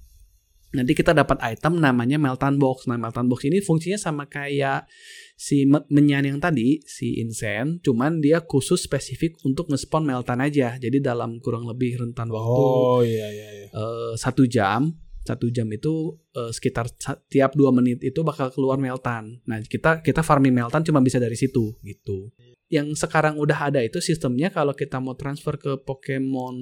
nanti 0.69 0.91
kita 0.91 1.11
dapat 1.11 1.35
item 1.45 1.77
namanya 1.77 2.15
Meltan 2.15 2.55
Box. 2.55 2.87
Nah 2.87 2.95
Meltan 2.95 3.27
Box 3.27 3.43
ini 3.43 3.59
fungsinya 3.59 3.95
sama 3.95 4.23
kayak 4.23 4.87
si 5.37 5.69
me- 5.69 5.85
menyan 5.93 6.25
yang 6.25 6.39
tadi, 6.41 6.81
si 6.81 7.21
Insen, 7.21 7.77
cuman 7.85 8.17
dia 8.25 8.41
khusus 8.41 8.89
spesifik 8.89 9.37
untuk 9.45 9.69
nge-spawn 9.69 10.01
Meltan 10.01 10.41
aja. 10.41 10.81
Jadi 10.81 10.97
dalam 10.97 11.37
kurang 11.37 11.69
lebih 11.69 12.01
rentan 12.01 12.33
waktu 12.33 12.57
Oh, 12.57 13.05
iya, 13.05 13.29
iya, 13.29 13.49
iya. 13.53 13.67
eh, 13.69 14.13
satu 14.17 14.49
jam, 14.49 14.97
satu 15.21 15.53
jam 15.53 15.69
itu 15.69 16.17
eh, 16.33 16.49
sekitar 16.49 16.89
tiap 17.29 17.53
dua 17.53 17.69
menit 17.69 18.01
itu 18.01 18.25
bakal 18.25 18.49
keluar 18.49 18.81
Meltan. 18.81 19.37
Nah 19.45 19.61
kita 19.61 20.01
kita 20.01 20.25
farming 20.25 20.57
Meltan 20.57 20.81
cuma 20.81 21.05
bisa 21.05 21.21
dari 21.21 21.37
situ 21.37 21.77
gitu. 21.85 22.33
Yang 22.67 22.99
sekarang 22.99 23.37
udah 23.39 23.71
ada 23.71 23.79
itu 23.79 24.01
sistemnya 24.03 24.51
kalau 24.51 24.73
kita 24.75 24.97
mau 24.99 25.15
transfer 25.15 25.55
ke 25.55 25.79
Pokemon 25.85 26.55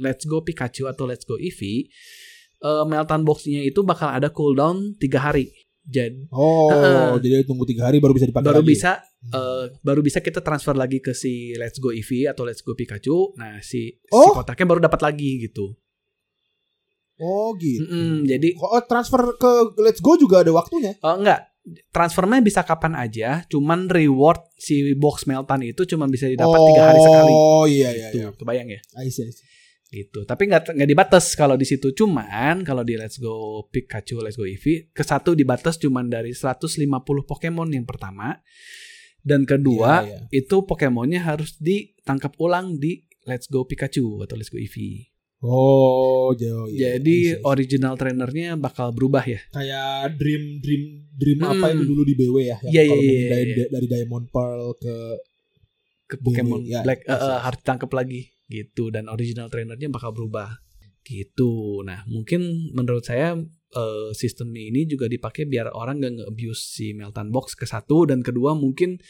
Let's 0.00 0.24
Go 0.24 0.40
Pikachu 0.40 0.88
atau 0.88 1.04
Let's 1.04 1.26
Go 1.26 1.34
Eevee, 1.34 1.90
eh, 2.62 2.84
Meltan 2.86 3.26
boxnya 3.26 3.66
itu 3.66 3.82
bakal 3.82 4.14
ada 4.14 4.30
cooldown 4.30 4.94
tiga 4.96 5.18
hari. 5.18 5.50
Jadi 5.90 6.30
Oh, 6.30 6.70
Heeh. 6.70 7.18
jadi 7.18 7.42
tunggu 7.42 7.66
tiga 7.66 7.90
hari 7.90 7.98
baru 7.98 8.14
bisa 8.14 8.30
dipakai 8.30 8.46
baru 8.46 8.62
lagi. 8.62 8.70
bisa 8.70 9.02
eh, 9.26 9.64
baru 9.82 10.00
bisa 10.00 10.22
kita 10.22 10.38
transfer 10.38 10.72
lagi 10.72 11.02
ke 11.02 11.10
si 11.10 11.50
Let's 11.52 11.76
Go 11.76 11.90
Eevee 11.90 12.30
atau 12.30 12.46
Let's 12.46 12.62
Go 12.62 12.72
Pikachu. 12.72 13.34
Nah 13.34 13.58
si 13.58 13.98
si 13.98 14.14
Oh. 14.14 14.30
kotaknya 14.32 14.64
baru 14.64 14.78
dapat 14.80 15.02
lagi 15.02 15.42
gitu. 15.42 15.74
Oh, 17.18 17.52
gitu. 17.58 17.84
Mm-mm, 17.84 18.24
jadi 18.24 18.56
Oh, 18.56 18.80
transfer 18.80 19.34
ke 19.36 19.50
Let's 19.76 20.00
Go 20.00 20.16
juga 20.16 20.40
ada 20.40 20.54
waktunya. 20.54 20.96
Oh 21.04 21.20
enggak, 21.20 21.52
transfernya 21.92 22.40
bisa 22.40 22.64
kapan 22.64 22.96
aja, 22.96 23.44
cuman 23.44 23.92
reward 23.92 24.40
si 24.56 24.96
box 24.96 25.28
meltan 25.28 25.60
itu 25.60 25.84
cuma 25.84 26.08
bisa 26.08 26.24
didapat 26.24 26.60
tiga 26.64 26.88
hari 26.88 27.00
sekali. 27.02 27.34
Oh, 27.34 27.68
iya, 27.68 27.92
iya, 27.92 28.08
Gitu, 28.08 28.24
iya. 28.24 28.32
kebayang 28.32 28.68
ya? 28.72 28.80
I 28.96 29.12
see, 29.12 29.28
I 29.28 29.32
see. 29.34 29.44
Gitu. 29.90 30.22
Tapi 30.22 30.46
nggak 30.46 30.70
nggak 30.70 30.86
dibatas 30.88 31.34
kalau 31.34 31.54
di 31.54 31.66
situ. 31.66 31.90
Cuman 31.90 32.62
kalau 32.62 32.80
di 32.80 32.94
Let's 32.94 33.18
Go 33.18 33.66
Pikachu, 33.66 34.18
Let's 34.18 34.34
Go 34.34 34.46
Eevee, 34.46 34.86
ke 34.88 35.02
satu 35.02 35.34
dibatas 35.34 35.76
cuman 35.76 36.06
dari 36.06 36.30
150 36.30 36.78
Pokemon 37.26 37.68
yang 37.70 37.82
pertama, 37.82 38.38
dan 39.20 39.42
kedua 39.42 40.06
Iya, 40.06 40.22
iya. 40.24 40.38
itu 40.40 40.62
Pokemonnya 40.62 41.20
harus 41.20 41.58
ditangkap 41.58 42.38
ulang 42.38 42.78
di 42.78 43.02
Let's 43.22 43.46
Go 43.46 43.64
Pikachu 43.64 44.22
atau 44.22 44.34
Let's 44.34 44.48
Go 44.48 44.56
Eevee. 44.56 45.10
Oh, 45.42 46.30
jauh. 46.34 46.68
Iya, 46.68 46.94
Jadi 46.94 47.10
I 47.10 47.24
see, 47.24 47.32
I 47.32 47.34
see. 47.34 47.42
original 47.42 47.94
trainernya 47.96 48.54
bakal 48.54 48.92
berubah 48.92 49.24
ya. 49.24 49.40
kayak 49.50 50.14
dream 50.14 50.60
dream 50.60 50.82
dream 51.10 51.38
Hmm. 51.40 51.56
apa 51.56 51.72
itu 51.72 51.82
dulu 51.82 52.04
di 52.04 52.14
BW 52.14 52.36
ya? 52.44 52.56
Yang 52.60 52.70
Iya, 52.70 52.82
kalau 52.84 52.94
iya, 52.94 53.00
mungkin 53.02 53.16
iya, 53.18 53.30
dari, 53.32 53.50
iya. 53.50 53.66
dari 53.66 53.86
Diamond 53.88 54.26
Pearl 54.28 54.64
ke 54.76 54.96
ke 56.06 56.14
Pokemon 56.16 56.60
ya, 56.62 56.82
Black 56.82 57.02
bisa. 57.02 57.16
eh, 57.16 57.38
harus 57.40 57.58
ditangkap 57.58 57.90
lagi 57.90 58.20
gitu 58.50 58.90
dan 58.90 59.06
original 59.06 59.46
trainernya 59.46 59.86
bakal 59.86 60.10
berubah 60.10 60.58
gitu. 61.06 61.80
Nah 61.86 62.04
mungkin 62.10 62.70
menurut 62.76 63.06
saya 63.06 63.38
eh, 63.74 64.10
sistem 64.12 64.52
ini 64.52 64.84
juga 64.84 65.08
dipakai 65.08 65.48
biar 65.48 65.72
orang 65.72 66.02
gak 66.02 66.14
nge-abuse 66.20 66.62
si 66.76 66.92
Meltan 66.92 67.30
Box 67.32 67.54
ke 67.56 67.64
satu 67.64 68.04
dan 68.04 68.20
kedua 68.20 68.52
mungkin 68.58 69.00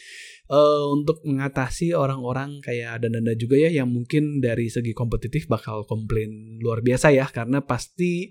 eh, 0.49 0.84
untuk 0.86 1.24
mengatasi 1.26 1.97
orang-orang 1.97 2.62
kayak 2.62 3.03
Danda 3.03 3.34
juga 3.34 3.59
ya 3.59 3.82
yang 3.82 3.91
mungkin 3.91 4.38
dari 4.38 4.70
segi 4.70 4.95
kompetitif 4.95 5.49
bakal 5.51 5.88
komplain 5.88 6.61
luar 6.62 6.84
biasa 6.84 7.11
ya 7.11 7.26
karena 7.26 7.64
pasti 7.64 8.30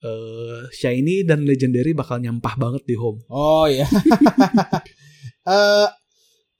eh, 0.00 0.60
shiny 0.72 1.26
dan 1.26 1.44
legendary 1.44 1.92
bakal 1.92 2.22
nyampah 2.22 2.54
banget 2.56 2.82
di 2.86 2.96
home. 2.96 3.22
Oh 3.28 3.66
ya. 3.68 3.86
Eh 5.46 5.88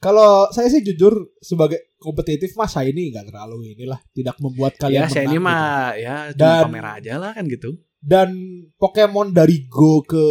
Kalau 0.07 0.31
saya 0.55 0.71
sih 0.71 0.87
jujur 0.87 1.35
sebagai 1.43 1.99
kompetitif 1.99 2.55
mas 2.55 2.71
ini 2.79 3.11
nggak 3.11 3.27
terlalu 3.27 3.75
inilah 3.75 3.99
tidak 4.15 4.39
membuat 4.39 4.79
kalian 4.79 5.03
ya 5.03 5.11
saya 5.11 5.27
ini 5.27 5.35
menang 5.35 5.43
gitu. 5.43 5.51
mah 5.51 5.91
ya 5.99 6.17
cuma 6.31 6.39
Dan- 6.39 6.65
pamer 6.71 6.87
aja 7.03 7.13
lah 7.19 7.31
kan 7.35 7.45
gitu. 7.51 7.71
Dan 8.07 8.31
Pokemon 8.79 9.35
dari 9.35 9.67
Go 9.67 9.99
ke 10.07 10.23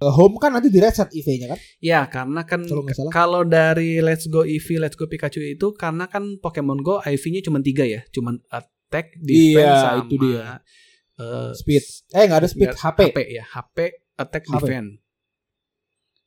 Home 0.00 0.40
kan 0.40 0.56
nanti 0.56 0.72
di 0.72 0.80
reset 0.80 1.12
EV-nya 1.12 1.52
kan? 1.52 1.58
Ya 1.76 2.08
karena 2.08 2.48
kan 2.48 2.64
Kalau 3.12 3.44
dari 3.44 4.00
Let's 4.00 4.24
Go 4.24 4.40
Eevee, 4.40 4.80
Let's 4.80 4.96
Go 4.96 5.04
Pikachu 5.04 5.44
itu 5.44 5.76
karena 5.76 6.08
kan 6.08 6.40
Pokemon 6.40 6.80
Go 6.80 6.96
IV-nya 7.04 7.44
cuma 7.44 7.60
tiga 7.60 7.84
ya, 7.84 8.00
cuman 8.08 8.40
attack, 8.48 9.20
defense 9.20 9.52
Iya, 9.52 9.84
sama 9.84 10.00
itu 10.08 10.14
dia. 10.16 10.44
eh, 11.20 11.50
Speed. 11.52 11.84
Eh 12.16 12.24
nggak 12.24 12.40
ada 12.40 12.48
speed, 12.48 12.70
HP. 12.72 12.98
HP 13.12 13.18
ya, 13.36 13.44
HP, 13.44 13.76
attack, 14.16 14.42
HP. 14.48 14.54
defense. 14.56 14.90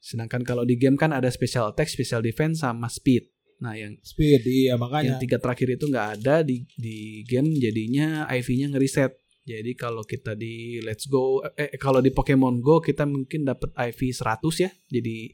Sedangkan 0.04 0.44
kalau 0.44 0.68
di 0.68 0.76
game 0.76 1.00
kan 1.00 1.10
ada 1.10 1.32
special 1.32 1.72
attack, 1.72 1.88
special 1.88 2.20
defense 2.20 2.60
sama 2.60 2.92
speed. 2.92 3.24
Nah 3.56 3.72
yang 3.74 3.96
Speed, 4.04 4.44
iya 4.44 4.76
yang 4.76 4.82
makanya. 4.84 5.16
tiga 5.16 5.40
terakhir 5.40 5.72
itu 5.72 5.88
nggak 5.88 6.20
ada 6.20 6.44
di 6.44 6.68
di 6.76 6.98
game 7.24 7.56
jadinya 7.56 8.28
IV-nya 8.28 8.68
ngeriset. 8.70 9.16
Jadi 9.42 9.72
kalau 9.74 10.04
kita 10.04 10.36
di 10.36 10.80
Let's 10.80 11.04
Go 11.06 11.40
eh 11.54 11.72
kalau 11.78 12.00
di 12.00 12.12
Pokemon 12.12 12.60
Go 12.60 12.80
kita 12.80 13.04
mungkin 13.04 13.44
dapat 13.44 13.72
IV 13.74 14.00
100 14.14 14.44
ya. 14.58 14.72
Jadi 14.90 15.32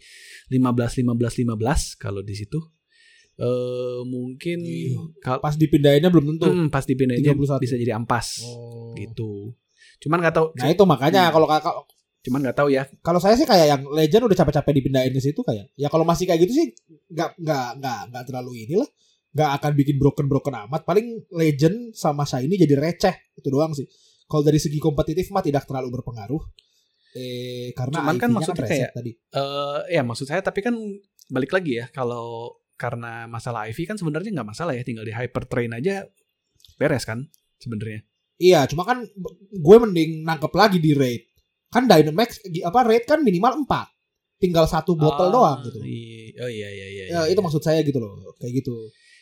15 0.47 1.01
15 1.01 1.41
15 1.41 1.93
kalau 1.95 2.21
di 2.21 2.33
situ. 2.33 2.61
Eh 3.35 4.01
mungkin 4.03 4.59
Iya. 4.59 4.99
kalau 5.19 5.39
Pas 5.39 5.55
dipindahinnya 5.55 6.09
belum 6.09 6.25
tentu. 6.35 6.45
Hmm, 6.45 6.67
pas 6.67 6.83
dipindahinnya 6.83 7.33
31. 7.33 7.57
bisa 7.59 7.75
jadi 7.75 7.93
ampas 7.95 8.43
Oh. 8.43 8.93
gitu. 8.93 9.53
Cuman 9.99 10.19
nggak 10.19 10.35
tahu 10.35 10.47
Nah 10.53 10.67
itu 10.67 10.83
makanya 10.85 11.21
Hmm. 11.25 11.33
kalau 11.33 11.47
kakak 11.47 11.75
cuman 12.19 12.39
nggak 12.43 12.57
tahu 12.59 12.69
ya. 12.69 12.83
kalau 12.99 13.17
saya 13.17 13.39
sih 13.39 13.47
kayak 13.47 13.67
yang 13.69 13.81
Legend 13.87 14.27
udah 14.27 14.37
capek-capek 14.37 14.73
dipindahin 14.75 15.13
ke 15.15 15.21
situ 15.21 15.39
kayak. 15.39 15.71
Ya 15.79 15.87
kalau 15.87 16.03
masih 16.03 16.27
kayak 16.27 16.43
gitu 16.43 16.53
sih 16.53 16.65
nggak 17.07 17.39
nggak 17.39 17.67
nggak 17.79 17.99
nggak 18.11 18.23
terlalu 18.27 18.51
inilah. 18.67 18.89
Nggak 19.29 19.49
akan 19.61 19.71
bikin 19.77 19.95
broken 19.95 20.25
broken 20.27 20.55
amat. 20.67 20.83
Paling 20.83 21.29
Legend 21.31 21.95
sama 21.95 22.25
Shiny 22.25 22.59
jadi 22.59 22.75
receh. 22.75 23.15
Itu 23.33 23.47
doang 23.47 23.71
sih. 23.71 23.87
Kalau 24.27 24.43
dari 24.43 24.59
segi 24.59 24.77
kompetitif 24.77 25.31
mah 25.31 25.41
tidak 25.41 25.63
terlalu 25.63 25.95
berpengaruh. 25.95 26.43
Eh 27.15 27.71
karena 27.73 28.03
Cuman 28.03 28.15
kan 28.19 28.29
maksudnya 28.29 28.63
reset 28.63 28.73
kayak- 28.89 28.93
tadi. 28.93 29.11
Eh 29.15 29.79
ya 29.95 30.01
maksud 30.03 30.27
saya 30.27 30.43
tapi 30.43 30.59
kan 30.61 30.75
balik 31.29 31.53
lagi 31.53 31.77
ya 31.77 31.85
kalau 31.89 32.57
karena 32.73 33.27
masalah 33.27 33.67
IV 33.67 33.85
kan 33.85 33.97
sebenarnya 33.99 34.31
nggak 34.31 34.49
masalah 34.49 34.71
ya 34.73 34.81
tinggal 34.81 35.03
di 35.03 35.11
hyper 35.11 35.45
train 35.45 35.71
aja 35.71 36.07
beres 36.75 37.03
kan 37.03 37.27
sebenarnya. 37.59 38.01
iya 38.39 38.63
cuma 38.65 38.87
kan 38.87 39.03
gue 39.51 39.77
mending 39.83 40.23
nangkep 40.23 40.53
lagi 40.55 40.79
di 40.79 40.95
raid 40.95 41.27
kan 41.69 41.85
Dynamax 41.85 42.41
apa 42.61 42.79
raid 42.83 43.05
kan 43.05 43.21
minimal 43.21 43.63
4 43.63 43.87
tinggal 44.39 44.65
satu 44.65 44.95
botol 44.95 45.27
Ah, 45.27 45.31
doang 45.31 45.59
gitu 45.63 45.79
i- 45.83 46.31
Oh 46.39 46.47
iya 46.47 46.67
iya 46.67 46.87
iya. 46.87 47.05
ya, 47.05 47.19
iya. 47.19 47.21
itu 47.29 47.39
maksud 47.39 47.59
saya 47.59 47.83
gitu 47.83 47.99
loh 47.99 48.15
kayak 48.37 48.63
gitu 48.63 48.75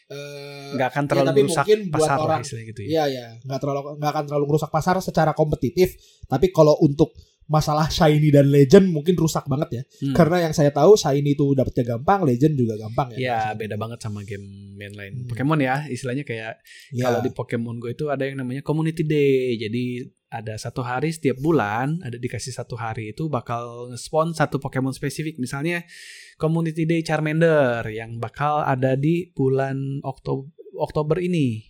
Eh, 0.07 0.71
nggak 0.71 0.87
akan 0.87 1.03
ya, 1.03 1.09
terlalu 1.11 1.27
tapi 1.27 1.39
merusak 1.43 1.63
mungkin 1.67 1.79
buat 1.83 1.99
pasar 1.99 2.15
lah 2.15 2.23
orang 2.23 2.39
istilahnya 2.39 2.67
gitu 2.71 2.79
ya. 2.79 2.87
Iya 2.87 3.03
ya, 3.11 3.25
nggak 3.43 3.59
terlalu 3.59 3.79
nggak 3.99 4.11
akan 4.15 4.23
terlalu 4.23 4.45
merusak 4.47 4.71
pasar 4.71 4.95
secara 5.03 5.31
kompetitif. 5.35 5.89
Tapi 6.23 6.47
kalau 6.47 6.79
untuk 6.79 7.11
masalah 7.47 7.87
shiny 7.87 8.27
dan 8.27 8.51
legend 8.51 8.91
mungkin 8.91 9.15
rusak 9.15 9.47
banget 9.47 9.69
ya. 9.71 9.83
Hmm. 10.03 10.15
Karena 10.15 10.43
yang 10.47 10.53
saya 10.53 10.67
tahu 10.69 10.93
shiny 10.93 11.31
itu 11.31 11.55
dapetnya 11.55 11.95
gampang, 11.95 12.27
legend 12.27 12.59
juga 12.59 12.75
gampang 12.75 13.15
ya. 13.15 13.19
Ya 13.19 13.39
beda 13.55 13.79
banget 13.79 13.99
sama 14.03 14.21
game 14.27 14.75
mainline 14.75 15.15
Hmm. 15.17 15.27
Pokemon 15.31 15.59
ya 15.59 15.87
istilahnya 15.87 16.27
kayak 16.27 16.59
Ya. 16.91 17.07
kalau 17.07 17.19
di 17.23 17.31
Pokemon 17.31 17.79
Go 17.79 17.87
itu 17.87 18.11
ada 18.11 18.27
yang 18.27 18.37
namanya 18.37 18.61
Community 18.61 19.01
Day 19.01 19.55
jadi 19.55 20.05
ada 20.27 20.59
satu 20.59 20.83
hari 20.83 21.15
setiap 21.15 21.39
bulan 21.39 22.03
ada 22.03 22.19
dikasih 22.19 22.51
satu 22.51 22.75
hari 22.75 23.15
itu 23.15 23.31
bakal 23.31 23.87
nge-spawn 23.95 24.35
satu 24.35 24.59
Pokemon 24.59 24.91
spesifik 24.91 25.39
misalnya 25.39 25.87
Community 26.35 26.83
Day 26.83 26.99
Charmander 27.01 27.87
yang 27.87 28.19
bakal 28.19 28.59
ada 28.61 28.99
di 28.99 29.31
bulan 29.31 30.03
Oktober 30.03 30.51
Oktober 30.77 31.17
ini 31.17 31.66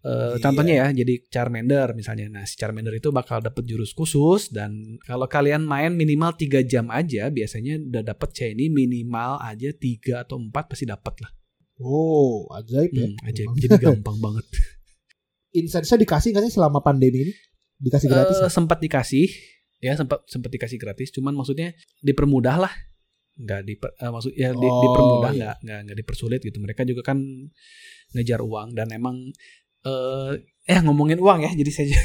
Eh, 0.00 0.08
Iya. 0.08 0.40
Contohnya 0.40 0.74
ya, 0.74 0.86
jadi 0.94 1.14
Charmander 1.28 1.92
misalnya. 1.92 2.32
Nah, 2.32 2.48
si 2.48 2.56
Charmander 2.56 2.96
itu 2.96 3.12
bakal 3.12 3.38
dapet 3.38 3.68
jurus 3.68 3.92
khusus 3.92 4.48
dan 4.48 4.96
kalau 5.02 5.28
kalian 5.28 5.60
main 5.60 5.92
minimal 5.92 6.32
3 6.32 6.64
jam 6.64 6.88
aja, 6.88 7.28
biasanya 7.28 7.76
udah 7.76 8.02
dapet 8.02 8.32
shiny 8.32 8.68
minimal 8.68 9.36
aja 9.38 9.68
3 9.70 10.24
atau 10.24 10.40
4 10.40 10.72
pasti 10.72 10.88
dapat 10.88 11.20
lah. 11.20 11.30
Oh, 11.76 12.48
ajaib 12.50 12.90
ya. 12.90 13.06
Hmm, 13.06 13.28
ajaib. 13.28 13.48
Jadi 13.54 13.76
gampang 14.00 14.16
banget. 14.16 14.44
Insense-nya 15.50 15.98
dikasih 15.98 16.30
nggak 16.30 16.44
sih 16.46 16.54
selama 16.54 16.80
pandemi 16.80 17.26
ini? 17.26 17.32
Dikasih 17.76 18.08
gratis? 18.08 18.36
Eh, 18.38 18.48
sempat 18.48 18.78
dikasih, 18.78 19.26
ya 19.80 19.96
sempat 19.96 20.24
sempat 20.24 20.48
dikasih 20.48 20.76
gratis. 20.76 21.08
Cuman 21.10 21.32
maksudnya 21.32 21.72
dipermudah 22.00 22.56
lah, 22.56 22.72
nggak 23.36 23.60
di 23.64 23.74
maksud 24.00 24.32
ya 24.32 24.52
di- 24.52 24.60
Oh, 24.62 24.80
dipermudah 24.80 25.32
iya. 25.32 25.38
nggak 25.40 25.56
nggak 25.60 25.78
nggak 25.84 25.98
dipersulit 25.98 26.40
gitu. 26.40 26.56
Mereka 26.56 26.84
juga 26.84 27.02
kan 27.02 27.18
ngejar 28.12 28.40
uang 28.40 28.74
dan 28.74 28.90
emang 28.90 29.32
eh 29.80 30.30
eh 30.66 30.78
ngomongin 30.80 31.18
uang 31.18 31.40
ya, 31.40 31.50
jadi 31.52 31.70
saya 31.70 31.96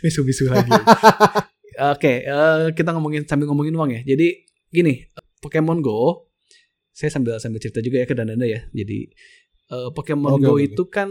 bisu-bisu 0.00 0.48
lagi. 0.52 0.70
Oke, 1.92 2.22
eh, 2.22 2.66
kita 2.72 2.92
ngomongin 2.92 3.24
sambil 3.24 3.48
ngomongin 3.48 3.74
uang 3.74 3.90
ya. 3.90 4.00
Jadi 4.04 4.44
gini, 4.68 5.02
Pokemon 5.38 5.80
Go, 5.80 6.28
saya 6.88 7.08
sambil 7.08 7.36
sambil 7.36 7.58
cerita 7.58 7.80
juga 7.80 8.00
ya 8.00 8.06
ke 8.06 8.14
Dandanda 8.14 8.44
ya. 8.44 8.64
Jadi 8.70 9.08
eh, 9.68 9.88
Pokemon 9.90 10.36
Oke, 10.36 10.44
Go 10.44 10.52
oke. 10.54 10.62
itu 10.62 10.82
kan 10.86 11.08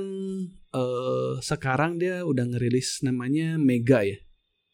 eh, 0.72 1.32
sekarang 1.40 1.98
dia 1.98 2.22
udah 2.24 2.46
ngerilis 2.48 3.02
namanya 3.02 3.58
Mega 3.58 4.02
ya. 4.02 4.18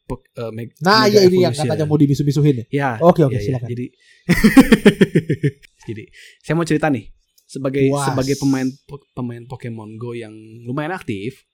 Pok- 0.06 0.32
eh, 0.34 0.52
Meg- 0.52 0.76
Nah, 0.80 1.04
Mega 1.04 1.18
ya 1.18 1.22
ini 1.24 1.38
yang 1.42 1.52
katanya 1.52 1.84
mau 1.84 1.96
dimisuh-misuhin 1.96 2.64
ya. 2.64 2.66
Ya. 2.70 2.90
Oke, 3.00 3.24
oke, 3.24 3.36
ya, 3.36 3.40
ya. 3.40 3.46
silakan. 3.48 3.68
Jadi 3.72 3.86
Jadi 5.88 6.04
saya 6.40 6.56
mau 6.56 6.68
cerita 6.68 6.92
nih 6.92 7.08
sebagai 7.48 7.88
Puas. 7.88 8.12
sebagai 8.12 8.36
pemain 8.36 8.68
pemain 9.16 9.44
Pokemon 9.48 9.96
Go 9.96 10.12
yang 10.12 10.36
lumayan 10.68 10.92
aktif, 10.92 11.48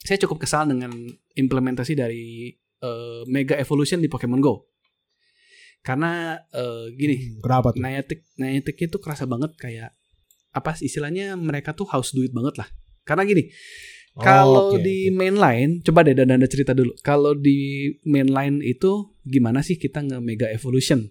saya 0.00 0.16
cukup 0.18 0.42
kesal 0.42 0.64
dengan 0.64 0.90
implementasi 1.34 1.92
dari 1.92 2.48
eh, 2.80 3.22
Mega 3.28 3.54
Evolution 3.54 4.00
di 4.00 4.08
Pokemon 4.08 4.40
Go. 4.40 4.64
Karena 5.78 6.34
eh, 6.50 6.90
gini, 6.92 7.16
Hmm, 7.20 7.44
Kenapa 7.44 7.68
tuh? 7.70 7.80
Niantic 7.80 8.24
Niantic 8.34 8.76
itu 8.80 8.96
kerasa 8.96 9.24
banget 9.24 9.54
kayak 9.54 9.92
apa 10.48 10.74
sih 10.74 10.88
istilahnya 10.88 11.36
mereka 11.36 11.70
tuh 11.70 11.86
haus 11.92 12.10
duit 12.10 12.32
banget 12.32 12.56
lah. 12.56 12.68
Karena 13.04 13.22
gini, 13.22 13.46
Oh, 14.12 14.24
kalau 14.24 14.74
oke, 14.74 14.82
di 14.82 15.06
oke. 15.06 15.14
mainline, 15.14 15.78
coba 15.78 16.02
deh 16.02 16.10
dan 16.10 16.34
anda 16.34 16.50
cerita 16.50 16.74
dulu. 16.74 16.90
Kalau 17.00 17.38
di 17.38 17.86
mainline 18.02 18.58
itu 18.60 19.14
gimana 19.22 19.62
sih 19.62 19.78
kita 19.78 20.02
nge 20.02 20.18
Mega 20.18 20.50
Evolution? 20.50 21.06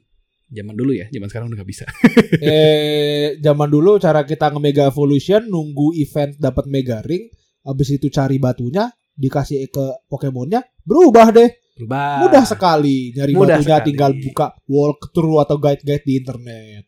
Zaman 0.47 0.79
dulu 0.79 0.95
ya, 0.95 1.11
zaman 1.11 1.27
sekarang 1.27 1.47
udah 1.51 1.59
gak 1.59 1.69
bisa. 1.69 1.85
eh 2.39 3.35
zaman 3.43 3.67
dulu 3.67 3.99
cara 3.99 4.23
kita 4.23 4.47
nge-mega 4.55 4.87
evolution 4.87 5.43
nunggu 5.43 5.91
event 5.99 6.39
dapat 6.39 6.71
mega 6.71 7.03
ring, 7.03 7.27
habis 7.67 7.91
itu 7.91 8.07
cari 8.07 8.39
batunya, 8.39 8.87
dikasih 9.11 9.67
ke 9.67 10.07
Pokemonnya, 10.07 10.63
berubah 10.87 11.35
deh. 11.35 11.51
Berubah. 11.75 12.23
Mudah 12.25 12.45
sekali 12.47 13.11
nyari 13.11 13.35
Ah. 13.35 13.37
Mudah 13.37 13.57
batunya 13.59 13.75
sekali. 13.75 13.87
tinggal 13.91 14.11
buka 14.17 14.47
walkthrough 14.65 15.39
atau 15.43 15.55
guide-guide 15.59 16.05
di 16.07 16.13
internet. 16.15 16.83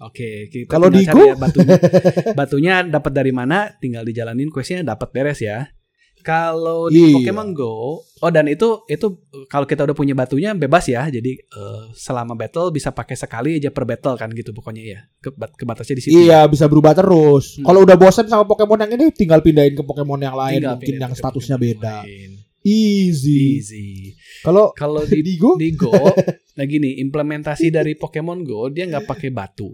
Oke, 0.00 0.48
kita 0.48 0.68
Kalau 0.68 0.88
di 0.88 1.04
ya 1.04 1.36
batunya. 1.36 1.76
batunya 2.38 2.74
dapat 2.84 3.12
dari 3.12 3.32
mana? 3.36 3.68
Tinggal 3.76 4.04
dijalanin 4.04 4.48
questnya 4.48 4.80
dapat 4.80 5.08
beres 5.12 5.40
ya. 5.44 5.68
Kalau 6.20 6.86
di 6.86 7.00
Iya. 7.02 7.16
Pokemon 7.16 7.50
Go, 7.50 8.00
oh 8.04 8.30
dan 8.30 8.46
itu 8.46 8.84
itu 8.86 9.06
kalau 9.46 9.64
kita 9.64 9.82
udah 9.82 9.92
punya 9.92 10.12
batunya 10.12 10.52
bebas 10.52 10.84
ya. 10.84 11.04
Jadi 11.06 11.36
eh, 11.36 11.82
selama 11.92 12.32
battle 12.32 12.68
bisa 12.68 12.90
pakai 12.90 13.14
sekali 13.14 13.56
aja 13.56 13.68
per 13.68 13.84
battle 13.84 14.14
kan 14.14 14.28
gitu 14.30 14.50
pokoknya 14.50 14.82
ya. 14.82 15.00
Ke, 15.18 15.28
kebatasnya 15.32 15.96
di 15.96 16.02
situ. 16.02 16.14
Iya, 16.14 16.44
bisa 16.44 16.64
berubah 16.64 16.92
terus. 16.92 17.56
Hmm. 17.56 17.64
Kalau 17.64 17.80
udah 17.82 17.96
bosan 17.96 18.24
sama 18.24 18.44
Pokemon 18.44 18.84
yang 18.84 18.92
ini, 18.94 19.10
tinggal 19.10 19.40
pindahin 19.40 19.72
ke 19.72 19.80
Pokemon 19.80 20.20
yang 20.20 20.34
lain, 20.34 20.60
Tinggal 20.60 20.76
mungkin 20.76 20.94
yang 20.98 21.12
statusnya 21.12 21.56
Pokemon 21.56 21.74
beda. 21.76 21.96
lain. 22.04 22.30
Easy. 22.60 23.56
Easy. 23.56 23.88
Kalau 24.40 24.70
Kalau 24.72 25.00
di 25.08 25.20
di 25.20 25.34
Go, 25.34 25.56
di 25.56 25.72
Go, 25.72 25.88
nah 26.54 26.64
gini, 26.64 27.00
implementasi 27.00 27.68
dari 27.68 27.96
Pokemon 27.96 28.44
Go 28.44 28.68
dia 28.68 28.84
nggak 28.84 29.08
pakai 29.08 29.32
batu, 29.32 29.72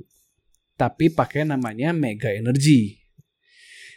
tapi 0.72 1.11
pakai 1.11 1.42
namanya 1.42 1.90
Mega 1.90 2.30
Energy. 2.30 2.94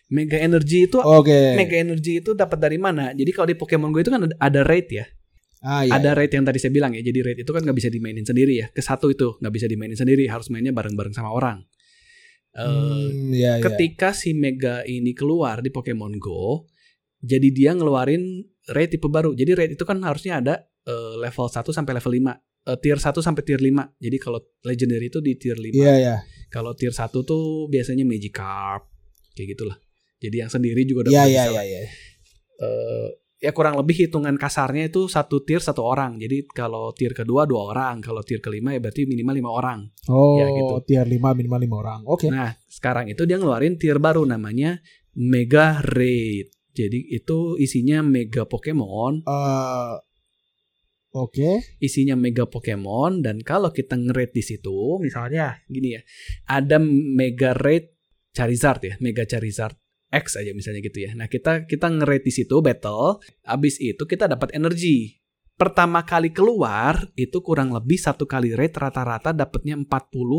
Mega 0.10 0.38
Energy 0.42 0.90
itu 0.90 0.98
oke. 0.98 1.54
Mega 1.54 1.78
Energy 1.78 2.18
itu 2.18 2.34
dapat 2.34 2.58
dari 2.58 2.82
mana? 2.82 3.14
Jadi 3.14 3.30
kalau 3.30 3.48
di 3.50 3.58
Pokemon 3.58 3.94
Go 3.94 4.02
itu 4.02 4.10
kan 4.10 4.26
ada, 4.26 4.62
raid 4.66 4.90
ya. 4.90 5.06
Ah, 5.62 5.86
iya. 5.86 6.02
Ada 6.02 6.18
raid 6.18 6.34
yang 6.34 6.46
tadi 6.50 6.58
saya 6.58 6.74
bilang 6.74 6.98
ya. 6.98 7.02
Jadi 7.06 7.20
raid 7.22 7.38
itu 7.46 7.52
kan 7.54 7.62
nggak 7.62 7.78
bisa 7.78 7.90
dimainin 7.94 8.26
sendiri 8.26 8.58
ya. 8.58 8.68
Ke 8.74 8.82
satu 8.82 9.14
itu 9.14 9.38
nggak 9.38 9.54
bisa 9.54 9.70
dimainin 9.70 9.94
sendiri, 9.94 10.26
harus 10.26 10.50
mainnya 10.50 10.74
bareng-bareng 10.74 11.14
sama 11.14 11.30
orang. 11.30 11.62
Eh, 12.58 12.66
Hmm, 12.66 13.30
iya, 13.30 13.62
iya. 13.62 13.64
ketika 13.64 14.10
si 14.18 14.34
Mega 14.34 14.82
ini 14.82 15.14
keluar 15.14 15.62
di 15.62 15.70
Pokemon 15.70 16.18
Go, 16.18 16.66
jadi 17.22 17.54
dia 17.54 17.72
ngeluarin 17.78 18.42
raid 18.74 18.90
tipe 18.98 19.06
baru. 19.06 19.38
Jadi 19.38 19.52
raid 19.54 19.72
itu 19.78 19.86
kan 19.86 20.02
harusnya 20.02 20.42
ada 20.42 20.56
eh, 20.90 21.14
level 21.22 21.46
1 21.46 21.70
sampai 21.70 21.94
level 21.94 22.14
5. 22.18 22.34
Eh, 22.66 22.78
tier 22.82 22.98
1 22.98 23.22
sampai 23.22 23.42
tier 23.46 23.62
5. 23.62 23.94
Jadi 24.02 24.18
kalau 24.18 24.42
legendary 24.66 25.14
itu 25.14 25.22
di 25.22 25.38
tier 25.38 25.60
5. 25.62 25.70
Iya, 25.78 25.94
iya. 26.02 26.16
Kalau 26.50 26.74
tier 26.74 26.96
1 26.96 27.22
tuh 27.22 27.70
biasanya 27.70 28.02
Magikarp 28.10 28.90
kayak 29.38 29.54
gitulah. 29.54 29.78
Jadi 30.20 30.36
yang 30.38 30.52
sendiri 30.52 30.84
juga 30.84 31.08
udah 31.08 31.14
Iya, 31.14 31.24
bisa 31.24 31.32
iya, 31.32 31.44
lah. 31.48 31.64
iya, 31.64 31.80
iya. 31.80 31.90
Eh, 32.60 33.08
ya 33.40 33.52
kurang 33.52 33.80
lebih 33.80 33.96
hitungan 33.96 34.36
kasarnya 34.36 34.92
itu 34.92 35.08
satu 35.08 35.42
tier 35.42 35.64
satu 35.64 35.80
orang. 35.80 36.20
Jadi 36.20 36.44
kalau 36.52 36.92
tier 36.92 37.16
kedua 37.16 37.48
dua 37.48 37.72
orang, 37.72 38.04
kalau 38.04 38.20
tier 38.20 38.40
kelima 38.40 38.76
ya 38.76 38.84
berarti 38.84 39.08
minimal 39.08 39.36
lima 39.36 39.52
orang. 39.52 39.80
Oh, 40.12 40.36
Ya, 40.36 40.52
gitu. 40.52 40.76
tier 40.84 41.08
5 41.08 41.32
minimal 41.32 41.60
5 41.64 41.76
orang. 41.80 42.00
Oke. 42.04 42.28
Nah, 42.28 42.52
sekarang 42.68 43.08
itu 43.08 43.24
dia 43.24 43.40
ngeluarin 43.40 43.80
tier 43.80 43.96
baru 43.98 44.24
namanya 44.24 44.84
Mega 45.16 45.80
Raid. 45.80 46.52
Jadi 46.70 47.12
itu 47.12 47.56
isinya 47.56 48.00
mega 48.00 48.44
Pokemon, 48.44 49.24
Eh, 49.24 49.96
Oke. 51.12 51.64
isinya 51.80 52.14
mega 52.14 52.46
Pokemon 52.46 53.26
dan 53.26 53.42
kalau 53.42 53.74
kita 53.74 53.98
nge-raid 53.98 54.30
di 54.30 54.44
situ, 54.46 55.02
misalnya 55.02 55.58
gini 55.66 55.98
ya, 55.98 56.02
ada 56.46 56.78
Mega 56.78 57.58
Raid 57.58 57.90
Charizard 58.30 58.86
ya, 58.86 58.94
Mega 59.02 59.26
Charizard 59.26 59.74
X 60.10 60.42
aja 60.42 60.52
misalnya 60.58 60.82
gitu 60.82 61.06
ya. 61.06 61.14
Nah, 61.14 61.30
kita 61.30 61.70
kita 61.70 61.86
nge-raid 61.90 62.26
di 62.26 62.34
situ 62.34 62.58
battle, 62.66 63.22
abis 63.46 63.78
itu 63.78 64.02
kita 64.10 64.26
dapat 64.26 64.54
energi. 64.58 65.22
Pertama 65.54 66.08
kali 66.08 66.32
keluar 66.32 67.12
itu 67.20 67.44
kurang 67.44 67.76
lebih 67.76 68.00
satu 68.00 68.24
kali 68.24 68.56
raid 68.56 68.74
rata-rata 68.80 69.36
dapatnya 69.36 69.76
40 69.76 69.86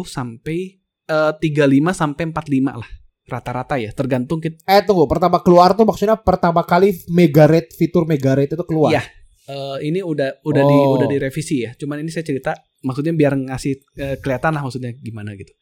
sampai 0.08 0.58
eh, 1.06 1.32
35 1.36 1.92
sampai 1.92 2.22
45 2.32 2.80
lah. 2.80 2.90
Rata-rata 3.30 3.78
ya, 3.78 3.94
tergantung 3.94 4.42
kita 4.42 4.58
Eh 4.66 4.82
tunggu, 4.82 5.06
pertama 5.06 5.38
keluar 5.44 5.78
tuh 5.78 5.86
maksudnya 5.86 6.18
pertama 6.18 6.66
kali 6.66 6.90
Mega 7.12 7.46
Red 7.46 7.70
fitur 7.76 8.08
Mega 8.08 8.34
Red 8.34 8.58
itu 8.58 8.64
keluar. 8.66 8.90
Iya. 8.96 9.02
Eh, 9.50 9.76
ini 9.86 10.00
udah 10.02 10.42
udah 10.42 10.62
di 10.66 10.76
Oh. 10.78 10.98
udah 10.98 11.06
direvisi 11.06 11.62
ya. 11.62 11.74
Cuman 11.78 12.02
ini 12.02 12.10
saya 12.10 12.26
cerita 12.26 12.56
maksudnya 12.82 13.14
biar 13.14 13.38
ngasih 13.38 13.72
eh, 14.02 14.16
kelihatan 14.18 14.56
lah 14.56 14.62
maksudnya 14.66 14.96
gimana 14.98 15.36
gitu. 15.38 15.52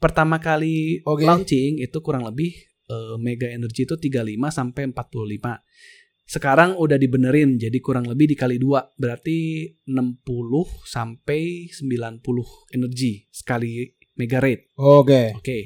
Pertama 0.00 0.42
kali 0.42 1.04
Oke. 1.06 1.22
launching 1.22 1.78
itu 1.78 1.98
kurang 2.02 2.26
lebih 2.26 2.56
eh, 2.88 3.16
mega 3.18 3.48
energy 3.48 3.84
itu 3.84 3.96
35 3.96 4.50
sampai 4.50 4.82
45. 4.90 5.60
Sekarang 6.24 6.80
udah 6.80 6.96
dibenerin 6.96 7.60
jadi 7.60 7.76
kurang 7.84 8.08
lebih 8.08 8.32
dikali 8.32 8.56
dua 8.56 8.80
berarti 8.96 9.68
60 9.84 10.24
sampai 10.88 11.68
90 11.68 12.24
energi 12.72 13.28
sekali 13.28 13.84
mega 14.16 14.40
rate. 14.40 14.72
Oke. 14.80 15.36
Oke. 15.36 15.58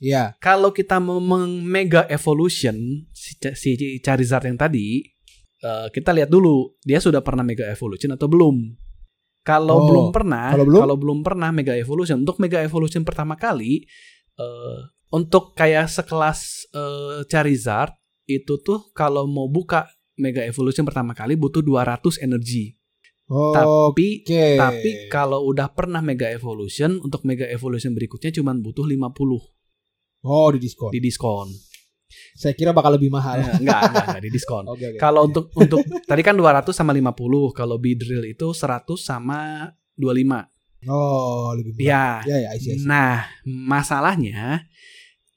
Iya. 0.00 0.36
Kalau 0.40 0.72
kita 0.72 0.98
mau 1.04 1.20
mega 1.60 2.08
evolution 2.08 3.04
si, 3.12 3.36
si 3.54 3.76
Charizard 4.00 4.48
yang 4.48 4.56
tadi, 4.56 5.04
eh, 5.60 5.86
kita 5.92 6.16
lihat 6.16 6.32
dulu 6.32 6.80
dia 6.80 6.96
sudah 6.96 7.20
pernah 7.20 7.44
mega 7.44 7.68
evolution 7.68 8.16
atau 8.16 8.24
belum. 8.24 8.56
Kalau 9.44 9.76
Oh, 9.76 9.88
belum 9.92 10.06
pernah, 10.08 10.56
kalau 10.56 10.64
belum? 10.64 10.96
belum 10.96 11.18
pernah 11.20 11.52
mega 11.52 11.76
evolution, 11.76 12.24
untuk 12.24 12.40
mega 12.40 12.64
evolution 12.64 13.04
pertama 13.04 13.36
kali, 13.36 13.84
eh, 14.40 14.78
untuk 15.14 15.54
kayak 15.54 15.86
sekelas 15.86 16.66
eh, 16.74 17.18
Charizard 17.30 17.94
itu 18.26 18.58
tuh 18.58 18.90
kalau 18.90 19.30
mau 19.30 19.46
buka 19.46 19.86
mega 20.18 20.42
evolution 20.42 20.82
pertama 20.82 21.14
kali 21.14 21.38
butuh 21.38 21.62
200 21.62 22.18
energi. 22.26 22.74
Oke. 23.24 23.56
Tapi 23.56 24.08
tapi 24.58 24.90
kalau 25.08 25.46
udah 25.48 25.72
pernah 25.72 26.04
mega 26.04 26.28
evolution, 26.28 27.00
untuk 27.00 27.24
mega 27.24 27.48
evolution 27.48 27.96
berikutnya 27.96 28.34
cuma 28.34 28.52
butuh 28.52 28.84
50 28.84 29.00
oh 30.24 30.48
di 30.52 30.58
diskon. 30.60 30.90
di 30.92 31.00
diskon. 31.00 31.48
Saya 32.36 32.52
kira 32.54 32.70
bakal 32.70 33.00
lebih 33.00 33.10
mahal. 33.10 33.42
Enggak, 33.58 33.90
enggak, 33.90 34.04
enggak 34.12 34.22
di 34.22 34.30
diskon. 34.30 34.64
Oke 34.72 34.84
oke. 34.92 34.98
Kalau 35.00 35.26
untuk 35.26 35.50
untuk 35.56 35.80
tadi 36.04 36.22
kan 36.22 36.36
200 36.36 36.70
sama 36.70 36.92
50, 36.92 37.16
kalau 37.56 37.76
Bidrill 37.80 38.24
itu 38.28 38.52
100 38.52 38.86
sama 39.00 39.70
25. 39.96 40.84
Oh 40.84 41.56
lebih 41.56 41.72
mahal. 41.80 41.88
Ya. 41.88 42.06
Ya 42.28 42.36
ya, 42.44 42.48
I 42.52 42.58
see, 42.60 42.76
I 42.76 42.76
see. 42.76 42.86
Nah, 42.86 43.24
masalahnya 43.48 44.68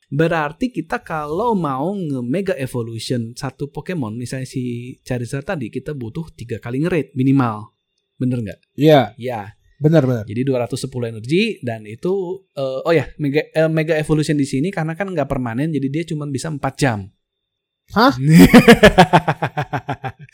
berarti 0.08 0.72
kita 0.72 1.03
kalau 1.03 1.51
mau 1.51 1.91
nge-mega 1.91 2.55
evolution 2.55 3.36
satu 3.36 3.68
Pokemon, 3.68 4.16
misalnya 4.16 4.47
si 4.47 4.95
Charizard 5.03 5.43
tadi 5.43 5.68
kita 5.68 5.91
butuh 5.91 6.32
tiga 6.32 6.58
kali 6.58 6.80
nge-raid 6.84 7.12
minimal. 7.14 7.76
Bener 8.16 8.39
nggak? 8.41 8.60
Iya, 8.76 9.14
Ya. 9.20 9.53
benar 9.78 10.10
benar. 10.10 10.26
Jadi 10.26 10.41
210 10.41 10.89
energi 11.14 11.62
dan 11.62 11.86
itu 11.86 12.10
eh, 12.58 12.80
oh 12.82 12.89
ya, 12.89 13.05
mega 13.22 13.45
eh, 13.45 13.70
mega 13.70 13.93
evolution 13.93 14.34
di 14.34 14.49
sini 14.49 14.74
karena 14.74 14.97
kan 14.97 15.05
nggak 15.14 15.30
permanen 15.30 15.70
jadi 15.70 15.88
dia 15.91 16.03
cuma 16.10 16.26
bisa 16.26 16.49
4 16.49 16.60
jam. 16.74 17.05
Hah? 17.93 18.12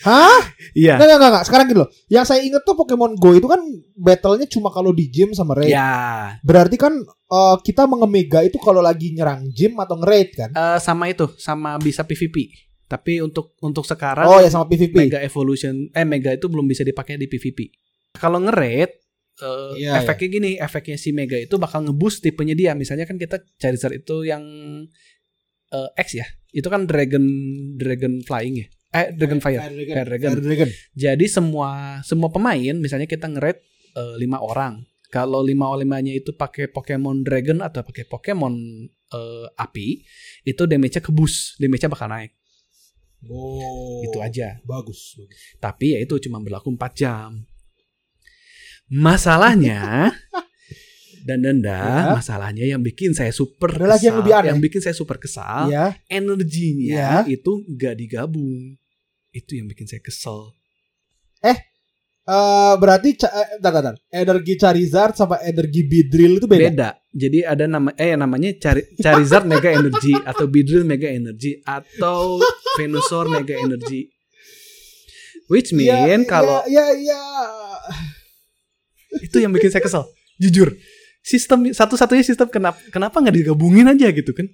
Hah? 0.01 0.41
Iya. 0.73 0.97
Enggak, 0.97 1.17
enggak, 1.21 1.29
enggak. 1.29 1.45
Sekarang 1.45 1.65
gitu 1.69 1.79
loh. 1.85 1.89
Yang 2.09 2.25
saya 2.33 2.41
inget 2.41 2.65
tuh 2.65 2.73
Pokemon 2.73 3.13
Go 3.21 3.37
itu 3.37 3.45
kan 3.45 3.61
battle-nya 3.93 4.49
cuma 4.49 4.73
kalau 4.73 4.89
di 4.89 5.05
gym 5.13 5.37
sama 5.37 5.53
raid. 5.53 5.69
Ya. 5.69 6.35
Berarti 6.41 6.75
kan 6.81 6.97
eh, 7.05 7.55
kita 7.61 7.85
mengemega 7.85 8.41
itu 8.41 8.57
kalau 8.57 8.81
lagi 8.81 9.13
nyerang 9.13 9.45
gym 9.53 9.77
atau 9.77 9.95
nge-raid 10.01 10.29
kan? 10.33 10.49
Eh, 10.51 10.79
sama 10.81 11.13
itu, 11.13 11.29
sama 11.37 11.77
bisa 11.77 12.01
PVP. 12.01 12.49
Tapi 12.89 13.23
untuk 13.25 13.57
untuk 13.63 13.87
sekarang 13.87 14.27
Oh 14.27 14.37
ya 14.37 14.49
sama 14.51 14.69
PvP. 14.69 14.93
Mega 14.93 15.19
Evolution 15.23 15.89
eh 15.93 16.05
Mega 16.05 16.29
itu 16.35 16.45
belum 16.45 16.67
bisa 16.67 16.85
dipakai 16.85 17.17
di 17.17 17.25
PVP. 17.25 17.59
Kalau 18.17 18.37
nge-raid 18.43 18.91
eh, 19.41 19.71
Iya, 19.81 19.97
efeknya 20.03 20.27
gini, 20.29 20.51
efeknya 20.61 20.97
si 20.99 21.09
Mega 21.09 21.39
itu 21.39 21.57
bakal 21.57 21.85
ngeboost 21.87 22.21
tipenya 22.21 22.53
dia. 22.53 22.71
Misalnya 22.77 23.09
kan 23.09 23.17
kita 23.17 23.41
Charizard 23.57 23.97
itu 23.97 24.27
yang 24.27 24.43
eh, 25.73 25.89
X 25.97 26.19
ya. 26.19 26.27
Itu 26.53 26.69
kan 26.69 26.85
Dragon 26.85 27.23
Dragon 27.79 28.21
Flying 28.21 28.55
ya. 28.61 28.67
Eh 28.93 29.09
Dragon 29.11 29.41
Fire. 29.41 29.57
Fire 29.59 29.73
Dragon. 29.73 29.93
Fire 29.97 30.07
Dragon. 30.07 30.31
Fire 30.31 30.43
Dragon. 30.45 30.69
Jadi 30.93 31.25
semua 31.27 31.69
semua 32.01 32.29
pemain 32.29 32.75
misalnya 32.77 33.05
kita 33.05 33.25
nge-raid 33.27 33.57
eh, 33.93 34.15
lima 34.17 34.37
orang. 34.37 34.85
Kalau 35.09 35.41
lima 35.41 35.69
limanya 35.73 36.09
itu 36.09 36.33
pakai 36.33 36.69
Pokemon 36.69 37.21
Dragon 37.21 37.61
atau 37.61 37.81
pakai 37.81 38.05
Pokemon 38.05 38.53
eh, 38.89 39.45
api, 39.55 40.01
itu 40.41 40.61
damage-nya 40.63 41.01
ke 41.01 41.09
boost, 41.09 41.57
damage-nya 41.57 41.89
bakal 41.89 42.09
naik. 42.09 42.33
Oh. 43.23 44.01
Itu 44.03 44.19
aja. 44.19 44.57
Bagus, 44.61 45.15
bagus. 45.15 45.37
Tapi 45.57 45.95
ya 45.95 45.99
itu 46.01 46.17
cuma 46.19 46.37
berlaku 46.37 46.73
4 46.73 46.91
jam. 46.93 47.29
Masalahnya 48.89 50.11
dan 51.27 51.39
denda, 51.39 51.71
Ya. 51.79 52.11
masalahnya 52.11 52.67
yang 52.67 52.83
bikin 52.83 53.15
saya 53.15 53.31
super 53.31 53.71
Ada 53.71 53.95
lagi 53.95 54.05
yang 54.11 54.19
lebih 54.19 54.33
aneh. 54.35 54.47
yang 54.51 54.59
bikin 54.59 54.83
saya 54.83 54.91
super 54.91 55.15
kesal, 55.15 55.71
Iya. 55.71 55.95
energinya 56.11 57.23
Ya. 57.23 57.31
itu 57.31 57.63
nggak 57.63 57.95
digabung. 57.95 58.75
Itu 59.33 59.57
yang 59.57 59.65
bikin 59.65 59.89
saya 59.89 59.99
kesel. 59.99 60.53
Eh 61.41 61.57
berarti 62.79 63.19
ca- 63.19 63.33
eh, 63.33 63.59
bentar, 63.59 63.73
bentar. 63.75 63.95
energi 64.07 64.55
Charizard 64.55 65.11
sama 65.11 65.43
energi 65.43 65.83
Beedrill 65.83 66.39
itu 66.39 66.47
beda. 66.47 66.63
Beda. 66.71 66.89
Jadi 67.11 67.43
ada 67.43 67.67
nama 67.67 67.91
eh 67.93 68.15
namanya 68.15 68.55
Chari- 68.55 68.87
Charizard 68.95 69.43
Mega 69.43 69.67
Energy 69.67 70.15
atau 70.23 70.47
Beedrill 70.47 70.87
Mega 70.87 71.11
Energy 71.11 71.59
atau 71.61 72.39
Venusaur 72.79 73.27
Mega 73.27 73.59
Energy. 73.59 74.07
Which 75.51 75.75
mean 75.75 75.91
Iya, 75.91 76.23
kalau 76.23 76.63
ya 76.65 76.87
ya, 76.95 77.11
ya. 77.11 77.21
itu 79.19 79.37
yang 79.37 79.51
bikin 79.51 79.69
saya 79.69 79.83
kesel 79.83 80.07
jujur 80.39 80.73
sistem 81.21 81.69
satu-satunya 81.69 82.23
sistem 82.23 82.47
kenapa 82.49 82.79
kenapa 82.89 83.19
nggak 83.19 83.35
digabungin 83.43 83.85
aja 83.85 84.09
gitu 84.09 84.33
kan 84.33 84.47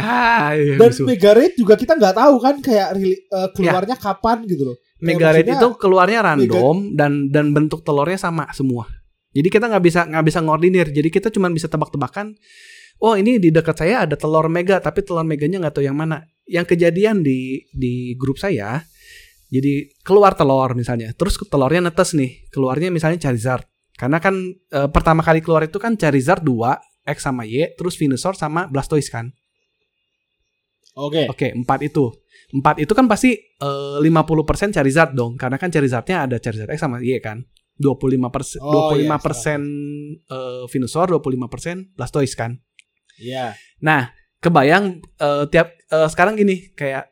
ah 0.00 0.56
iya, 0.56 0.80
Dan 0.80 0.88
musuh. 0.88 1.04
Mega 1.04 1.36
Raid 1.36 1.52
juga 1.60 1.74
kita 1.76 2.00
nggak 2.00 2.16
tahu 2.16 2.34
kan 2.40 2.56
kayak 2.64 2.88
eh, 2.96 3.48
keluarnya 3.52 3.96
kapan 4.00 4.48
gitu 4.48 4.72
loh. 4.72 4.76
Mega 5.02 5.34
maksudnya 5.34 5.56
itu 5.58 5.68
keluarnya 5.76 6.20
random 6.24 6.76
dan 6.96 7.28
dan 7.28 7.52
bentuk 7.52 7.84
telurnya 7.84 8.16
sama 8.16 8.48
semua. 8.56 8.88
Jadi 9.32 9.48
kita 9.48 9.68
nggak 9.68 9.84
bisa 9.84 10.00
nggak 10.08 10.24
bisa 10.24 10.38
ngordinir. 10.40 10.86
Jadi 10.88 11.08
kita 11.12 11.28
cuma 11.28 11.52
bisa 11.52 11.68
tebak-tebakan 11.68 12.32
oh 13.02 13.18
ini 13.18 13.36
di 13.42 13.50
dekat 13.50 13.82
saya 13.82 14.06
ada 14.06 14.14
telur 14.14 14.46
mega 14.46 14.78
tapi 14.78 15.02
telur 15.02 15.26
meganya 15.26 15.60
nggak 15.60 15.74
tahu 15.76 15.84
yang 15.84 15.98
mana. 15.98 16.24
Yang 16.48 16.76
kejadian 16.76 17.20
di 17.20 17.66
di 17.74 18.16
grup 18.16 18.40
saya 18.40 18.80
jadi 19.52 19.92
keluar 20.00 20.32
telur 20.32 20.72
misalnya. 20.72 21.12
Terus 21.12 21.36
telurnya 21.44 21.92
netes 21.92 22.16
nih 22.16 22.48
keluarnya 22.48 22.88
misalnya 22.88 23.20
Charizard. 23.20 23.68
Karena 23.92 24.16
kan 24.24 24.38
eh, 24.56 24.88
pertama 24.88 25.20
kali 25.20 25.44
keluar 25.44 25.68
itu 25.68 25.76
kan 25.76 26.00
Charizard 26.00 26.40
2 26.40 26.92
X 27.02 27.26
sama 27.26 27.42
Y 27.42 27.74
terus 27.74 27.98
Venusaur 27.98 28.38
sama 28.38 28.70
Blastoise 28.70 29.10
kan 29.10 29.34
Oke. 30.92 31.24
Oke, 31.28 31.48
empat 31.52 31.80
itu. 31.82 32.12
Empat 32.52 32.76
itu 32.80 32.92
kan 32.92 33.08
pasti 33.08 33.32
eh, 33.38 33.96
50% 34.00 34.76
Charizard 34.76 35.16
dong, 35.16 35.40
karena 35.40 35.56
kan 35.56 35.72
Charizardnya 35.72 36.28
ada 36.28 36.36
Charizard 36.36 36.68
X 36.68 36.80
sama 36.80 37.00
Y 37.00 37.16
kan. 37.20 37.44
25 37.80 38.28
persen, 38.28 38.60
Oh, 38.60 38.92
25 38.92 39.00
iya, 39.00 39.16
persen 39.16 39.60
eh, 40.28 40.62
Venusaur, 40.68 41.08
25 41.08 41.48
persen 41.48 41.76
Blastoise 41.96 42.36
kan. 42.36 42.60
Iya. 43.16 43.56
Nah, 43.80 44.12
kebayang 44.38 45.00
eh, 45.00 45.44
tiap 45.48 45.72
eh, 45.88 46.08
sekarang 46.12 46.36
gini 46.36 46.76
kayak 46.76 47.08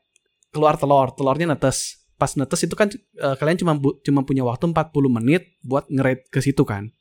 keluar 0.52 0.76
telur, 0.76 1.10
telurnya 1.16 1.48
netes. 1.48 1.96
Pas 2.20 2.36
netes 2.36 2.60
itu 2.60 2.76
kan 2.76 2.92
eh, 2.92 3.34
kalian 3.40 3.56
cuma 3.56 3.72
bu- 3.72 3.96
cuma 4.04 4.20
punya 4.22 4.44
waktu 4.44 4.68
40 4.68 4.92
menit 5.08 5.56
buat 5.64 5.88
nge 5.88 6.28
ke 6.28 6.38
situ 6.44 6.62
kan. 6.68 6.92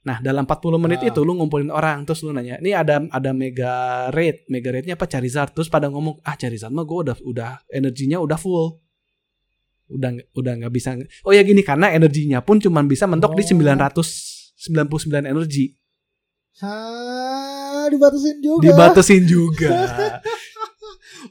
Nah, 0.00 0.16
dalam 0.24 0.48
40 0.48 0.80
menit 0.80 1.04
Ah. 1.04 1.12
itu 1.12 1.20
lu 1.20 1.36
ngumpulin 1.36 1.68
orang 1.68 2.08
terus 2.08 2.24
lu 2.24 2.32
nanya, 2.32 2.56
"Ini 2.56 2.72
ada 2.72 3.04
ada 3.12 3.30
mega 3.36 4.08
raid, 4.08 4.48
mega 4.48 4.72
raidnya 4.72 4.96
apa 4.96 5.04
Charizard?" 5.04 5.52
Terus 5.52 5.68
pada 5.68 5.92
ngomong, 5.92 6.24
"Ah, 6.24 6.40
Charizard 6.40 6.72
mah 6.72 6.88
gue 6.88 6.98
udah 7.04 7.16
udah 7.20 7.50
energinya 7.68 8.16
udah 8.16 8.40
full." 8.40 8.80
Udah 9.90 10.14
udah 10.32 10.52
nggak 10.56 10.72
bisa. 10.72 10.94
Oh 11.26 11.34
ya 11.34 11.42
gini 11.42 11.60
karena 11.60 11.90
energinya 11.90 12.40
pun 12.40 12.62
cuma 12.62 12.80
bisa 12.86 13.04
mentok 13.04 13.34
di 13.34 13.42
Oh. 13.42 13.48
999 13.52 15.26
energi. 15.26 15.74
Hah, 16.62 17.90
dibatasin 17.90 18.38
juga. 18.38 18.62
Dibatasin 18.64 19.22
juga. 19.26 19.68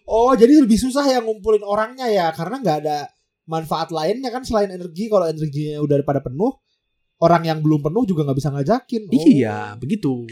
Oh, 0.05 0.33
jadi 0.33 0.57
lebih 0.61 0.77
susah 0.77 1.05
ya 1.05 1.21
ngumpulin 1.21 1.61
orangnya 1.65 2.09
ya 2.09 2.29
karena 2.33 2.61
nggak 2.61 2.77
ada 2.85 3.09
manfaat 3.45 3.89
lainnya 3.89 4.29
kan 4.29 4.41
selain 4.45 4.69
energi 4.69 5.09
kalau 5.09 5.25
energinya 5.25 5.81
udah 5.81 6.01
pada 6.05 6.21
penuh 6.21 6.57
orang 7.19 7.43
yang 7.43 7.59
belum 7.59 7.79
penuh 7.81 8.03
juga 8.05 8.23
nggak 8.23 8.37
bisa 8.37 8.49
ngajakin 8.49 9.01
Oh. 9.05 9.13
Iya, 9.13 9.57
begitu. 9.75 10.23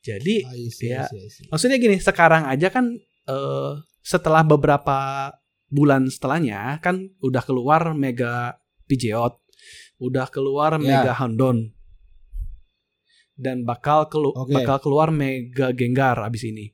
Jadi 0.00 0.42
I 0.42 0.68
see, 0.68 0.90
ya. 0.90 1.02
I 1.02 1.08
see, 1.08 1.18
I 1.18 1.28
see. 1.28 1.46
maksudnya 1.48 1.78
gini, 1.78 1.96
sekarang 1.96 2.44
aja 2.44 2.68
kan 2.68 2.92
eh, 3.24 3.72
setelah 4.00 4.42
beberapa 4.42 5.30
bulan 5.66 6.06
setelahnya 6.06 6.78
kan 6.78 7.00
udah 7.18 7.40
keluar 7.40 7.90
Mega 7.92 8.52
Pidgeot, 8.84 9.40
udah 9.96 10.28
keluar 10.28 10.76
Ya. 10.76 11.00
Mega 11.00 11.12
Houndour. 11.14 11.72
Dan 13.34 13.62
bakal 13.62 14.06
kelu- 14.06 14.30
Oke. 14.32 14.54
bakal 14.54 14.78
keluar 14.78 15.10
Mega 15.10 15.70
Gengar 15.70 16.18
abis 16.20 16.44
ini. 16.44 16.70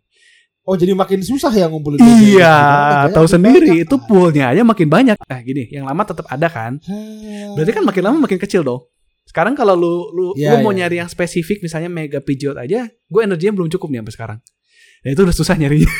oh 0.60 0.76
jadi 0.76 0.92
makin 0.92 1.18
susah 1.20 1.50
ya 1.50 1.66
ngumpulin 1.66 1.98
Iya, 1.98 2.52
meganya 2.52 3.10
tahu 3.10 3.26
sendiri 3.26 3.66
banyak. 3.72 3.84
itu 3.88 3.96
poolnya 3.98 4.44
aja 4.50 4.62
makin 4.62 4.86
banyak. 4.86 5.16
Nah, 5.18 5.40
gini, 5.40 5.66
yang 5.66 5.82
lama 5.82 6.04
tetap 6.04 6.28
ada 6.28 6.46
kan? 6.46 6.78
Ah. 6.84 7.56
Berarti 7.56 7.72
kan 7.72 7.82
makin 7.82 8.02
lama 8.04 8.16
makin 8.20 8.38
kecil 8.38 8.62
dong. 8.62 8.84
Sekarang 9.22 9.54
kalau 9.54 9.74
lu 9.74 9.94
lu, 10.10 10.26
Iya, 10.34 10.54
lu 10.54 10.62
mau 10.62 10.70
iya. 10.70 10.84
nyari 10.84 10.96
yang 10.98 11.06
spesifik 11.06 11.60
misalnya 11.60 11.86
Mega 11.86 12.18
Pidgeot 12.18 12.56
aja, 12.56 12.86
gue 12.86 13.20
energinya 13.20 13.54
belum 13.56 13.70
cukup 13.70 13.88
nih 13.88 14.00
sampai 14.00 14.14
sekarang. 14.14 14.38
Nah, 15.00 15.10
itu 15.10 15.20
udah 15.22 15.32
susah 15.32 15.54
nyari. 15.54 15.80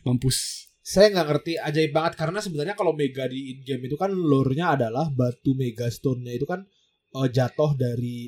Mampus. 0.00 0.68
saya 0.80 1.06
nggak 1.08 1.26
ngerti 1.28 1.52
ajaib 1.54 1.92
banget 1.92 2.12
karena 2.16 2.38
sebenarnya 2.38 2.74
kalau 2.74 2.90
mega 2.90 3.22
di 3.24 3.54
in 3.54 3.62
game 3.62 3.86
itu 3.86 3.94
kan 3.94 4.10
lore-nya 4.10 4.74
adalah 4.74 5.06
batu 5.08 5.54
mega 5.54 5.86
stone-nya 5.86 6.34
itu 6.34 6.42
kan 6.42 6.66
eh, 7.12 7.28
jatuh 7.28 7.78
dari 7.78 8.26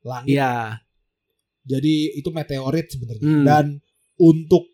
langit 0.00 0.32
Iya. 0.32 0.80
jadi 1.60 1.94
itu 2.16 2.32
meteorit 2.32 2.88
sebenarnya 2.88 3.20
Hmm. 3.20 3.44
dan 3.44 3.66
untuk 4.16 4.72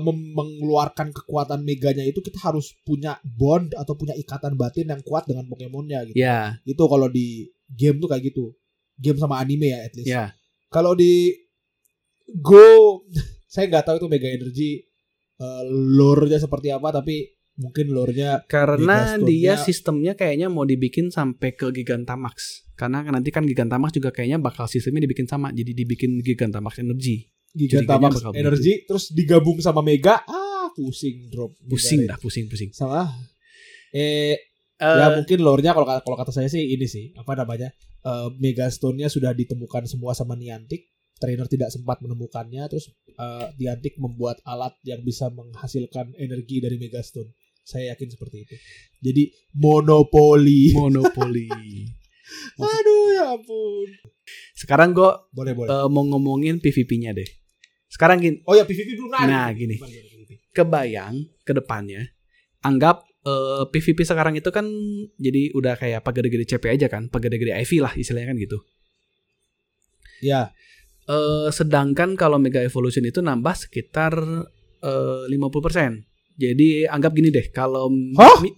mem- 0.00 0.32
mengeluarkan 0.32 1.12
kekuatan 1.12 1.60
meganya 1.60 2.02
itu 2.02 2.18
kita 2.18 2.40
harus 2.40 2.72
punya 2.82 3.16
bond 3.22 3.72
atau 3.72 3.92
punya 3.92 4.14
ikatan 4.14 4.54
batin 4.54 4.88
yang 4.88 5.02
kuat 5.02 5.24
dengan 5.24 5.44
Pokemonnya 5.44 6.08
gitu 6.08 6.16
Iya. 6.16 6.56
itu 6.64 6.80
kalau 6.80 7.06
di 7.06 7.44
game 7.68 7.98
tuh 7.98 8.08
kayak 8.08 8.24
gitu 8.26 8.56
game 8.96 9.16
sama 9.16 9.38
anime 9.38 9.68
ya 9.68 9.78
at 9.82 9.92
least 9.92 10.08
Iya. 10.08 10.32
kalau 10.68 10.92
di 10.92 11.36
Go 12.34 13.04
saya 13.52 13.66
nggak 13.66 13.84
tahu 13.84 13.96
itu 13.96 14.06
mega 14.06 14.28
energy 14.28 14.70
eh, 15.38 15.62
lore-nya 15.68 16.38
seperti 16.38 16.68
apa 16.68 16.92
tapi 16.92 17.24
mungkin 17.58 17.90
lore-nya 17.90 18.46
Karena 18.46 19.18
dia 19.18 19.58
sistemnya 19.58 20.14
kayaknya 20.14 20.46
mau 20.46 20.62
dibikin 20.62 21.10
sampai 21.10 21.58
ke 21.58 21.74
Gigantamax. 21.74 22.62
Karena 22.78 23.02
nanti 23.02 23.34
kan 23.34 23.42
Gigantamax 23.42 23.90
juga 23.90 24.14
kayaknya 24.14 24.38
bakal 24.38 24.70
sistemnya 24.70 25.02
dibikin 25.02 25.26
sama. 25.26 25.50
Jadi 25.50 25.74
dibikin 25.74 26.22
Gigantamax 26.22 26.78
Energy. 26.78 27.26
Gigantamax 27.56 28.24
energy 28.36 28.84
terus 28.84 29.12
digabung 29.12 29.58
sama 29.62 29.80
mega. 29.80 30.20
Ah 30.28 30.68
pusing 30.76 31.32
drop 31.32 31.56
Pusing 31.64 32.04
Mega 32.04 32.14
dah, 32.14 32.18
pusing-pusing. 32.20 32.70
sama 32.76 33.08
eh 33.90 34.36
Eh, 34.78 34.86
ya 34.86 35.10
mungkin 35.10 35.42
lore-nya 35.42 35.74
kalau 35.74 35.86
kalau 35.90 36.14
kata 36.14 36.30
saya 36.30 36.46
sih 36.46 36.62
ini 36.62 36.86
sih 36.86 37.10
apa 37.18 37.34
namanya 37.34 37.74
eh, 38.06 38.28
Megastone-nya 38.38 39.10
sudah 39.10 39.34
ditemukan 39.34 39.90
semua 39.90 40.14
sama 40.14 40.38
Niantic. 40.38 40.86
Trainer 41.18 41.50
tidak 41.50 41.74
sempat 41.74 41.98
menemukannya 41.98 42.62
terus 42.70 42.94
eh, 43.10 43.46
Niantic 43.58 43.98
membuat 43.98 44.38
alat 44.46 44.78
yang 44.86 45.02
bisa 45.02 45.34
menghasilkan 45.34 46.14
energi 46.14 46.62
dari 46.62 46.78
Megastone 46.78 47.34
saya 47.66 47.92
yakin 47.92 48.08
seperti 48.08 48.36
itu. 48.46 48.54
Jadi 49.02 49.22
monopoli. 49.58 50.72
Monopoli. 50.78 51.50
aduh 52.60 53.06
ya 53.12 53.34
ampun. 53.34 53.88
Sekarang 54.54 54.94
gue 54.94 55.10
boleh 55.32 55.52
boleh. 55.58 55.68
mau 55.90 56.04
ngomongin 56.06 56.62
PVP-nya 56.62 57.16
deh. 57.18 57.28
Sekarang 57.88 58.20
gini, 58.20 58.44
oh 58.44 58.52
ya 58.52 58.62
PVP 58.62 58.94
belum 58.94 59.10
ada 59.10 59.26
Nah, 59.26 59.48
gini. 59.50 59.76
Kebayang 60.52 61.14
ke 61.42 61.52
depannya 61.52 62.12
anggap 62.58 63.06
eh, 63.22 63.64
PVP 63.68 64.02
sekarang 64.02 64.34
itu 64.34 64.50
kan 64.50 64.66
jadi 65.16 65.50
udah 65.54 65.74
kayak 65.74 66.02
pagede-gede 66.02 66.44
CP 66.46 66.68
aja 66.68 66.86
kan, 66.86 67.08
pagede-gede 67.08 67.54
IV 67.56 67.80
lah 67.80 67.92
istilahnya 67.94 68.30
kan 68.30 68.38
gitu. 68.38 68.58
ya 70.20 70.50
Eh, 71.08 71.48
sedangkan 71.48 72.20
kalau 72.20 72.36
Mega 72.36 72.60
Evolution 72.60 73.00
itu 73.00 73.24
nambah 73.24 73.56
sekitar 73.56 74.12
eh, 74.84 75.24
50%. 75.24 76.04
Jadi 76.36 76.84
anggap 76.84 77.16
gini 77.16 77.32
deh, 77.32 77.48
kalau 77.48 77.88
Hah? 78.12 78.36
Mi- 78.44 78.52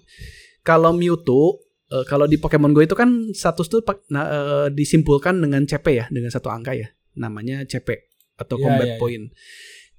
kalau 0.61 0.91
Mewtwo 0.91 1.63
eh, 1.87 2.03
kalau 2.11 2.27
di 2.27 2.43
Pokemon 2.43 2.75
Go 2.75 2.83
itu 2.83 2.99
kan 2.99 3.31
status 3.31 3.71
tuh 3.71 3.87
nah, 4.11 4.27
eh, 4.27 4.69
disimpulkan 4.75 5.39
dengan 5.39 5.63
CP 5.63 5.87
ya, 5.95 6.11
dengan 6.11 6.35
satu 6.35 6.51
angka 6.51 6.75
ya. 6.75 6.91
Namanya 7.15 7.63
CP 7.63 8.10
atau 8.41 8.57
Iya, 8.57 8.65
combat 8.65 8.87
iya, 8.89 8.95
iya. 8.97 8.99
point. 8.99 9.25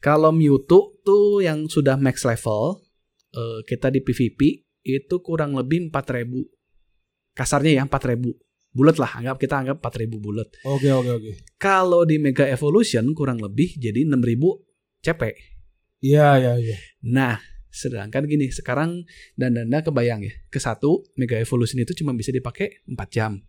Kalau 0.02 0.34
Mewtwo 0.34 0.98
tuh 1.06 1.40
yang 1.40 1.70
sudah 1.70 1.94
max 1.96 2.26
level 2.26 2.82
eh, 3.32 3.60
kita 3.64 3.88
di 3.88 4.02
PVP 4.02 4.40
itu 4.82 5.16
kurang 5.22 5.54
lebih 5.54 5.94
4000. 5.94 6.42
Kasarnya 7.32 7.80
ya 7.80 7.84
4000. 7.86 8.34
Bulat 8.72 8.96
lah, 8.98 9.12
anggap 9.14 9.36
kita 9.36 9.56
anggap 9.60 9.78
4000 9.84 10.16
bulat. 10.18 10.48
oke 10.64 10.88
oke 10.90 11.12
oke 11.12 11.32
Kalau 11.56 12.02
di 12.02 12.16
Mega 12.18 12.48
Evolution 12.48 13.12
kurang 13.12 13.38
lebih 13.38 13.76
jadi 13.76 14.08
6000 14.08 14.42
CP. 15.02 15.22
iya 16.02 16.40
iya 16.40 16.54
iya 16.56 16.78
Nah, 17.04 17.36
sedangkan 17.68 18.26
gini, 18.26 18.48
sekarang 18.48 19.04
dan 19.36 19.54
danda 19.54 19.84
kebayang 19.84 20.24
ya. 20.24 20.32
Ke 20.48 20.58
satu, 20.58 21.04
Mega 21.14 21.36
Evolution 21.36 21.78
itu 21.78 21.92
cuma 21.94 22.16
bisa 22.16 22.32
dipakai 22.32 22.80
4 22.88 22.96
jam. 23.12 23.44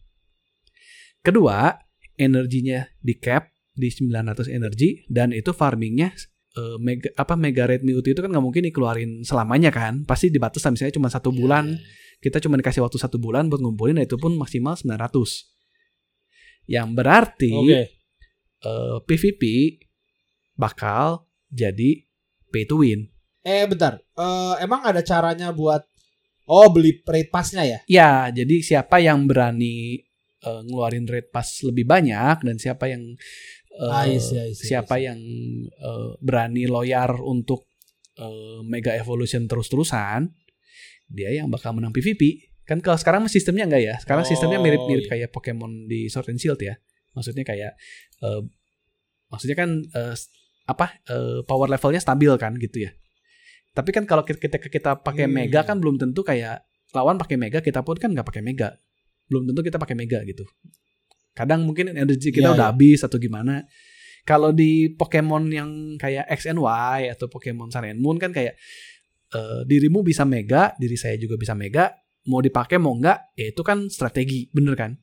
Kedua, 1.22 1.70
energinya 2.18 2.82
di 2.98 3.14
cap 3.14 3.51
di 3.72 3.88
900 3.88 4.52
energi 4.52 5.04
dan 5.08 5.32
itu 5.32 5.50
farmingnya 5.56 6.12
eh, 6.56 6.76
mega 6.80 7.08
apa 7.16 7.34
mega 7.34 7.64
red 7.64 7.80
Mewtwo 7.82 8.12
itu 8.12 8.20
kan 8.20 8.28
nggak 8.28 8.44
mungkin 8.44 8.62
dikeluarin 8.68 9.24
selamanya 9.24 9.72
kan? 9.72 10.04
Pasti 10.04 10.28
dibatas 10.28 10.62
misalnya 10.68 10.94
cuma 10.96 11.08
satu 11.08 11.32
bulan. 11.32 11.76
Kita 12.22 12.38
cuma 12.38 12.54
dikasih 12.54 12.86
waktu 12.86 13.02
satu 13.02 13.18
bulan 13.18 13.50
buat 13.50 13.58
ngumpulin 13.58 13.98
dan 13.98 14.06
itu 14.06 14.14
pun 14.14 14.38
maksimal 14.38 14.78
900 14.78 15.50
yang 16.70 16.94
berarti 16.94 17.50
oke. 17.50 17.82
eh, 18.62 18.96
PVP 19.02 19.42
bakal 20.54 21.26
jadi 21.50 22.06
pay 22.52 22.64
to 22.68 22.78
win. 22.84 23.10
Eh 23.42 23.66
bentar, 23.66 23.98
Eh, 24.12 24.54
emang 24.62 24.86
ada 24.86 25.02
caranya 25.02 25.50
buat 25.50 25.82
oh 26.46 26.68
beli 26.70 27.02
rate 27.02 27.32
passnya 27.32 27.64
ya? 27.66 27.78
Ya, 27.90 28.12
jadi 28.30 28.62
siapa 28.62 29.02
yang 29.02 29.26
berani 29.26 29.98
eh, 30.44 30.60
ngeluarin 30.68 31.08
rate 31.10 31.32
pass 31.32 31.64
lebih 31.66 31.82
banyak 31.88 32.44
dan 32.44 32.56
siapa 32.60 32.86
yang 32.86 33.18
eh, 33.74 33.92
I 34.08 34.18
see, 34.18 34.38
I 34.38 34.50
see, 34.52 34.68
siapa 34.68 34.94
I 34.94 34.98
see. 34.98 35.04
yang 35.08 35.20
eh, 35.66 36.10
berani 36.18 36.64
loyar 36.66 37.16
untuk 37.18 37.64
eh, 38.14 38.60
Mega 38.62 38.92
Evolution 38.92 39.44
terus-terusan, 39.44 40.28
dia 41.08 41.30
yang 41.30 41.48
bakal 41.48 41.72
menang 41.72 41.90
PVP. 41.90 42.44
Kan 42.62 42.78
kalau 42.78 42.94
sekarang 42.94 43.26
sistemnya 43.26 43.66
enggak 43.66 43.82
ya? 43.82 43.94
Sekarang 43.98 44.22
sistemnya 44.22 44.56
Oh, 44.56 44.64
mirip-mirip 44.64 45.04
iya. 45.04 45.10
kayak 45.10 45.28
Pokemon 45.30 45.86
di 45.86 46.06
Sword 46.06 46.30
and 46.30 46.38
Shield 46.38 46.60
ya. 46.60 46.78
Maksudnya 47.12 47.42
kayak 47.42 47.74
eh, 48.22 48.40
maksudnya 49.28 49.56
kan 49.56 49.70
s- 50.12 50.30
apa 50.64 51.02
eh, 51.08 51.42
power 51.42 51.66
levelnya 51.66 51.98
stabil 51.98 52.30
kan 52.38 52.54
gitu 52.56 52.86
ya. 52.86 52.92
Tapi 53.72 53.88
kan 53.90 54.04
kalau 54.04 54.22
kita 54.22 54.38
kita, 54.38 54.56
kita 54.62 54.90
pakai 55.00 55.26
Hmm. 55.26 55.34
Mega 55.42 55.64
kan 55.64 55.80
belum 55.80 55.96
tentu 55.96 56.20
kayak 56.20 56.60
lawan 56.92 57.16
pakai 57.16 57.40
Mega 57.40 57.58
kita 57.58 57.80
pun 57.80 57.96
kan 57.96 58.12
nggak 58.12 58.24
pakai 58.24 58.44
Mega. 58.44 58.76
Belum 59.26 59.48
tentu 59.48 59.64
kita 59.64 59.80
pakai 59.80 59.96
Mega 59.96 60.20
gitu. 60.22 60.44
Kadang 61.32 61.64
mungkin 61.64 61.92
energi 61.92 62.28
kita 62.28 62.52
Iya, 62.52 62.56
udah 62.56 62.68
iya. 62.68 62.72
habis 62.76 63.00
atau 63.04 63.16
gimana. 63.16 63.64
Kalau 64.22 64.54
di 64.54 64.92
Pokemon 64.94 65.50
yang 65.50 65.70
kayak 65.98 66.30
X 66.30 66.46
and 66.46 66.62
Y 66.62 67.10
atau 67.10 67.26
Pokemon 67.26 67.74
Sun 67.74 67.88
and 67.88 67.98
Moon 67.98 68.22
kan 68.22 68.30
kayak 68.30 68.54
eh, 69.34 69.60
dirimu 69.66 70.04
bisa 70.06 70.22
Mega, 70.22 70.76
diri 70.78 70.94
saya 70.94 71.18
juga 71.18 71.34
bisa 71.34 71.56
Mega, 71.58 71.90
mau 72.30 72.38
dipakai 72.38 72.78
mau 72.78 72.94
enggak, 72.94 73.34
ya 73.34 73.50
itu 73.50 73.62
kan 73.66 73.90
strategi, 73.90 74.46
bener 74.54 74.78
kan? 74.78 74.94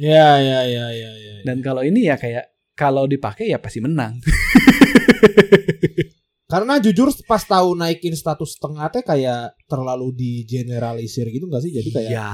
Ya 0.00 0.40
ya 0.40 0.64
ya 0.64 0.86
ya 0.92 1.10
ya. 1.12 1.34
Dan 1.44 1.60
kalau 1.60 1.84
ini 1.84 2.08
ya 2.08 2.16
kayak 2.16 2.72
kalau 2.76 3.04
dipakai 3.04 3.48
ya 3.52 3.60
pasti 3.60 3.80
menang. 3.84 4.20
Karena 6.46 6.78
jujur 6.78 7.10
pas 7.26 7.42
tahu 7.42 7.74
naikin 7.74 8.14
status 8.14 8.54
setengah 8.54 8.86
teh 8.94 9.02
kayak 9.02 9.58
terlalu 9.66 10.14
di 10.14 10.32
generalisir 10.46 11.26
gitu 11.26 11.50
gak 11.50 11.58
sih? 11.66 11.74
Jadi 11.74 11.90
kayak 11.90 12.10
ya. 12.14 12.30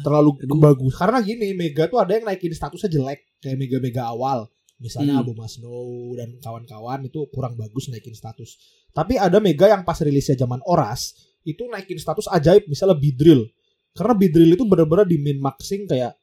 terlalu 0.00 0.32
Aduh. 0.48 0.56
bagus. 0.56 0.96
Karena 0.96 1.20
gini, 1.20 1.52
Mega 1.52 1.84
tuh 1.84 2.00
ada 2.00 2.16
yang 2.16 2.24
naikin 2.24 2.56
statusnya 2.56 2.88
jelek 2.88 3.20
kayak 3.44 3.60
Mega-Mega 3.60 4.08
awal. 4.08 4.48
Misalnya 4.80 5.20
Hmm. 5.20 5.28
Abu 5.28 5.36
Snow 5.44 6.16
dan 6.16 6.40
kawan-kawan 6.40 7.04
itu 7.04 7.28
kurang 7.28 7.52
bagus 7.60 7.92
naikin 7.92 8.16
status. 8.16 8.56
Tapi 8.96 9.20
ada 9.20 9.36
Mega 9.44 9.68
yang 9.68 9.84
pas 9.84 10.00
rilisnya 10.00 10.40
zaman 10.40 10.64
Oras 10.64 11.12
itu 11.44 11.68
naikin 11.68 12.00
status 12.00 12.32
ajaib 12.32 12.64
misalnya 12.64 12.96
Bidrill. 12.96 13.44
Karena 13.92 14.16
Bidrill 14.16 14.56
itu 14.56 14.64
bener-bener 14.64 15.04
di 15.04 15.20
min 15.20 15.36
maxing 15.36 15.84
kayak 15.84 16.16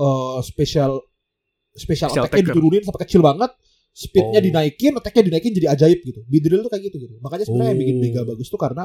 eh 0.00 0.38
special 0.40 1.04
special 1.76 2.08
Special 2.08 2.24
attack-nya 2.24 2.56
diturunin 2.56 2.82
sampai 2.88 3.04
kecil 3.04 3.20
banget. 3.20 3.52
Speednya 3.90 4.38
Oh. 4.38 4.44
dinaikin, 4.44 4.92
attack-nya 4.94 5.22
dinaikin 5.26 5.52
jadi 5.52 5.66
ajaib 5.70 6.00
gitu. 6.00 6.20
Bidrill 6.24 6.62
tuh 6.62 6.70
kayak 6.70 6.88
gitu 6.88 6.96
gitu. 6.98 7.14
Makanya 7.18 7.44
sebenarnya 7.44 7.70
yang 7.74 7.80
bikin 7.80 7.96
Oh. 7.96 8.02
Mega 8.02 8.22
bagus 8.24 8.46
tuh 8.46 8.56
karena 8.56 8.84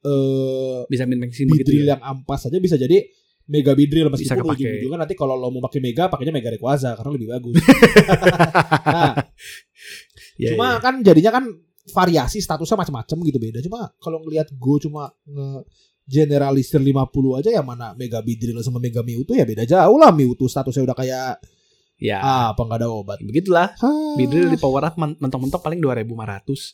eh 0.00 0.78
Bisa 0.86 1.04
min 1.04 1.20
Bidrill 1.28 1.84
ya. 1.84 1.94
yang 1.94 2.02
ampas 2.02 2.46
saja 2.46 2.56
bisa 2.56 2.74
jadi 2.74 3.04
Mega 3.46 3.74
Bidrill 3.74 4.06
Bisa 4.08 4.32
meskipun 4.32 4.54
ujung-ujungnya 4.54 4.98
nanti 4.98 5.12
kalau 5.12 5.34
lo 5.34 5.50
mau 5.50 5.60
pakai 5.60 5.82
Mega 5.82 6.06
pakainya 6.06 6.30
Mega 6.30 6.48
Rayquaza 6.48 6.94
karena 6.94 7.10
lebih 7.10 7.28
bagus. 7.28 7.54
nah, 8.86 9.14
Ya, 10.38 10.56
cuma 10.56 10.78
ya. 10.78 10.80
kan 10.80 10.94
jadinya 11.04 11.32
kan 11.34 11.44
variasi 11.90 12.40
statusnya 12.40 12.80
macam-macam 12.80 13.16
gitu 13.26 13.36
beda. 13.36 13.58
Cuma 13.60 13.92
kalau 13.98 14.22
ngelihat 14.24 14.48
Go 14.56 14.78
cuma 14.78 15.12
nge 15.26 15.66
generalisir 16.06 16.80
50 16.80 16.96
aja 17.38 17.50
ya 17.52 17.62
mana 17.62 17.92
Mega 17.94 18.18
Beedrill 18.18 18.56
sama 18.64 18.80
Mega 18.80 19.04
Mewtwo 19.04 19.36
ya 19.36 19.44
beda 19.44 19.62
jauh 19.62 19.94
lah 19.94 20.10
Mewtwo 20.10 20.48
statusnya 20.48 20.82
udah 20.82 20.96
kayak 20.96 21.38
Ya, 22.00 22.16
ah, 22.18 22.44
apa 22.50 22.60
nggak 22.60 22.78
ada 22.78 22.88
obat. 22.88 23.20
begitulah. 23.20 23.76
Hah. 23.76 24.16
Beedrill 24.16 24.48
di 24.48 24.56
power 24.56 24.82
up 24.82 24.96
men- 24.96 25.14
mentok-mentok 25.14 25.60
paling 25.60 25.78
2500. 25.78 26.72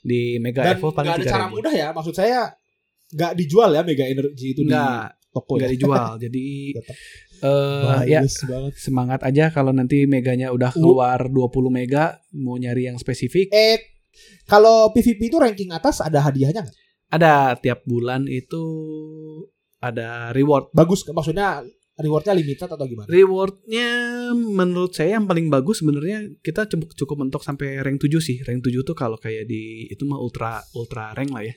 Di 0.00 0.38
Mega 0.38 0.62
Dan 0.64 0.78
Evo 0.78 0.90
paling 0.90 1.08
nggak 1.08 1.18
ada 1.18 1.26
cara 1.28 1.44
3000. 1.46 1.54
mudah 1.54 1.72
ya. 1.72 1.88
Maksud 1.90 2.14
saya 2.14 2.40
nggak 3.08 3.32
dijual 3.34 3.70
ya 3.70 3.82
Mega 3.82 4.04
Energy 4.04 4.46
itu 4.50 4.62
Enggak, 4.62 5.12
di 5.12 5.30
toko 5.30 5.52
enggak 5.52 5.66
ya. 5.66 5.72
dijual. 5.74 6.06
Jadi 6.24 6.44
eh 7.42 8.00
ya 8.06 8.20
banget. 8.22 8.72
semangat 8.76 9.20
aja 9.20 9.50
kalau 9.50 9.70
nanti 9.70 10.06
meganya 10.06 10.48
udah 10.48 10.70
Lu- 10.72 10.94
keluar 10.94 11.18
20 11.20 11.42
mega 11.68 12.04
mau 12.32 12.54
nyari 12.54 12.86
yang 12.86 12.96
spesifik 12.96 13.50
Eh 13.50 13.82
kalau 14.44 14.90
PVP 14.90 15.26
itu 15.26 15.36
ranking 15.36 15.68
atas 15.68 15.98
ada 15.98 16.22
hadiahnya 16.22 16.62
nggak? 16.62 16.76
ada 17.10 17.32
tiap 17.56 17.82
bulan 17.82 18.24
itu 18.24 18.62
ada 19.78 20.30
reward 20.30 20.70
Bagus 20.70 21.02
maksudnya 21.04 21.66
rewardnya 22.00 22.32
limited 22.32 22.68
atau 22.68 22.86
gimana? 22.88 23.08
rewardnya 23.08 23.88
menurut 24.36 24.92
saya 24.96 25.20
yang 25.20 25.28
paling 25.28 25.52
bagus 25.52 25.84
sebenarnya 25.84 26.32
kita 26.40 26.64
cukup 26.70 26.96
cukup 26.96 27.16
mentok 27.20 27.42
sampai 27.44 27.80
rank 27.84 28.00
7 28.00 28.16
sih 28.22 28.40
rank 28.44 28.64
7 28.64 28.84
tuh 28.84 28.96
kalau 28.96 29.20
kayak 29.20 29.44
di 29.44 29.88
itu 29.92 30.02
mah 30.08 30.16
ultra 30.16 30.62
ultra 30.72 31.12
rank 31.12 31.30
lah 31.32 31.44
ya 31.44 31.54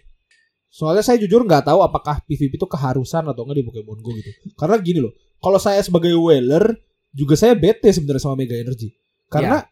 Soalnya 0.75 1.07
saya 1.07 1.15
jujur 1.23 1.47
nggak 1.47 1.71
tahu 1.71 1.79
apakah 1.87 2.19
PVP 2.27 2.59
itu 2.59 2.67
keharusan 2.67 3.23
atau 3.31 3.47
enggak 3.47 3.63
di 3.63 3.65
Pokemon 3.71 3.99
Go 4.03 4.11
gitu. 4.11 4.27
Karena 4.59 4.75
gini 4.83 4.99
loh, 4.99 5.15
kalau 5.39 5.55
saya 5.55 5.79
sebagai 5.79 6.11
whaler 6.19 6.67
juga 7.15 7.39
saya 7.39 7.55
bete 7.55 7.95
sebenarnya 7.95 8.19
sama 8.19 8.35
Mega 8.35 8.59
Energy. 8.59 8.91
Karena 9.31 9.63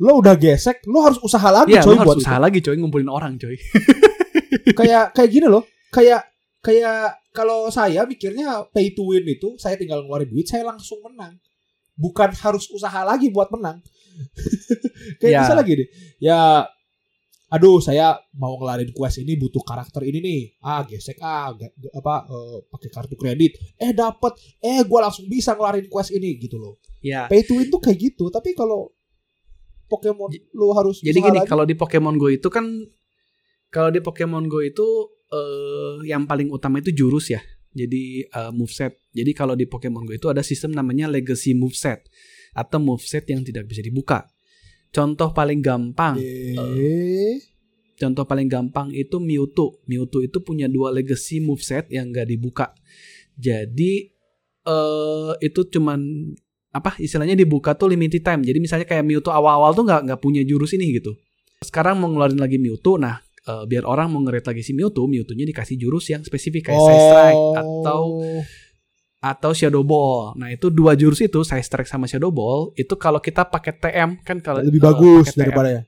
lo 0.00 0.16
udah 0.16 0.32
gesek, 0.40 0.88
lo 0.88 1.04
harus 1.04 1.20
usaha 1.20 1.52
lagi 1.52 1.76
ya 1.76 1.84
coy 1.84 2.00
buat 2.00 2.08
harus 2.08 2.24
usaha 2.24 2.40
lagi 2.40 2.64
coy 2.64 2.72
ngumpulin 2.72 3.12
orang 3.12 3.36
coy 3.36 3.52
itu. 3.52 3.68
Kayak 4.72 5.12
kayak 5.12 5.28
gini 5.28 5.44
loh, 5.44 5.68
kayak 5.92 6.24
kayak 6.64 7.20
kalau 7.36 7.68
saya 7.68 8.08
mikirnya 8.08 8.64
pay 8.72 8.96
to 8.96 9.04
win 9.04 9.28
itu 9.28 9.60
saya 9.60 9.76
tinggal 9.76 10.00
ngeluarin 10.00 10.32
duit 10.32 10.48
saya 10.48 10.64
langsung 10.64 11.04
menang. 11.04 11.36
Bukan 11.96 12.32
harus 12.40 12.72
usaha 12.72 13.04
lagi 13.04 13.28
buat 13.28 13.52
menang. 13.52 13.84
kayak 15.20 15.32
Ya. 15.32 15.40
bisa 15.44 15.52
lagi 15.52 15.72
deh. 15.84 15.88
Ya 16.16 16.64
aduh 17.46 17.78
saya 17.78 18.18
mau 18.34 18.58
ngelarin 18.58 18.90
quest 18.90 19.22
ini 19.22 19.38
butuh 19.38 19.62
karakter 19.62 20.02
ini 20.02 20.18
nih 20.18 20.40
ah 20.66 20.82
gesek 20.82 21.22
ah 21.22 21.54
apa 21.94 22.14
eh, 22.26 22.58
pakai 22.66 22.90
kartu 22.90 23.14
kredit 23.14 23.54
eh 23.78 23.94
dapat 23.94 24.34
eh 24.58 24.82
gua 24.82 25.06
langsung 25.06 25.30
bisa 25.30 25.54
ngelarin 25.54 25.86
quest 25.86 26.10
ini 26.10 26.42
gitu 26.42 26.58
loh 26.58 26.82
ya 26.98 27.30
pay 27.30 27.46
to 27.46 27.54
win 27.54 27.70
tuh 27.70 27.78
kayak 27.78 28.02
gitu 28.02 28.34
tapi 28.34 28.50
kalau 28.50 28.90
Pokemon 29.86 30.34
lu 30.58 30.74
harus 30.74 30.98
Jadi 30.98 31.22
gini, 31.22 31.38
kalau 31.46 31.62
di 31.62 31.78
Pokemon 31.78 32.18
Go 32.18 32.26
itu 32.26 32.50
kan 32.50 32.66
kalau 33.70 33.94
di 33.94 34.02
Pokemon 34.02 34.50
Go 34.50 34.58
itu 34.58 35.14
eh 35.32 36.06
yang 36.06 36.24
paling 36.24 36.50
utama 36.50 36.78
itu 36.78 36.94
jurus 36.94 37.34
ya. 37.34 37.42
Jadi 37.76 38.24
eh, 38.24 38.52
moveset. 38.56 38.96
Jadi 39.12 39.30
kalau 39.36 39.52
di 39.52 39.68
Pokemon 39.68 40.08
Go 40.08 40.12
itu 40.16 40.28
ada 40.32 40.40
sistem 40.40 40.72
namanya 40.72 41.10
legacy 41.12 41.52
moveset 41.52 42.08
atau 42.56 42.80
moveset 42.80 43.28
yang 43.28 43.44
tidak 43.44 43.68
bisa 43.68 43.84
dibuka. 43.84 44.24
Contoh 44.88 45.36
paling 45.36 45.60
gampang, 45.60 46.16
eh 46.16 47.36
contoh 48.00 48.24
paling 48.24 48.48
gampang 48.48 48.88
itu 48.96 49.20
Mewtwo. 49.20 49.84
Mewtwo 49.84 50.24
itu 50.24 50.40
punya 50.40 50.72
dua 50.72 50.88
legacy 50.88 51.42
moveset 51.44 51.92
yang 51.92 52.08
gak 52.16 52.32
dibuka. 52.32 52.72
Jadi 53.36 54.08
eh 54.64 55.32
itu 55.44 55.60
cuman 55.68 56.00
apa 56.72 56.96
istilahnya 56.96 57.36
dibuka 57.36 57.76
tuh 57.76 57.92
limited 57.92 58.24
time. 58.24 58.40
Jadi 58.40 58.56
misalnya 58.56 58.88
kayak 58.88 59.04
Mewtwo 59.04 59.36
awal-awal 59.36 59.76
tuh 59.76 59.84
nggak 59.84 60.00
nggak 60.08 60.20
punya 60.24 60.40
jurus 60.48 60.72
ini 60.72 60.96
gitu. 60.96 61.12
Sekarang 61.60 62.00
mau 62.00 62.08
ngeluarin 62.08 62.40
lagi 62.40 62.56
Mewtwo, 62.56 62.96
nah 62.96 63.20
eh, 63.46 63.64
biar 63.64 63.84
orang 63.84 64.10
mau 64.10 64.20
ngerit 64.20 64.44
lagi 64.44 64.60
si 64.60 64.72
Mewtwo, 64.72 65.06
Mewtwo-nya 65.06 65.46
dikasih 65.46 65.76
jurus 65.76 66.10
yang 66.10 66.22
spesifik 66.22 66.68
kayak 66.68 66.80
Side 66.80 67.02
Strike 67.02 67.42
atau 67.56 68.00
atau 69.16 69.50
Shadow 69.50 69.82
Ball. 69.82 70.36
Nah 70.36 70.50
itu 70.50 70.68
dua 70.68 70.94
jurus 70.94 71.18
itu 71.18 71.40
Side 71.40 71.62
Strike 71.62 71.86
sama 71.86 72.06
Shadow 72.06 72.30
Ball 72.30 72.70
itu 72.74 72.94
kalau 72.94 73.18
kita 73.18 73.42
pakai 73.42 73.74
TM 73.74 74.10
kan 74.22 74.38
kalau 74.38 74.62
lebih 74.62 74.78
eh, 74.78 74.84
bagus 74.84 75.26
daripada 75.32 75.68
ya 75.70 75.82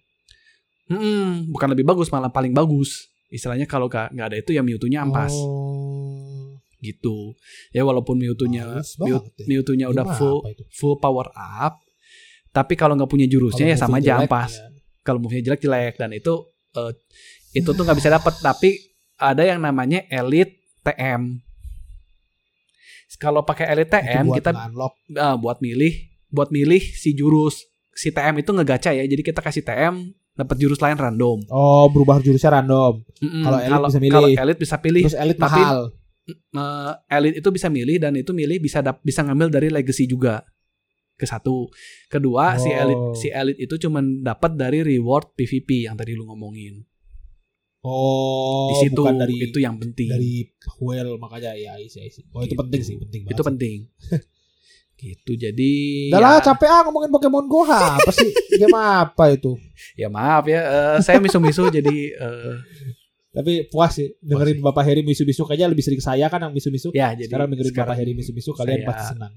Mm-mm, 0.88 1.52
bukan 1.52 1.68
lebih 1.76 1.84
bagus 1.84 2.09
malah 2.09 2.32
paling 2.32 2.50
bagus. 2.50 3.12
Istilahnya 3.28 3.68
kalau 3.68 3.92
nggak 3.92 4.09
ada 4.16 4.36
itu 4.36 4.56
ya 4.56 4.64
Mewtwo-nya 4.64 5.04
ampas 5.04 5.36
Oh, 5.36 6.56
gitu. 6.80 7.36
Ya 7.70 7.84
walaupun 7.84 8.16
Mewtwo-nya 8.16 8.80
ya. 8.80 9.18
Mewtwo-nya 9.44 9.92
udah 9.92 10.16
full 10.16 10.40
full 10.72 10.96
power 10.96 11.28
up, 11.36 11.84
tapi 12.50 12.72
kalau 12.72 12.96
nggak 12.96 13.04
punya 13.06 13.28
jurusnya 13.28 13.68
Kalau 13.68 13.74
ya 13.76 13.78
sama 13.78 14.00
aja 14.00 14.16
ampas. 14.16 14.56
ya. 14.56 14.72
Kalau 15.04 15.20
move-nya 15.20 15.44
jelek 15.44 15.61
jelek 15.61 15.94
dan 16.00 16.11
itu 16.16 16.32
eh, 16.72 16.92
itu 17.51 17.68
tuh 17.68 17.82
nggak 17.82 17.96
bisa 17.96 18.11
dapat. 18.11 18.34
Tapi 18.36 18.70
ada 19.16 19.42
yang 19.42 19.59
namanya 19.59 20.05
Elite 20.09 20.55
TM. 20.82 21.40
Kalau 23.16 23.42
pakai 23.42 23.66
Elite 23.68 23.90
TM 23.90 24.24
buat 24.24 24.36
kita 24.36 24.51
eh, 25.11 25.36
buat 25.36 25.59
milih 25.59 25.92
buat 26.28 26.49
milih 26.49 26.78
si 26.78 27.12
jurus 27.12 27.64
si 27.90 28.09
TM 28.09 28.38
itu 28.38 28.51
ngegacha 28.51 28.92
ya. 28.92 29.03
Jadi 29.03 29.22
kita 29.22 29.40
kasih 29.40 29.61
TM 29.61 29.94
dapat 30.32 30.55
jurus 30.55 30.78
lain 30.78 30.94
random. 30.94 31.42
Oh, 31.49 31.88
berubah 31.88 32.20
jurusnya 32.20 32.55
random. 32.55 33.03
Mm-mm. 33.18 33.42
Kalau 33.42 33.59
Elite 33.59 33.82
bisa 33.82 33.99
milih. 33.99 34.14
Kalau 34.14 34.28
Elite 34.38 34.61
bisa 34.61 34.76
pilih. 34.78 35.03
Terus 35.03 35.18
elite 35.18 35.40
Tapi- 35.40 35.59
mahal. 35.59 35.80
Eh, 36.28 36.92
Elite 37.11 37.36
itu 37.40 37.49
bisa 37.49 37.66
milih 37.66 37.96
dan 37.99 38.12
itu 38.14 38.30
milih 38.30 38.61
bisa 38.61 38.78
dap- 38.78 39.01
bisa 39.01 39.24
ngambil 39.24 39.49
dari 39.51 39.68
legacy 39.68 40.07
juga. 40.07 40.44
Ke 41.16 41.26
satu. 41.26 41.66
Kedua, 42.07 42.55
si 42.55 42.70
Oh. 42.70 42.78
Elite 42.78 43.05
si 43.16 43.28
Elite 43.28 43.59
itu 43.59 43.74
cuman 43.80 44.22
dapat 44.22 44.55
dari 44.55 44.86
reward 44.86 45.34
PVP 45.34 45.90
yang 45.90 45.99
tadi 45.99 46.14
lu 46.14 46.22
ngomongin. 46.22 46.86
Oh, 47.81 48.68
Di 48.68 48.85
situ 48.85 48.99
bukan 48.99 49.16
dari 49.16 49.39
itu 49.41 49.59
yang 49.59 49.76
penting. 49.76 50.09
dari 50.09 50.43
whale 50.79 51.14
makanya 51.16 51.55
ya 51.55 51.74
isi 51.76 52.03
isi. 52.03 52.26
Oh, 52.29 52.41
itu 52.41 52.51
Gitu. 52.51 52.59
penting 52.59 52.81
sih, 52.83 52.97
penting 52.97 53.20
banget. 53.22 53.33
itu 53.33 53.41
sih. 53.41 53.49
penting. 53.49 53.79
gitu. 54.99 55.33
Jadi 55.37 55.72
Udah 56.11 56.18
lah, 56.18 56.33
ya, 56.37 56.45
capek 56.45 56.68
ah 56.68 56.81
ngomongin 56.83 57.07
Pokemon 57.09 57.47
Go 57.47 57.62
ha. 57.62 57.97
Apa 57.97 58.11
sih? 58.11 58.31
Game 58.59 58.74
apa 58.74 59.31
itu? 59.31 59.55
ya 59.95 60.09
maaf 60.09 60.43
ya 60.45 60.59
eh, 60.59 60.99
saya 60.99 61.18
misu-misu 61.18 61.70
jadi 61.76 61.97
eh, 62.12 62.57
Tapi 63.29 63.68
puas 63.68 63.95
sih 63.95 64.11
dengerin 64.18 64.59
Bapak 64.59 64.83
Heri 64.83 65.01
misu-misu 65.01 65.45
kayaknya 65.45 65.70
lebih 65.70 65.85
sering 65.85 66.01
saya 66.01 66.26
kan 66.26 66.41
yang 66.41 66.51
misu-misu. 66.51 66.91
ya 66.91 67.14
jadi 67.14 67.31
Sekarang 67.31 67.47
dengerin 67.49 67.70
sekarang 67.70 67.87
Bapak 67.87 67.97
Heri 67.97 68.12
misu-misu 68.12 68.51
kalian 68.53 68.83
pasti 68.83 69.14
senang. 69.14 69.33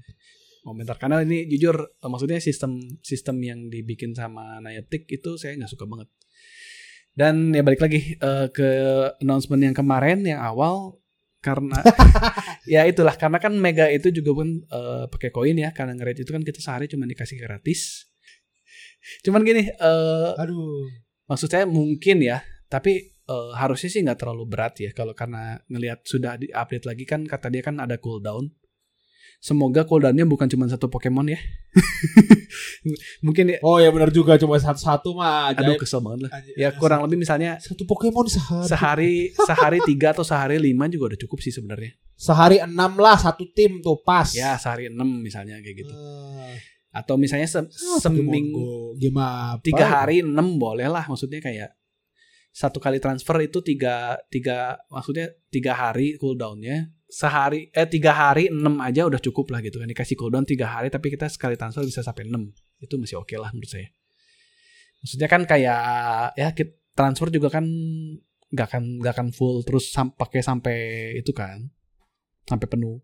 komentar 0.60 0.94
karena 0.96 1.22
ini 1.22 1.46
jujur 1.46 1.74
eh, 1.78 2.08
maksudnya 2.08 2.38
sistem 2.38 2.74
sistem 3.00 3.38
yang 3.38 3.58
dibikin 3.64 4.10
sama 4.12 4.58
Niantic 4.58 5.06
itu 5.06 5.34
saya 5.36 5.54
nggak 5.54 5.70
suka 5.70 5.86
banget 5.86 6.10
dan 7.12 7.52
ya 7.52 7.60
balik 7.60 7.80
lagi 7.80 8.16
eh, 8.16 8.46
ke 8.48 8.68
announcement 9.20 9.60
yang 9.60 9.76
kemarin 9.76 10.24
yang 10.24 10.40
awal 10.40 10.96
karena 11.42 11.76
ya 12.72 12.86
itulah 12.86 13.18
karena 13.18 13.42
kan 13.42 13.52
Mega 13.58 13.90
itu 13.90 14.14
juga 14.14 14.30
pun 14.32 14.48
eh, 14.62 15.04
pakai 15.10 15.28
koin 15.34 15.58
ya 15.58 15.74
karena 15.74 15.92
ngerit 15.98 16.24
itu 16.24 16.30
kan 16.30 16.40
kita 16.40 16.62
sehari 16.62 16.88
cuma 16.88 17.04
dikasih 17.04 17.36
gratis 17.36 18.08
cuman 19.26 19.42
gini 19.42 19.68
eh, 19.68 20.32
Aduh. 20.38 20.88
maksud 21.26 21.50
saya 21.50 21.66
mungkin 21.68 22.22
ya 22.22 22.40
tapi 22.70 23.12
eh, 23.12 23.50
harusnya 23.58 23.90
sih 23.90 24.00
nggak 24.00 24.22
terlalu 24.22 24.44
berat 24.48 24.78
ya 24.80 24.90
kalau 24.94 25.12
karena 25.12 25.60
ngelihat 25.68 26.06
sudah 26.06 26.38
di 26.40 26.48
update 26.48 26.86
lagi 26.86 27.04
kan 27.04 27.26
kata 27.28 27.52
dia 27.52 27.60
kan 27.60 27.76
ada 27.82 27.98
cooldown 27.98 28.48
semoga 29.42 29.82
cooldownnya 29.82 30.22
bukan 30.22 30.46
cuma 30.46 30.64
satu 30.64 30.86
Pokemon 30.86 31.26
ya 31.28 31.40
mungkin 33.20 33.44
ya 33.48 33.58
Oh 33.60 33.76
ya 33.76 33.88
benar 33.88 34.10
juga 34.10 34.36
cuma 34.36 34.54
satu-satu 34.56 35.12
mah. 35.12 35.50
aduh 35.52 35.74
Ajaib. 35.74 35.80
kesel 35.80 35.98
banget 35.98 36.20
lah 36.24 36.30
ya 36.54 36.68
kurang 36.72 37.02
lebih 37.02 37.18
misalnya 37.18 37.58
satu 37.58 37.82
Pokemon 37.82 38.26
sehari. 38.28 38.62
sehari 38.64 39.12
sehari 39.36 39.78
tiga 39.84 40.12
atau 40.12 40.22
sehari 40.22 40.56
lima 40.56 40.86
juga 40.86 41.10
udah 41.10 41.20
cukup 41.20 41.38
sih 41.40 41.50
sebenarnya 41.50 41.92
Sehari 42.14 42.62
enam 42.62 42.94
lah 42.96 43.18
satu 43.18 43.50
tim 43.50 43.82
tuh 43.82 43.98
pas. 43.98 44.30
ya 44.30 44.54
sehari 44.54 44.86
enam 44.86 45.10
misalnya 45.18 45.58
kayak 45.58 45.76
gitu 45.80 45.90
Ah, 45.92 46.54
atau 46.94 47.16
misalnya 47.16 47.46
se- 47.46 47.66
Pokemon 47.66 47.98
seminggu 47.98 48.94
apa? 48.94 49.58
tiga 49.60 49.86
hari 49.90 50.22
enam 50.22 50.54
boleh 50.54 50.86
lah 50.86 51.02
maksudnya 51.04 51.40
kayak 51.40 51.74
satu 52.52 52.78
kali 52.84 53.00
transfer 53.00 53.40
itu 53.40 53.64
tiga 53.64 54.20
tiga 54.28 54.76
maksudnya 54.92 55.32
tiga 55.48 55.72
hari 55.72 56.20
cooldownnya. 56.20 56.92
Sehari 57.12 57.68
eh 57.72 57.88
tiga 57.88 58.12
hari 58.12 58.48
enam 58.48 58.80
aja 58.80 59.04
udah 59.08 59.20
cukup 59.20 59.52
lah 59.52 59.64
gitu 59.64 59.80
kan. 59.80 59.88
Dikasih 59.88 60.16
cooldown 60.16 60.44
tiga 60.44 60.68
hari 60.68 60.92
tapi 60.92 61.08
kita 61.08 61.28
sekali 61.32 61.56
transfer 61.56 61.84
bisa 61.84 62.04
sampai 62.04 62.28
enam. 62.28 62.52
Itu 62.76 63.00
masih 63.00 63.20
oke 63.20 63.36
lah 63.40 63.52
menurut 63.52 63.68
saya. 63.72 63.88
Maksudnya 65.00 65.28
kan 65.28 65.42
kayak 65.48 65.80
ya 66.36 66.48
transfer 66.92 67.32
juga 67.32 67.48
kan 67.48 67.64
nggak 68.52 68.66
akan 68.68 68.84
nggak 69.00 69.12
akan 69.16 69.28
full 69.32 69.64
terus 69.64 69.88
sam- 69.88 70.12
pakai 70.12 70.44
sampai 70.44 70.76
itu 71.16 71.32
kan. 71.32 71.72
Sampai 72.44 72.68
penuh 72.68 73.00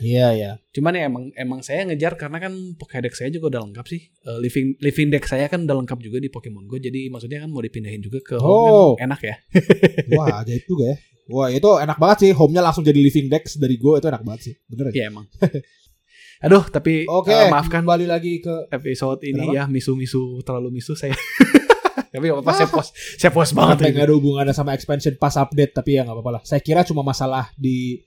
Iya 0.00 0.28
ya. 0.34 0.50
Cuman 0.72 0.92
ya 0.96 1.04
emang 1.06 1.24
emang 1.36 1.60
saya 1.60 1.84
ngejar 1.84 2.16
karena 2.16 2.40
kan 2.40 2.52
Pokédex 2.74 3.22
saya 3.22 3.30
juga 3.30 3.52
udah 3.54 3.60
lengkap 3.70 3.86
sih. 3.86 4.00
Eh, 4.24 4.38
living 4.40 4.74
living 4.80 5.08
deck 5.12 5.28
saya 5.28 5.46
kan 5.46 5.62
udah 5.62 5.76
lengkap 5.84 5.98
juga 6.00 6.18
di 6.18 6.32
Pokemon 6.32 6.64
Go. 6.66 6.80
Jadi 6.80 7.06
maksudnya 7.06 7.44
kan 7.44 7.52
mau 7.52 7.60
dipindahin 7.60 8.00
juga 8.00 8.18
ke 8.24 8.40
home 8.40 8.72
Oh. 8.72 8.92
kan 8.96 9.12
enak 9.12 9.20
ya. 9.20 9.36
Wah 10.18 10.42
ajaib 10.42 10.64
juga 10.64 10.84
ya. 10.90 10.96
Wah 11.30 11.48
itu 11.48 11.70
enak 11.78 11.98
banget 12.00 12.18
sih. 12.24 12.30
Home-nya 12.34 12.64
langsung 12.64 12.82
jadi 12.82 12.98
living 12.98 13.30
dex 13.30 13.56
dari 13.56 13.76
gue 13.76 13.94
itu 13.94 14.06
enak 14.08 14.22
banget 14.26 14.40
sih. 14.50 14.54
Bener 14.66 14.90
ya. 14.90 14.92
Iya 14.96 15.04
emang. 15.12 15.26
Aduh, 16.44 16.66
tapi 16.66 17.06
Oke. 17.06 17.30
eh, 17.30 17.46
maafkan 17.46 17.86
Kembali 17.86 18.02
lagi 18.02 18.42
ke 18.42 18.66
episode 18.68 19.22
ini 19.22 19.46
Kenapa? 19.46 19.54
ya 19.54 19.64
misu-misu 19.70 20.42
terlalu 20.42 20.74
misu 20.74 20.98
saya. 20.98 21.14
Tapi 22.12 22.28
gak 22.28 22.42
apa-apa 22.42 22.52
saya 22.52 22.68
post. 22.68 22.90
Saya 23.16 23.32
post 23.32 23.52
banget 23.54 23.80
Sampai 23.80 23.90
nggak 23.94 24.04
ada 24.04 24.14
hubungannya 24.16 24.52
sama 24.52 24.76
expansion 24.76 25.16
pas 25.16 25.32
update 25.32 25.72
tapi 25.72 25.96
ya 25.96 26.04
nggak 26.04 26.12
apa-apa 26.12 26.32
lah. 26.36 26.42
Saya 26.44 26.60
kira 26.60 26.84
cuma 26.84 27.00
masalah 27.00 27.48
di 27.56 28.02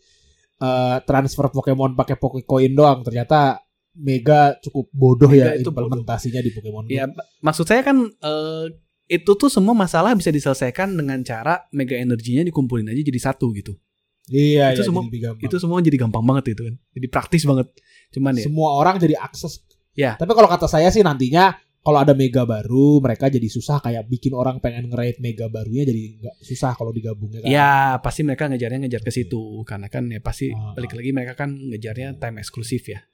eh, 0.62 0.98
transfer 1.04 1.48
Pokemon 1.52 1.96
pakai 1.98 2.16
Pokecoin 2.20 2.72
doang. 2.76 3.04
Ternyata 3.04 3.60
Mega 3.96 4.60
cukup 4.60 4.92
bodoh 4.92 5.32
Mega 5.32 5.56
ya 5.56 5.64
itu 5.64 5.72
bodoh. 5.72 5.88
implementasinya 5.88 6.44
di 6.44 6.52
Pokemon. 6.52 6.92
Ya, 6.92 7.08
maksud 7.40 7.64
saya 7.64 7.80
kan 7.80 8.12
eh, 8.12 8.66
itu 9.08 9.32
tuh 9.38 9.48
semua 9.48 9.72
masalah 9.78 10.12
bisa 10.18 10.34
diselesaikan 10.34 10.92
dengan 10.98 11.22
cara 11.22 11.64
mega 11.70 11.94
energinya 11.96 12.42
dikumpulin 12.44 12.90
aja 12.90 13.02
jadi 13.06 13.20
satu 13.22 13.54
gitu. 13.54 13.78
Iya, 14.26 14.74
Itu 14.74 14.82
iya, 14.82 14.88
semua-. 14.90 15.06
Itu 15.38 15.56
semua 15.62 15.78
jadi 15.86 16.02
gampang 16.02 16.26
banget 16.26 16.58
itu 16.58 16.66
kan. 16.66 16.76
Jadi 16.98 17.08
praktis 17.14 17.46
banget. 17.46 17.70
Cuman 18.10 18.34
ya 18.34 18.50
Semua 18.50 18.74
orang 18.74 18.98
jadi 18.98 19.14
akses. 19.22 19.62
Ya. 19.94 20.18
Tapi 20.18 20.34
kalau 20.34 20.50
kata 20.50 20.66
saya 20.66 20.90
sih 20.90 21.06
nantinya 21.06 21.54
kalau 21.86 22.02
ada 22.02 22.18
Mega 22.18 22.50
baru, 22.50 22.98
mereka 22.98 23.30
jadi 23.30 23.46
susah 23.46 23.78
kayak 23.78 24.10
bikin 24.10 24.34
orang 24.34 24.58
pengen 24.58 24.90
nge-raid 24.90 25.22
Mega 25.22 25.46
barunya 25.54 25.86
jadi 25.86 26.18
nggak 26.18 26.36
susah 26.42 26.74
kalau 26.74 26.90
digabungnya 26.90 27.46
kan. 27.46 27.50
Ya 27.54 28.02
pasti 28.02 28.26
mereka 28.26 28.50
ngejarnya 28.50 28.90
ngejar 28.90 29.06
ke 29.06 29.14
situ 29.14 29.62
karena 29.70 29.86
kan 29.86 30.10
ya 30.10 30.18
pasti 30.18 30.50
Ah, 30.50 30.74
balik 30.74 30.98
lagi 30.98 31.14
mereka 31.14 31.38
kan 31.38 31.54
ngejarnya 31.54 32.18
time 32.18 32.42
eksklusif 32.42 32.90
ya. 32.90 33.06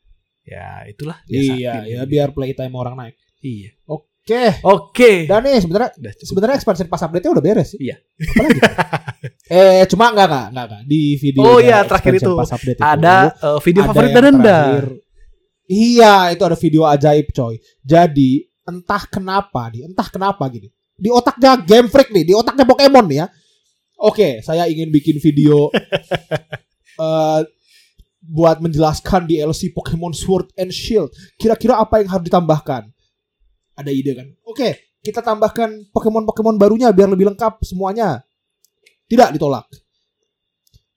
Ya 0.48 0.88
itulah 0.88 1.20
biasa. 1.28 1.52
Iya, 1.52 1.74
ya 1.84 2.02
biar 2.08 2.32
playtime 2.32 2.72
orang 2.72 2.96
naik. 2.96 3.20
Iya. 3.44 3.76
Oke. 3.92 4.64
Oke. 4.64 5.12
Dan 5.28 5.44
nih 5.44 5.60
sebenarnya 5.60 5.92
sebenarnya 6.24 6.56
expansion 6.56 6.88
pas 6.88 7.04
update-nya 7.04 7.32
udah 7.36 7.44
beres 7.44 7.76
sih. 7.76 7.92
Iya. 7.92 8.00
Eh 9.52 9.84
cuma 9.92 10.16
enggak 10.16 10.32
enggak 10.32 10.48
enggak 10.50 10.66
enggak 10.66 10.84
di 10.88 11.02
video 11.20 11.44
Oh 11.44 11.60
iya, 11.60 11.84
terakhir 11.84 12.24
itu 12.24 12.32
pas 12.34 12.50
update 12.56 12.80
itu, 12.80 12.88
Ada 12.88 13.16
eh, 13.36 13.60
video 13.62 13.82
ada 13.84 13.90
favorit 13.92 14.12
dan. 14.16 14.86
Iya, 15.68 16.16
itu 16.34 16.44
ada 16.48 16.58
video 16.58 16.82
ajaib 16.88 17.28
coy. 17.36 17.56
Jadi 17.84 18.51
entah 18.68 19.04
kenapa 19.10 19.70
nih, 19.72 19.90
entah 19.90 20.08
kenapa 20.08 20.46
gini. 20.50 20.70
Di 20.98 21.10
otaknya 21.10 21.58
Game 21.58 21.90
Freak 21.90 22.14
nih, 22.14 22.24
di 22.28 22.34
otaknya 22.38 22.66
Pokemon 22.66 23.06
nih 23.10 23.18
ya. 23.26 23.28
Oke, 24.02 24.42
saya 24.42 24.66
ingin 24.66 24.90
bikin 24.90 25.22
video 25.22 25.70
eh 27.06 27.42
buat 28.22 28.62
menjelaskan 28.62 29.26
DLC 29.26 29.74
Pokemon 29.74 30.14
Sword 30.14 30.54
and 30.54 30.70
Shield. 30.70 31.10
Kira-kira 31.42 31.82
apa 31.82 32.02
yang 32.02 32.10
harus 32.14 32.26
ditambahkan? 32.30 32.86
Ada 33.74 33.90
ide 33.90 34.14
kan? 34.14 34.28
Oke, 34.46 34.94
kita 35.02 35.26
tambahkan 35.26 35.90
Pokemon-Pokemon 35.90 36.62
barunya 36.62 36.94
biar 36.94 37.10
lebih 37.10 37.34
lengkap 37.34 37.66
semuanya. 37.66 38.22
Tidak 39.10 39.34
ditolak. 39.34 39.66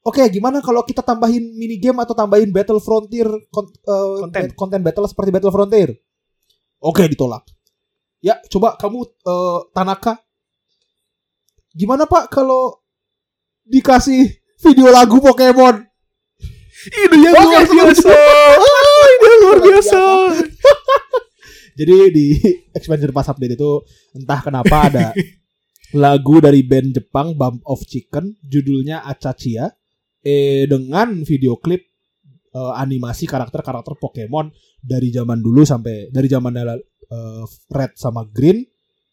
Oke, 0.04 0.20
gimana 0.28 0.60
kalau 0.60 0.84
kita 0.84 1.00
tambahin 1.00 1.56
mini 1.56 1.80
game 1.80 1.96
atau 2.04 2.12
tambahin 2.12 2.52
Battle 2.52 2.76
Frontier 2.76 3.24
kon- 3.48 3.72
eh, 3.72 4.16
Konten. 4.20 4.52
konten 4.52 4.80
battle 4.84 5.08
seperti 5.08 5.32
Battle 5.32 5.48
Frontier? 5.48 5.96
Oke, 6.84 7.08
ditolak. 7.08 7.48
Ya, 8.20 8.36
coba 8.52 8.76
kamu 8.76 9.08
eh, 9.08 9.60
Tanaka. 9.72 10.20
Gimana 11.72 12.04
Pak 12.04 12.28
kalau 12.28 12.84
dikasih 13.64 14.28
video 14.60 14.92
lagu 14.92 15.16
Pokemon? 15.16 15.80
Ide 16.84 17.16
yang 17.16 17.32
luar 17.32 17.64
biasa. 17.64 18.12
Ah, 18.12 19.04
Ide 19.08 19.26
yang 19.26 19.40
luar 19.40 19.58
biasa. 19.64 20.00
Jadi 21.80 21.94
di 22.12 22.26
expansion 22.76 23.10
pas 23.10 23.26
update 23.32 23.56
itu 23.56 23.72
entah 24.14 24.44
kenapa 24.44 24.92
ada 24.92 25.06
lagu 26.04 26.38
dari 26.38 26.62
band 26.62 27.00
Jepang 27.00 27.34
Bump 27.34 27.64
of 27.66 27.82
Chicken 27.88 28.36
judulnya 28.44 29.02
Achachia 29.02 29.72
eh 30.22 30.70
dengan 30.70 31.26
video 31.26 31.58
klip 31.58 31.93
eh, 32.54 32.72
animasi 32.78 33.26
karakter-karakter 33.26 33.98
Pokemon 33.98 34.54
dari 34.78 35.10
zaman 35.10 35.42
dulu 35.42 35.66
sampai 35.66 36.08
dari 36.14 36.30
zaman 36.30 36.54
eh, 36.54 37.44
Red 37.68 37.98
sama 37.98 38.22
Green, 38.30 38.62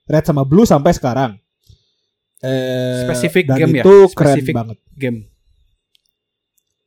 Red 0.05 0.25
sama 0.29 0.45
Blue 0.45 0.63
sampai 0.69 0.93
sekarang. 0.93 1.31
Eh, 2.41 3.05
Spesifik 3.09 3.49
dan 3.49 3.57
game 3.57 3.81
ya? 3.81 3.83
itu 3.85 3.95
keren 4.13 4.35
Spesifik 4.37 4.55
banget. 4.55 4.77
Game. 4.97 5.19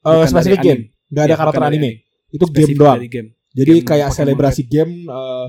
Bukan 0.04 0.28
spesifik 0.28 0.60
game, 0.60 0.82
nggak 1.08 1.24
ada 1.24 1.32
Iya, 1.32 1.40
karakter 1.40 1.62
anime. 1.64 1.90
Itu 2.28 2.44
game 2.52 2.76
doang. 2.76 3.00
game. 3.08 3.28
Jadi 3.54 3.74
Game 3.80 3.86
kayak 3.88 4.08
Pokemon 4.12 4.18
selebrasi 4.20 4.62
game 4.68 4.92
eh, 5.08 5.46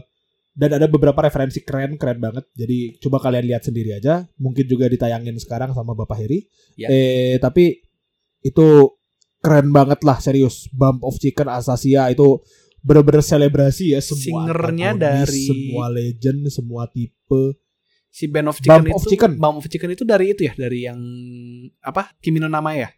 dan 0.56 0.70
ada 0.80 0.88
beberapa 0.88 1.20
referensi 1.20 1.60
keren 1.60 2.00
keren 2.00 2.24
banget. 2.24 2.48
Jadi 2.56 2.96
coba 3.04 3.20
kalian 3.20 3.52
lihat 3.52 3.68
sendiri 3.68 3.92
aja. 4.00 4.24
Mungkin 4.40 4.64
juga 4.64 4.88
ditayangin 4.88 5.36
sekarang 5.44 5.76
sama 5.76 5.92
Bapak 5.92 6.24
Heri. 6.24 6.48
Ya. 6.80 6.88
Eh 6.88 7.36
tapi 7.44 7.84
itu 8.40 8.96
keren 9.46 9.70
banget 9.70 10.02
lah 10.02 10.18
serius. 10.18 10.66
Bump 10.70 11.02
of 11.02 11.16
Chicken 11.16 11.46
Asasia 11.48 12.10
itu 12.10 12.42
bener-bener 12.82 13.22
selebrasi 13.22 13.94
ya 13.94 14.02
semua 14.02 14.50
Singernya 14.50 14.92
dari- 14.94 15.46
semua 15.46 15.86
legend, 15.88 16.50
semua 16.50 16.84
tipe. 16.86 17.58
Si 18.10 18.26
Band 18.26 18.48
of 18.48 18.58
Chicken 18.58 18.74
Bump 18.76 18.86
itu 18.88 18.96
of 18.96 19.04
Chicken. 19.06 19.32
Bump 19.36 19.56
of 19.60 19.66
Chicken 19.66 19.90
itu 19.92 20.04
dari 20.04 20.26
itu 20.32 20.42
ya, 20.44 20.54
dari 20.56 20.80
yang 20.84 21.00
apa? 21.80 22.16
Kimi 22.18 22.38
no 22.38 22.48
Nama 22.48 22.72
ya? 22.74 22.90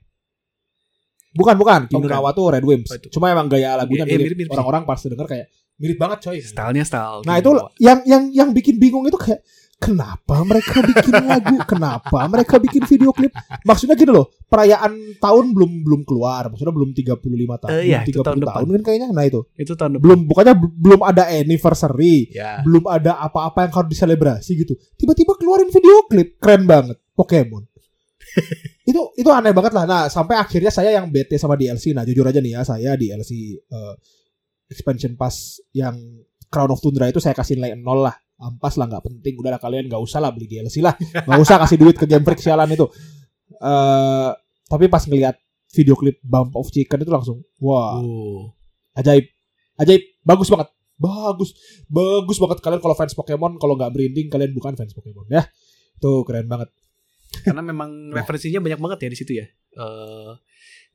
Bukan 1.33 1.53
bukan, 1.53 1.81
Kimi 1.85 2.01
Oh, 2.01 2.09
no. 2.09 2.13
Nawa 2.17 2.31
tuh 2.31 2.49
Red 2.49 2.63
Wimps. 2.63 2.89
Oh. 2.89 3.11
Cuma 3.11 3.29
emang 3.29 3.45
gaya 3.45 3.75
lagunya 3.75 4.03
Iya, 4.03 4.09
iya, 4.09 4.13
mirip. 4.15 4.25
mirip-mirip 4.33 4.49
sih. 4.49 4.55
Orang-orang 4.55 4.83
pas 4.83 4.99
denger 4.99 5.27
kayak 5.27 5.47
mirip 5.77 5.97
banget 5.97 6.17
coy. 6.23 6.37
Stylenya 6.39 6.81
style. 6.83 7.21
Nah 7.23 7.35
Kimi 7.35 7.41
itu 7.43 7.51
yang 7.77 7.99
yang 8.03 8.23
yang 8.31 8.49
bikin 8.49 8.75
bingung 8.77 9.05
itu 9.05 9.15
kayak 9.15 9.41
kenapa 9.77 10.41
mereka 10.41 10.81
bikin 10.81 11.13
lagu, 11.21 11.55
kenapa 11.63 12.25
mereka 12.25 12.57
bikin 12.57 12.83
video 12.83 13.13
klip? 13.13 13.29
Maksudnya 13.61 13.93
gini 13.93 14.09
loh, 14.09 14.33
perayaan 14.45 15.17
tahun 15.17 15.53
belum 15.53 15.71
belum 15.85 16.01
keluar, 16.03 16.49
maksudnya 16.49 16.73
belum 16.73 16.91
35 16.91 17.21
tahun, 17.61 17.71
Eh, 17.71 17.81
iya, 17.87 18.01
belum 18.01 18.09
itu 18.09 18.17
30 18.17 18.25
tahun 18.25 18.37
tahun, 18.41 18.41
depan. 18.43 18.73
kan 18.73 18.81
kayaknya. 18.83 19.09
Nah 19.13 19.23
itu 19.23 19.39
itu 19.53 19.73
tahun 19.73 19.91
depan. 19.95 20.01
belum 20.03 20.19
bukannya 20.27 20.53
belum 20.57 21.01
ada 21.01 21.23
anniversary, 21.29 22.15
Ya. 22.33 22.59
belum 22.61 22.83
ada 22.85 23.11
apa-apa 23.19 23.59
yang 23.63 23.73
harus 23.73 23.89
diselebrasi 23.91 24.51
gitu. 24.57 24.73
Tiba-tiba 24.95 25.37
keluarin 25.37 25.69
video 25.69 26.03
klip, 26.05 26.35
keren 26.37 26.65
banget, 26.65 26.97
Pokemon. 27.13 27.63
itu 28.89 29.01
itu 29.15 29.29
aneh 29.29 29.53
banget 29.53 29.71
lah. 29.71 29.85
Nah 29.85 30.03
sampai 30.07 30.35
akhirnya 30.35 30.69
saya 30.69 30.93
yang 30.93 31.07
bete 31.07 31.37
sama 31.37 31.53
DLC. 31.53 31.93
Nah 31.93 32.01
jujur 32.01 32.25
aja 32.25 32.37
nih 32.37 32.57
ya, 32.57 32.61
saya 32.61 32.93
DLC 32.93 33.31
eh, 33.57 33.93
expansion 34.67 35.15
pass 35.15 35.61
yang 35.71 35.95
Crown 36.47 36.71
of 36.71 36.79
Tundra 36.79 37.07
itu 37.07 37.19
saya 37.19 37.35
kasih 37.35 37.59
nilai 37.59 37.75
0 37.75 37.83
lah. 37.99 38.15
Ampas 38.37 38.75
lah 38.75 38.85
nggak 38.85 39.03
penting. 39.03 39.33
Udah 39.35 39.51
lah 39.51 39.59
kalian 39.59 39.85
nggak 39.85 39.99
usah 39.99 40.17
lah 40.17 40.29
beli 40.29 40.45
DLC 40.45 40.79
lah. 40.79 40.93
Nggak 40.97 41.39
usah 41.39 41.55
kasih 41.57 41.75
duit 41.75 41.93
ke 41.93 42.05
Game 42.05 42.21
Freak 42.21 42.37
sialan 42.37 42.69
itu. 42.69 42.85
eh 43.49 44.29
tapi 44.67 44.85
pas 44.85 45.01
ngelihat 45.01 45.33
video 45.69 45.95
klip 45.95 46.19
Bump 46.21 46.53
of 46.53 46.67
Chicken 46.67 46.99
itu 46.99 47.09
langsung 47.09 47.37
wah 47.57 47.97
Oh. 47.97 48.53
ajaib 48.93 49.25
ajaib 49.77 50.03
bagus 50.21 50.47
banget 50.47 50.67
bagus 50.95 51.55
bagus 51.87 52.37
banget 52.37 52.57
kalian 52.59 52.77
kalau 52.77 52.93
fans 52.93 53.13
Pokemon 53.13 53.55
kalau 53.55 53.73
nggak 53.73 53.89
merinding 53.89 54.27
kalian 54.27 54.51
bukan 54.51 54.73
fans 54.73 54.91
Pokemon 54.91 55.25
ya 55.27 55.47
itu 55.93 56.11
keren 56.21 56.45
banget 56.45 56.69
Karena 57.37 57.61
memang 57.61 57.89
Nah. 58.09 58.19
referensinya 58.19 58.59
banyak 58.59 58.77
banget 58.77 58.99
ya 58.99 59.09
di 59.09 59.17
situ 59.17 59.31
ya. 59.33 59.45
Eh 59.73 60.31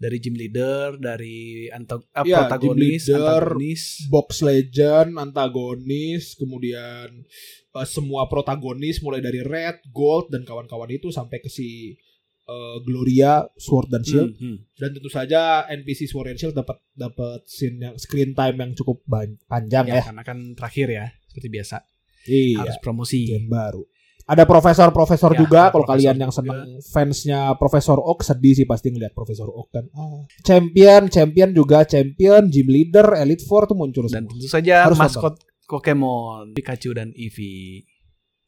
dari 0.03 0.19
gym 0.19 0.35
leader, 0.35 0.99
dari 0.99 1.71
antag 1.71 2.03
Iya, 2.19 2.51
protagonis, 2.51 3.07
gym 3.07 3.15
leader, 3.15 3.43
antagonis. 3.47 3.83
box 4.11 4.29
legend 4.43 5.11
antagonis 5.17 6.35
kemudian 6.35 7.23
eh, 7.71 7.87
semua 7.87 8.27
protagonis 8.27 8.99
mulai 8.99 9.19
dari 9.19 9.39
red 9.41 9.79
gold 9.89 10.29
dan 10.29 10.43
kawan-kawan 10.43 10.91
itu 10.91 11.09
sampai 11.09 11.39
ke 11.39 11.47
si 11.47 11.95
eh, 12.43 12.77
Gloria 12.83 13.47
Sword 13.55 13.89
dan 13.89 14.03
Shield 14.03 14.35
Hmm, 14.35 14.43
hmm. 14.43 14.57
dan 14.75 14.91
tentu 14.91 15.07
saja 15.07 15.41
NPC 15.71 16.05
Sword 16.05 16.29
and 16.29 16.39
Shield 16.39 16.53
dapat 16.53 16.83
dapat 16.93 17.47
scene 17.47 17.79
yang 17.81 17.95
screen 17.95 18.35
time 18.35 18.59
yang 18.59 18.73
cukup 18.73 19.07
panjang 19.47 19.87
Ya, 19.87 20.03
ya, 20.03 20.05
karena 20.05 20.23
kan 20.23 20.39
terakhir 20.53 20.89
ya, 20.91 21.07
seperti 21.25 21.49
biasa. 21.49 21.77
iya 22.25 22.59
Harus 22.61 22.79
promosi. 22.79 23.27
gen 23.27 23.47
baru. 23.47 23.87
Ada 24.25 24.47
profesor-profesor 24.47 25.33
Ya, 25.33 25.39
juga 25.39 25.61
ada 25.67 25.73
kalau 25.75 25.85
profesor 25.85 25.93
kalian 25.99 26.17
yang 26.19 26.33
juga. 26.33 26.39
seneng 26.41 26.59
fansnya 26.85 27.41
Profesor 27.55 27.99
Oak 27.99 28.23
sedih 28.23 28.55
sih 28.55 28.67
pasti 28.67 28.91
ngeliat 28.91 29.13
Profesor 29.13 29.47
Oak 29.47 29.69
kan. 29.71 29.85
Ah. 29.93 30.23
Champion, 30.43 31.07
champion 31.07 31.51
juga 31.51 31.83
champion, 31.83 32.47
gym 32.47 32.67
leader, 32.67 33.19
Elite 33.19 33.43
Four 33.45 33.67
tuh 33.67 33.75
muncul 33.75 34.07
Dan 34.07 34.25
semua. 34.25 34.31
tentu 34.31 34.47
saja 34.47 34.87
Harus 34.87 34.99
maskot 34.99 35.35
Pokemon 35.67 36.53
Pikachu 36.53 36.93
dan 36.93 37.11
Eevee. 37.13 37.87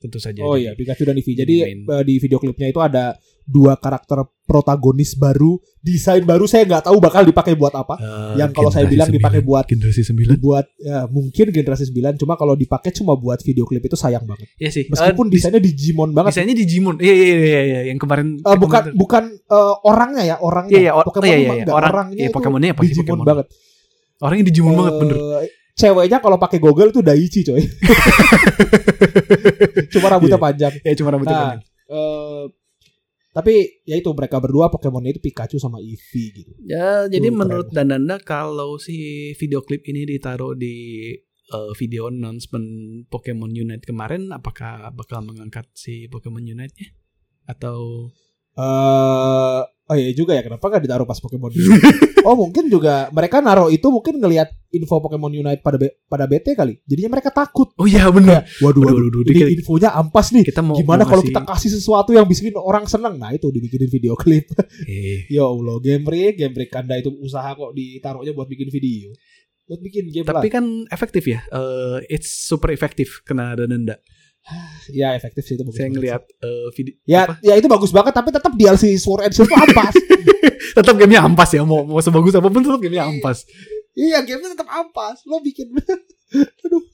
Tentu 0.05 0.21
saja. 0.21 0.37
Oh 0.39 0.53
iya, 0.53 0.77
Pikachu 0.77 1.01
dan 1.03 1.17
Eevee. 1.17 1.33
Jadi 1.35 1.55
main. 1.59 1.79
eh, 1.89 2.03
di 2.05 2.15
video 2.19 2.37
klipnya 2.37 2.69
itu 2.69 2.77
ada 2.77 3.17
dua 3.43 3.73
karakter 3.75 4.17
protagonis 4.45 5.13
baru, 5.15 5.57
desain 5.79 6.21
baru 6.23 6.45
saya 6.45 6.65
nggak 6.65 6.85
tahu 6.85 6.97
bakal 6.99 7.21
dipakai 7.23 7.53
buat 7.55 7.73
apa. 7.73 7.97
Eh, 7.97 8.33
yang 8.37 8.53
kalau 8.53 8.69
saya 8.69 8.85
bilang 8.85 9.09
dipakai 9.09 9.41
buat- 9.41 9.65
generasi 9.65 10.01
9. 10.03 10.37
Buat 10.39 10.69
ya 10.79 11.05
mungkin 11.07 11.49
generasi 11.51 11.89
9 11.89 12.17
cuma 12.17 12.35
kalau 12.35 12.53
dipakai 12.53 12.93
cuma 12.93 13.13
buat 13.15 13.41
video 13.41 13.65
klip 13.65 13.81
itu 13.83 13.97
sayang 13.97 14.23
banget. 14.23 14.45
Iya 14.55 14.69
sih. 14.71 14.85
Meskipun 14.87 15.27
dis- 15.27 15.41
desainnya 15.41 15.63
Digimon 15.63 16.13
banget. 16.13 16.37
desainnya 16.37 16.53
Digimon. 16.55 17.01
Iya 17.01 17.15
iya 17.15 17.27
iya 17.35 17.61
iya 17.63 17.81
yang 17.87 17.97
kemarin 17.97 18.37
Eh, 18.39 18.45
bukan 18.55 18.61
kemarin- 18.85 18.95
bukan 18.95 19.25
eh, 19.33 19.75
orangnya 19.83 20.23
ya 20.23 20.37
orangnya 20.39 20.73
Iya 20.75 20.81
iya 20.83 20.93
or- 20.93 21.07
Pokemon 21.07 21.25
iya, 21.27 21.37
iya, 21.39 21.53
iya. 21.59 21.65
orang 21.67 21.91
orangnya 21.91 22.17
iya, 22.19 22.31
Pokemonnya 22.31 22.69
pasti 22.73 22.89
Digimon 22.91 23.05
Pokemon 23.07 23.25
banget 23.27 23.47
Orangnya 24.17 24.45
Digimon 24.47 24.73
banget 24.75 24.95
bener. 24.99 25.17
Ceweknya 25.75 26.19
kalau 26.19 26.37
pakai 26.37 26.57
goggle 26.57 26.89
tuh 26.89 27.01
Daichi 27.01 27.43
coy. 27.43 27.59
Cuma 29.93 30.07
rambutnya 30.09 30.37
Iya. 30.37 30.43
panjang. 30.43 30.73
Ya 30.81 30.93
cuma 30.95 31.09
rambutnya 31.11 31.33
Nah, 31.33 31.41
panjang. 31.45 31.61
Eh, 31.85 32.43
tapi 33.31 33.53
ya 33.83 33.95
itu 33.95 34.09
mereka 34.11 34.39
berdua 34.39 34.69
Pokemonnya 34.69 35.11
itu 35.11 35.21
Pikachu 35.21 35.59
sama 35.59 35.79
Eevee 35.79 36.29
gitu. 36.33 36.51
Ya, 36.63 37.05
jadi 37.05 37.27
Tuh, 37.27 37.35
menurut 37.35 37.67
Dananda 37.69 38.17
kalau 38.19 38.79
si 38.79 39.31
video 39.35 39.61
klip 39.61 39.83
ini 39.85 40.05
ditaruh 40.05 40.55
di 40.55 40.75
eh, 41.45 41.71
video 41.75 42.07
announcement 42.07 42.65
Pokemon 43.09 43.51
Unite 43.51 43.83
kemarin 43.83 44.31
apakah 44.31 44.89
bakal 44.91 45.21
mengangkat 45.21 45.67
si 45.75 46.07
Pokemon 46.07 46.45
Unite-nya? 46.45 46.87
Atau 47.45 48.09
Eh, 48.55 49.61
oh 49.85 49.97
iya 49.97 50.11
juga 50.17 50.33
ya 50.33 50.43
kenapa 50.43 50.65
gak 50.65 50.83
ditaruh 50.83 51.05
pas 51.05 51.21
Pokemon 51.21 51.53
Unite? 51.53 51.85
oh 52.29 52.35
mungkin 52.35 52.73
juga 52.73 53.13
mereka 53.13 53.45
naruh 53.45 53.69
itu 53.69 53.85
mungkin 53.93 54.17
ngelihat 54.17 54.49
info 54.73 54.97
Pokemon 54.99 55.33
Unite 55.35 55.61
pada 55.61 55.77
B- 55.77 55.93
pada 56.09 56.25
BT 56.25 56.57
kali. 56.57 56.81
Jadinya 56.89 57.21
mereka 57.21 57.29
takut. 57.29 57.71
Oh 57.77 57.85
iya 57.85 58.09
benar. 58.09 58.49
Waduh, 58.65 58.81
Waduh, 58.81 58.97
waduh, 58.97 59.21
waduh, 59.21 59.33
ini 59.33 59.61
infonya 59.61 59.93
ampas 59.93 60.33
nih. 60.33 60.45
Kita 60.49 60.65
mau 60.65 60.75
Gimana 60.75 61.05
kalau 61.05 61.21
kita 61.21 61.45
kasih 61.45 61.71
sesuatu 61.71 62.17
yang 62.17 62.25
bikin 62.25 62.57
orang 62.57 62.89
seneng? 62.89 63.21
Nah 63.21 63.31
itu 63.37 63.53
dibikinin 63.53 63.93
video 63.93 64.17
klip. 64.21 64.49
Eh, 64.89 65.29
ya 65.29 65.45
Allah, 65.45 65.77
game 65.85 66.03
break, 66.03 66.41
game 66.41 66.55
break 66.57 66.73
Anda 66.73 66.99
itu 66.99 67.13
usaha 67.21 67.53
kok 67.53 67.77
ditaruhnya 67.77 68.33
buat 68.33 68.49
bikin 68.49 68.73
video. 68.73 69.13
Buat 69.65 69.81
bikin 69.81 70.13
game 70.13 70.27
tapi 70.29 70.49
lah. 70.49 70.61
kan 70.61 70.65
efektif 70.89 71.25
ya. 71.29 71.41
Eh, 71.53 71.99
it's 72.09 72.49
super 72.49 72.73
efektif 72.73 73.21
kena 73.25 73.53
denda. 73.57 74.01
Ya 74.93 75.17
efektif 75.17 75.43
sih 75.49 75.57
itu. 75.57 75.65
bagus 75.65 75.81
Saya 75.81 75.89
ngelihat 75.89 76.23
eh, 76.25 76.69
video. 76.77 76.95
Ya, 77.09 77.23
ya 77.41 77.57
itu 77.57 77.65
bagus 77.65 77.89
banget 77.89 78.13
tapi 78.13 78.29
tetap 78.29 78.53
DLC 78.53 79.01
Sword 79.01 79.25
and 79.25 79.33
Shield 79.33 79.49
itu 79.49 79.57
ampas. 79.57 79.95
tetap 80.77 80.95
gamenya 81.01 81.25
ampas 81.25 81.51
ya 81.55 81.63
mau 81.65 81.87
mau 81.87 82.03
sebagus 82.05 82.37
apa 82.37 82.49
pun 82.53 82.61
tetap 82.61 82.81
gamenya 82.83 83.09
ampas. 83.09 83.49
iya, 83.97 84.21
gamenya 84.21 84.53
tetap 84.53 84.69
ampas. 84.69 85.25
Lo 85.25 85.41
bikin 85.41 85.73
Aduh. 86.65 86.85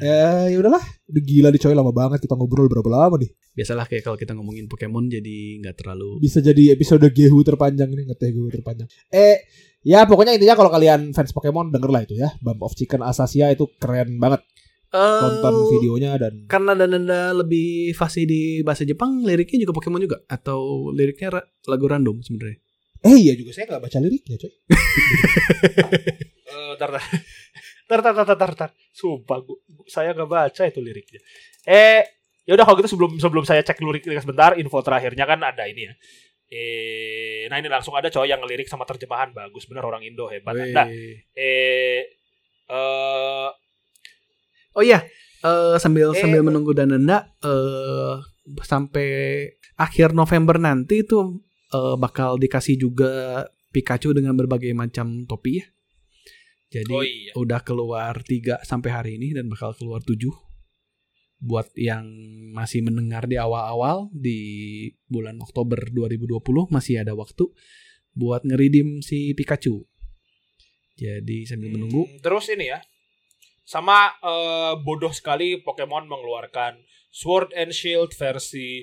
Ya, 0.00 0.48
ya 0.48 0.56
udahlah. 0.60 0.82
Udah 1.08 1.22
gila 1.24 1.48
nih 1.52 1.60
coy 1.60 1.74
lama 1.76 1.92
banget 1.92 2.24
kita 2.24 2.36
ngobrol 2.36 2.68
berapa 2.68 2.88
lama 2.88 3.16
nih. 3.20 3.30
Biasalah 3.52 3.84
kayak 3.84 4.04
kalau 4.04 4.16
kita 4.16 4.32
ngomongin 4.32 4.64
Pokemon 4.64 5.12
jadi 5.12 5.60
nggak 5.60 5.76
terlalu 5.76 6.16
Bisa 6.24 6.40
jadi 6.40 6.72
episode 6.72 7.04
Gehu 7.12 7.44
terpanjang 7.44 7.92
nih, 7.92 8.08
ngeteh 8.08 8.32
Gehu 8.32 8.48
terpanjang. 8.48 8.88
Eh, 9.12 9.44
ya 9.84 10.04
pokoknya 10.08 10.36
intinya 10.36 10.56
kalau 10.56 10.72
kalian 10.72 11.12
fans 11.12 11.32
Pokemon 11.32 11.72
denger 11.72 11.90
lah 11.92 12.02
itu 12.04 12.14
ya. 12.16 12.32
Bump 12.40 12.60
of 12.64 12.76
Chicken 12.76 13.04
Asasia 13.04 13.48
itu 13.52 13.68
keren 13.80 14.16
banget. 14.20 14.44
Tonton 14.92 15.54
Eh, 15.56 15.66
videonya 15.72 16.20
dan 16.20 16.44
karena 16.44 16.76
Dananda 16.76 17.32
lebih 17.32 17.96
fasih 17.96 18.28
di 18.28 18.60
bahasa 18.60 18.84
Jepang, 18.84 19.24
liriknya 19.24 19.64
juga 19.64 19.72
Pokemon 19.72 20.04
juga 20.04 20.20
atau 20.28 20.92
liriknya 20.92 21.40
ra- 21.40 21.48
lagu 21.64 21.88
random 21.88 22.20
sebenarnya. 22.20 22.60
Eh 23.02 23.16
iya 23.18 23.32
juga 23.32 23.50
saya 23.50 23.72
nggak 23.72 23.82
baca 23.82 23.98
liriknya 23.98 24.36
coy. 24.36 24.52
Eh, 26.52 26.74
tar, 26.76 26.92
tar. 26.92 27.00
tar, 27.88 28.00
tar, 28.04 28.36
tar, 28.36 28.52
tar. 28.52 28.70
Sumpah, 28.92 29.40
gua, 29.40 29.56
saya 29.88 30.12
nggak 30.12 30.28
baca 30.28 30.62
itu 30.68 30.80
liriknya. 30.84 31.20
Eh, 31.64 32.04
ya 32.44 32.52
udah 32.52 32.68
kalau 32.68 32.76
gitu 32.76 32.92
sebelum 32.92 33.16
sebelum 33.16 33.44
saya 33.48 33.64
cek 33.64 33.80
liriknya 33.80 34.20
sebentar, 34.20 34.52
info 34.60 34.84
terakhirnya 34.84 35.24
kan 35.24 35.40
ada 35.40 35.64
ini 35.64 35.88
ya. 35.88 35.94
Eh, 36.52 37.48
nah 37.48 37.56
ini 37.56 37.72
langsung 37.72 37.96
ada 37.96 38.12
coy 38.12 38.28
yang 38.28 38.44
ngelirik 38.44 38.68
sama 38.68 38.84
terjemahan 38.84 39.32
bagus 39.32 39.64
bener 39.64 39.80
orang 39.80 40.04
Indo 40.04 40.28
hebat. 40.28 40.52
Nah, 40.52 40.84
Weh. 40.84 41.24
eh, 41.32 42.04
eh, 42.68 43.48
Oh 44.72 44.84
iya, 44.84 45.04
eh, 45.44 45.76
sambil 45.76 46.12
Eh, 46.12 46.20
sambil 46.20 46.40
menunggu 46.44 46.72
Dananda 46.72 47.32
eh 47.44 48.16
sampai 48.66 49.08
akhir 49.78 50.12
November 50.16 50.58
nanti 50.58 51.04
itu 51.04 51.40
eh, 51.72 51.96
bakal 51.96 52.36
dikasih 52.40 52.76
juga 52.80 53.44
Pikachu 53.72 54.12
dengan 54.12 54.36
berbagai 54.36 54.76
macam 54.76 55.24
topi 55.24 55.64
ya. 55.64 55.66
Jadi 56.72 56.92
oh 56.92 57.04
iya. 57.04 57.32
udah 57.36 57.60
keluar 57.60 58.16
3 58.24 58.64
sampai 58.64 58.90
hari 58.92 59.10
ini 59.20 59.36
dan 59.36 59.48
bakal 59.48 59.76
keluar 59.76 60.00
7 60.00 60.16
buat 61.42 61.68
yang 61.74 62.06
masih 62.54 62.86
mendengar 62.86 63.26
di 63.26 63.34
awal-awal 63.34 64.08
di 64.14 64.38
bulan 65.10 65.42
Oktober 65.42 65.90
2020 65.90 66.38
masih 66.70 67.02
ada 67.02 67.12
waktu 67.18 67.50
buat 68.14 68.46
ngeridim 68.46 69.02
si 69.02 69.34
Pikachu. 69.34 69.84
Jadi 70.96 71.48
sambil 71.48 71.72
menunggu 71.74 72.06
Hmm, 72.06 72.20
terus 72.22 72.46
ini 72.52 72.70
ya. 72.70 72.78
Sama 73.62 74.10
eh, 74.18 74.74
bodoh 74.82 75.14
sekali 75.14 75.62
Pokemon 75.62 76.10
mengeluarkan 76.10 76.82
Sword 77.12 77.54
and 77.54 77.70
Shield 77.70 78.10
versi 78.16 78.82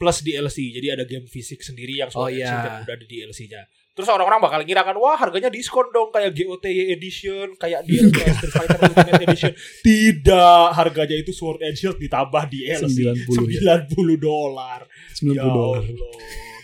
plus 0.00 0.24
DLC. 0.26 0.74
Jadi 0.74 0.88
ada 0.90 1.04
game 1.06 1.28
fisik 1.30 1.62
sendiri 1.62 2.02
yang 2.02 2.10
Oh, 2.10 2.26
Sword 2.26 2.34
and 2.34 2.38
iya. 2.42 2.48
Shield 2.50 2.66
yang 2.66 2.82
udah 2.82 2.94
ada 2.98 3.06
DLC-nya. 3.06 3.62
Terus 3.92 4.08
orang-orang 4.08 4.40
bakal 4.40 4.64
ngira 4.64 4.88
kan, 4.88 4.96
wah 4.96 5.20
harganya 5.20 5.52
diskon 5.52 5.84
dong 5.92 6.08
kayak 6.08 6.32
GOTY 6.32 6.96
Edition, 6.96 7.60
kayak 7.60 7.84
DLC 7.84 8.24
Street 8.40 8.54
Fighter 8.56 8.80
Ultimate 8.80 9.20
Edition. 9.20 9.52
Tidak, 9.84 10.64
harganya 10.72 11.16
itu 11.20 11.28
Sword 11.36 11.60
and 11.60 11.76
Shield 11.76 12.00
ditambah 12.00 12.40
DLC 12.48 12.88
90 12.88 13.52
ya. 13.52 13.84
90 13.84 14.16
dolar. 14.16 14.88
90 15.20 15.36
Ya 15.36 15.44
dolar. 15.44 15.84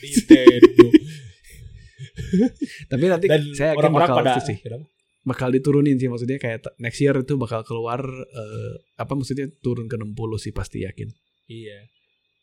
Nintendo. 0.01 0.89
Tapi 2.91 3.05
nanti 3.13 3.27
Dan 3.29 3.41
saya 3.53 3.77
yakin 3.77 3.81
orang-orang 3.85 4.09
bakal 4.09 4.25
pada 4.25 4.41
sih. 4.41 4.57
Kenapa? 4.65 4.89
Bakal 5.29 5.53
diturunin 5.53 6.01
sih 6.01 6.09
maksudnya 6.09 6.41
kayak 6.41 6.65
next 6.81 6.99
year 7.05 7.13
itu 7.21 7.37
bakal 7.37 7.61
keluar 7.61 8.01
eh, 8.09 8.73
apa 8.97 9.13
maksudnya 9.13 9.53
turun 9.61 9.85
ke 9.85 10.01
60 10.01 10.17
sih 10.41 10.53
pasti 10.57 10.89
yakin. 10.89 11.13
Iya. 11.53 11.85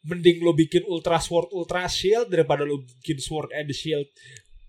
Mending 0.06 0.46
lo 0.46 0.54
bikin 0.54 0.86
Ultra 0.86 1.18
Sword 1.18 1.50
Ultra 1.50 1.90
Shield 1.90 2.30
daripada 2.30 2.62
lo 2.62 2.86
bikin 2.86 3.18
Sword 3.18 3.50
and 3.58 3.74
Shield 3.74 4.06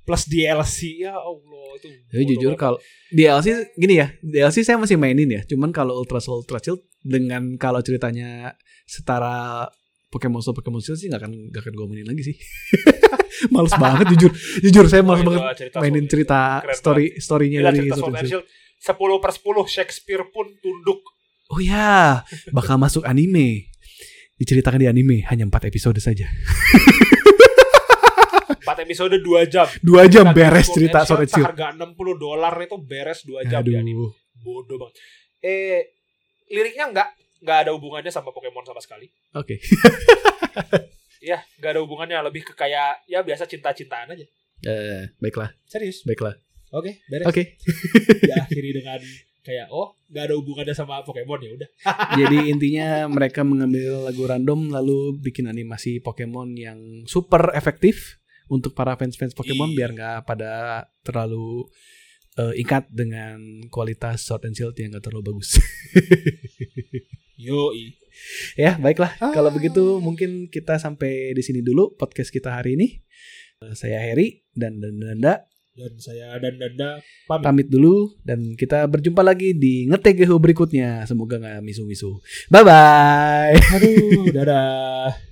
plus 0.07 0.25
DLC 0.25 1.05
ya 1.05 1.19
Allah 1.19 1.67
itu. 1.77 1.89
Bodoh 1.91 2.25
jujur 2.25 2.53
kalau 2.55 2.79
DLC 3.11 3.75
gini 3.75 4.01
ya, 4.01 4.15
DLC 4.23 4.63
saya 4.63 4.79
masih 4.79 4.97
mainin 4.97 5.29
ya. 5.29 5.43
Cuman 5.45 5.75
kalau 5.75 5.99
Ultra 5.99 6.23
Soul 6.23 6.47
Ultra 6.47 6.63
Shield 6.63 6.81
dengan 7.03 7.59
kalau 7.59 7.83
ceritanya 7.83 8.55
setara 8.87 9.67
Pokemon 10.07 10.39
Soul 10.39 10.55
Pokemon 10.55 10.79
Shield 10.79 10.97
sih 10.97 11.09
nggak 11.09 11.21
akan 11.21 11.33
nggak 11.51 11.63
akan 11.63 11.73
gue 11.73 11.87
mainin 11.87 12.07
lagi 12.07 12.23
sih. 12.25 12.37
males 13.55 13.75
banget 13.83 14.07
jujur. 14.15 14.31
Jujur 14.63 14.85
saya 14.87 15.03
males 15.03 15.21
Oh, 15.21 15.29
banget 15.29 15.43
cerita 15.59 15.77
mainin 15.79 16.01
Sword- 16.01 16.13
cerita 16.13 16.39
story 16.73 17.07
storynya 17.17 17.61
Gila, 17.61 17.69
dari 17.69 17.79
cerita 17.83 17.97
Sword 17.97 18.15
and 18.15 18.19
Shield. 18.23 18.45
Shield 18.47 18.47
10 18.97 19.19
per 19.19 19.31
10 19.33 19.67
Shakespeare 19.69 20.25
pun 20.27 20.47
tunduk. 20.57 21.01
Oh 21.49 21.59
ya, 21.59 22.23
bakal 22.51 22.77
masuk 22.77 23.03
anime. 23.03 23.71
Diceritakan 24.35 24.79
di 24.79 24.87
anime 24.87 25.25
hanya 25.25 25.45
4 25.45 25.67
episode 25.67 25.97
saja. 25.97 26.27
4 28.67 28.83
episode 28.83 29.17
2 29.17 29.23
jam. 29.47 29.67
Dua 29.81 30.07
jam 30.07 30.27
Nah, 30.27 30.35
beres 30.35 30.69
cerita 30.69 31.03
Sword 31.03 31.25
and 31.25 31.31
Shield. 31.31 31.47
Harga 31.47 31.67
60 31.73 31.95
dolar 32.17 32.55
itu 32.57 32.77
beres 32.79 33.23
2 33.23 33.47
jam 33.47 33.63
di 33.63 33.75
anime. 33.75 33.97
Aduh. 33.97 34.13
Bodoh 34.37 34.77
banget. 34.79 34.95
Eh 35.41 35.81
liriknya 36.47 36.87
enggak 36.87 37.09
enggak 37.39 37.59
ada 37.65 37.71
hubungannya 37.73 38.09
sama 38.09 38.31
Pokemon 38.31 38.65
sama 38.65 38.81
sekali. 38.81 39.07
Oke. 39.33 39.57
Ya, 41.19 41.43
enggak 41.59 41.75
ada 41.75 41.81
hubungannya 41.83 42.15
lebih 42.23 42.47
ke 42.47 42.53
kayak 42.55 43.03
ya 43.05 43.19
biasa 43.19 43.49
cinta-cintaan 43.51 44.15
aja. 44.15 44.23
Eh, 44.63 45.11
baiklah, 45.19 45.51
Serius. 45.67 46.07
baiklah. 46.07 46.39
Oke, 46.71 47.03
beres. 47.11 47.27
Oke. 47.27 47.59
Diakhiri 48.29 48.71
dengan 48.79 49.01
kayak 49.43 49.67
oh, 49.75 49.97
enggak 50.07 50.31
ada 50.31 50.35
hubungannya 50.39 50.71
sama 50.71 51.03
Pokemon 51.03 51.41
ya 51.43 51.51
udah. 51.57 51.69
Jadi 52.21 52.39
intinya 52.47 53.11
mereka 53.11 53.43
mengambil 53.43 54.07
lagu 54.07 54.23
random 54.23 54.71
lalu 54.71 55.19
bikin 55.19 55.51
animasi 55.51 55.99
Pokemon 55.99 56.55
yang 56.55 56.79
super 57.11 57.51
efektif 57.59 58.23
untuk 58.47 58.77
para 58.79 58.95
fans-fans 58.95 59.35
Pokemon 59.35 59.75
Iya. 59.75 59.77
biar 59.83 59.91
nggak 59.99 60.19
pada 60.31 60.53
terlalu 61.03 61.67
eh, 62.39 62.55
ikat 62.63 62.87
dengan 62.93 63.67
kualitas 63.67 64.23
Sword 64.23 64.47
and 64.47 64.55
Shield 64.55 64.77
yang 64.79 64.95
nggak 64.95 65.03
terlalu 65.03 65.35
bagus. 65.35 65.59
Yoi. 67.37 67.93
ya, 68.57 68.81
baiklah. 68.81 69.13
Ah. 69.21 69.33
Kalau 69.33 69.53
begitu 69.53 70.01
mungkin 70.01 70.49
kita 70.49 70.81
sampai 70.81 71.37
di 71.37 71.43
sini 71.45 71.61
dulu 71.61 71.93
podcast 71.95 72.33
kita 72.33 72.53
hari 72.53 72.75
ini. 72.81 72.89
Eh, 73.61 73.75
Saya 73.77 74.01
Heri 74.01 74.45
dan 74.57 74.81
Danda 74.81 75.45
dan 75.77 75.93
saya 76.01 76.33
dan 76.41 76.57
Danda 76.57 77.05
pamit. 77.29 77.45
pamit 77.45 77.69
dulu 77.69 78.17
dan 78.25 78.57
kita 78.57 78.89
berjumpa 78.89 79.21
lagi 79.21 79.53
di 79.53 79.85
ngetegeho 79.85 80.41
berikutnya. 80.41 81.05
Semoga 81.05 81.37
nggak 81.37 81.61
misu-misu. 81.61 82.17
Bye 82.49 82.65
bye. 82.65 83.57
Aduh, 83.77 84.33
dadah. 84.37 85.26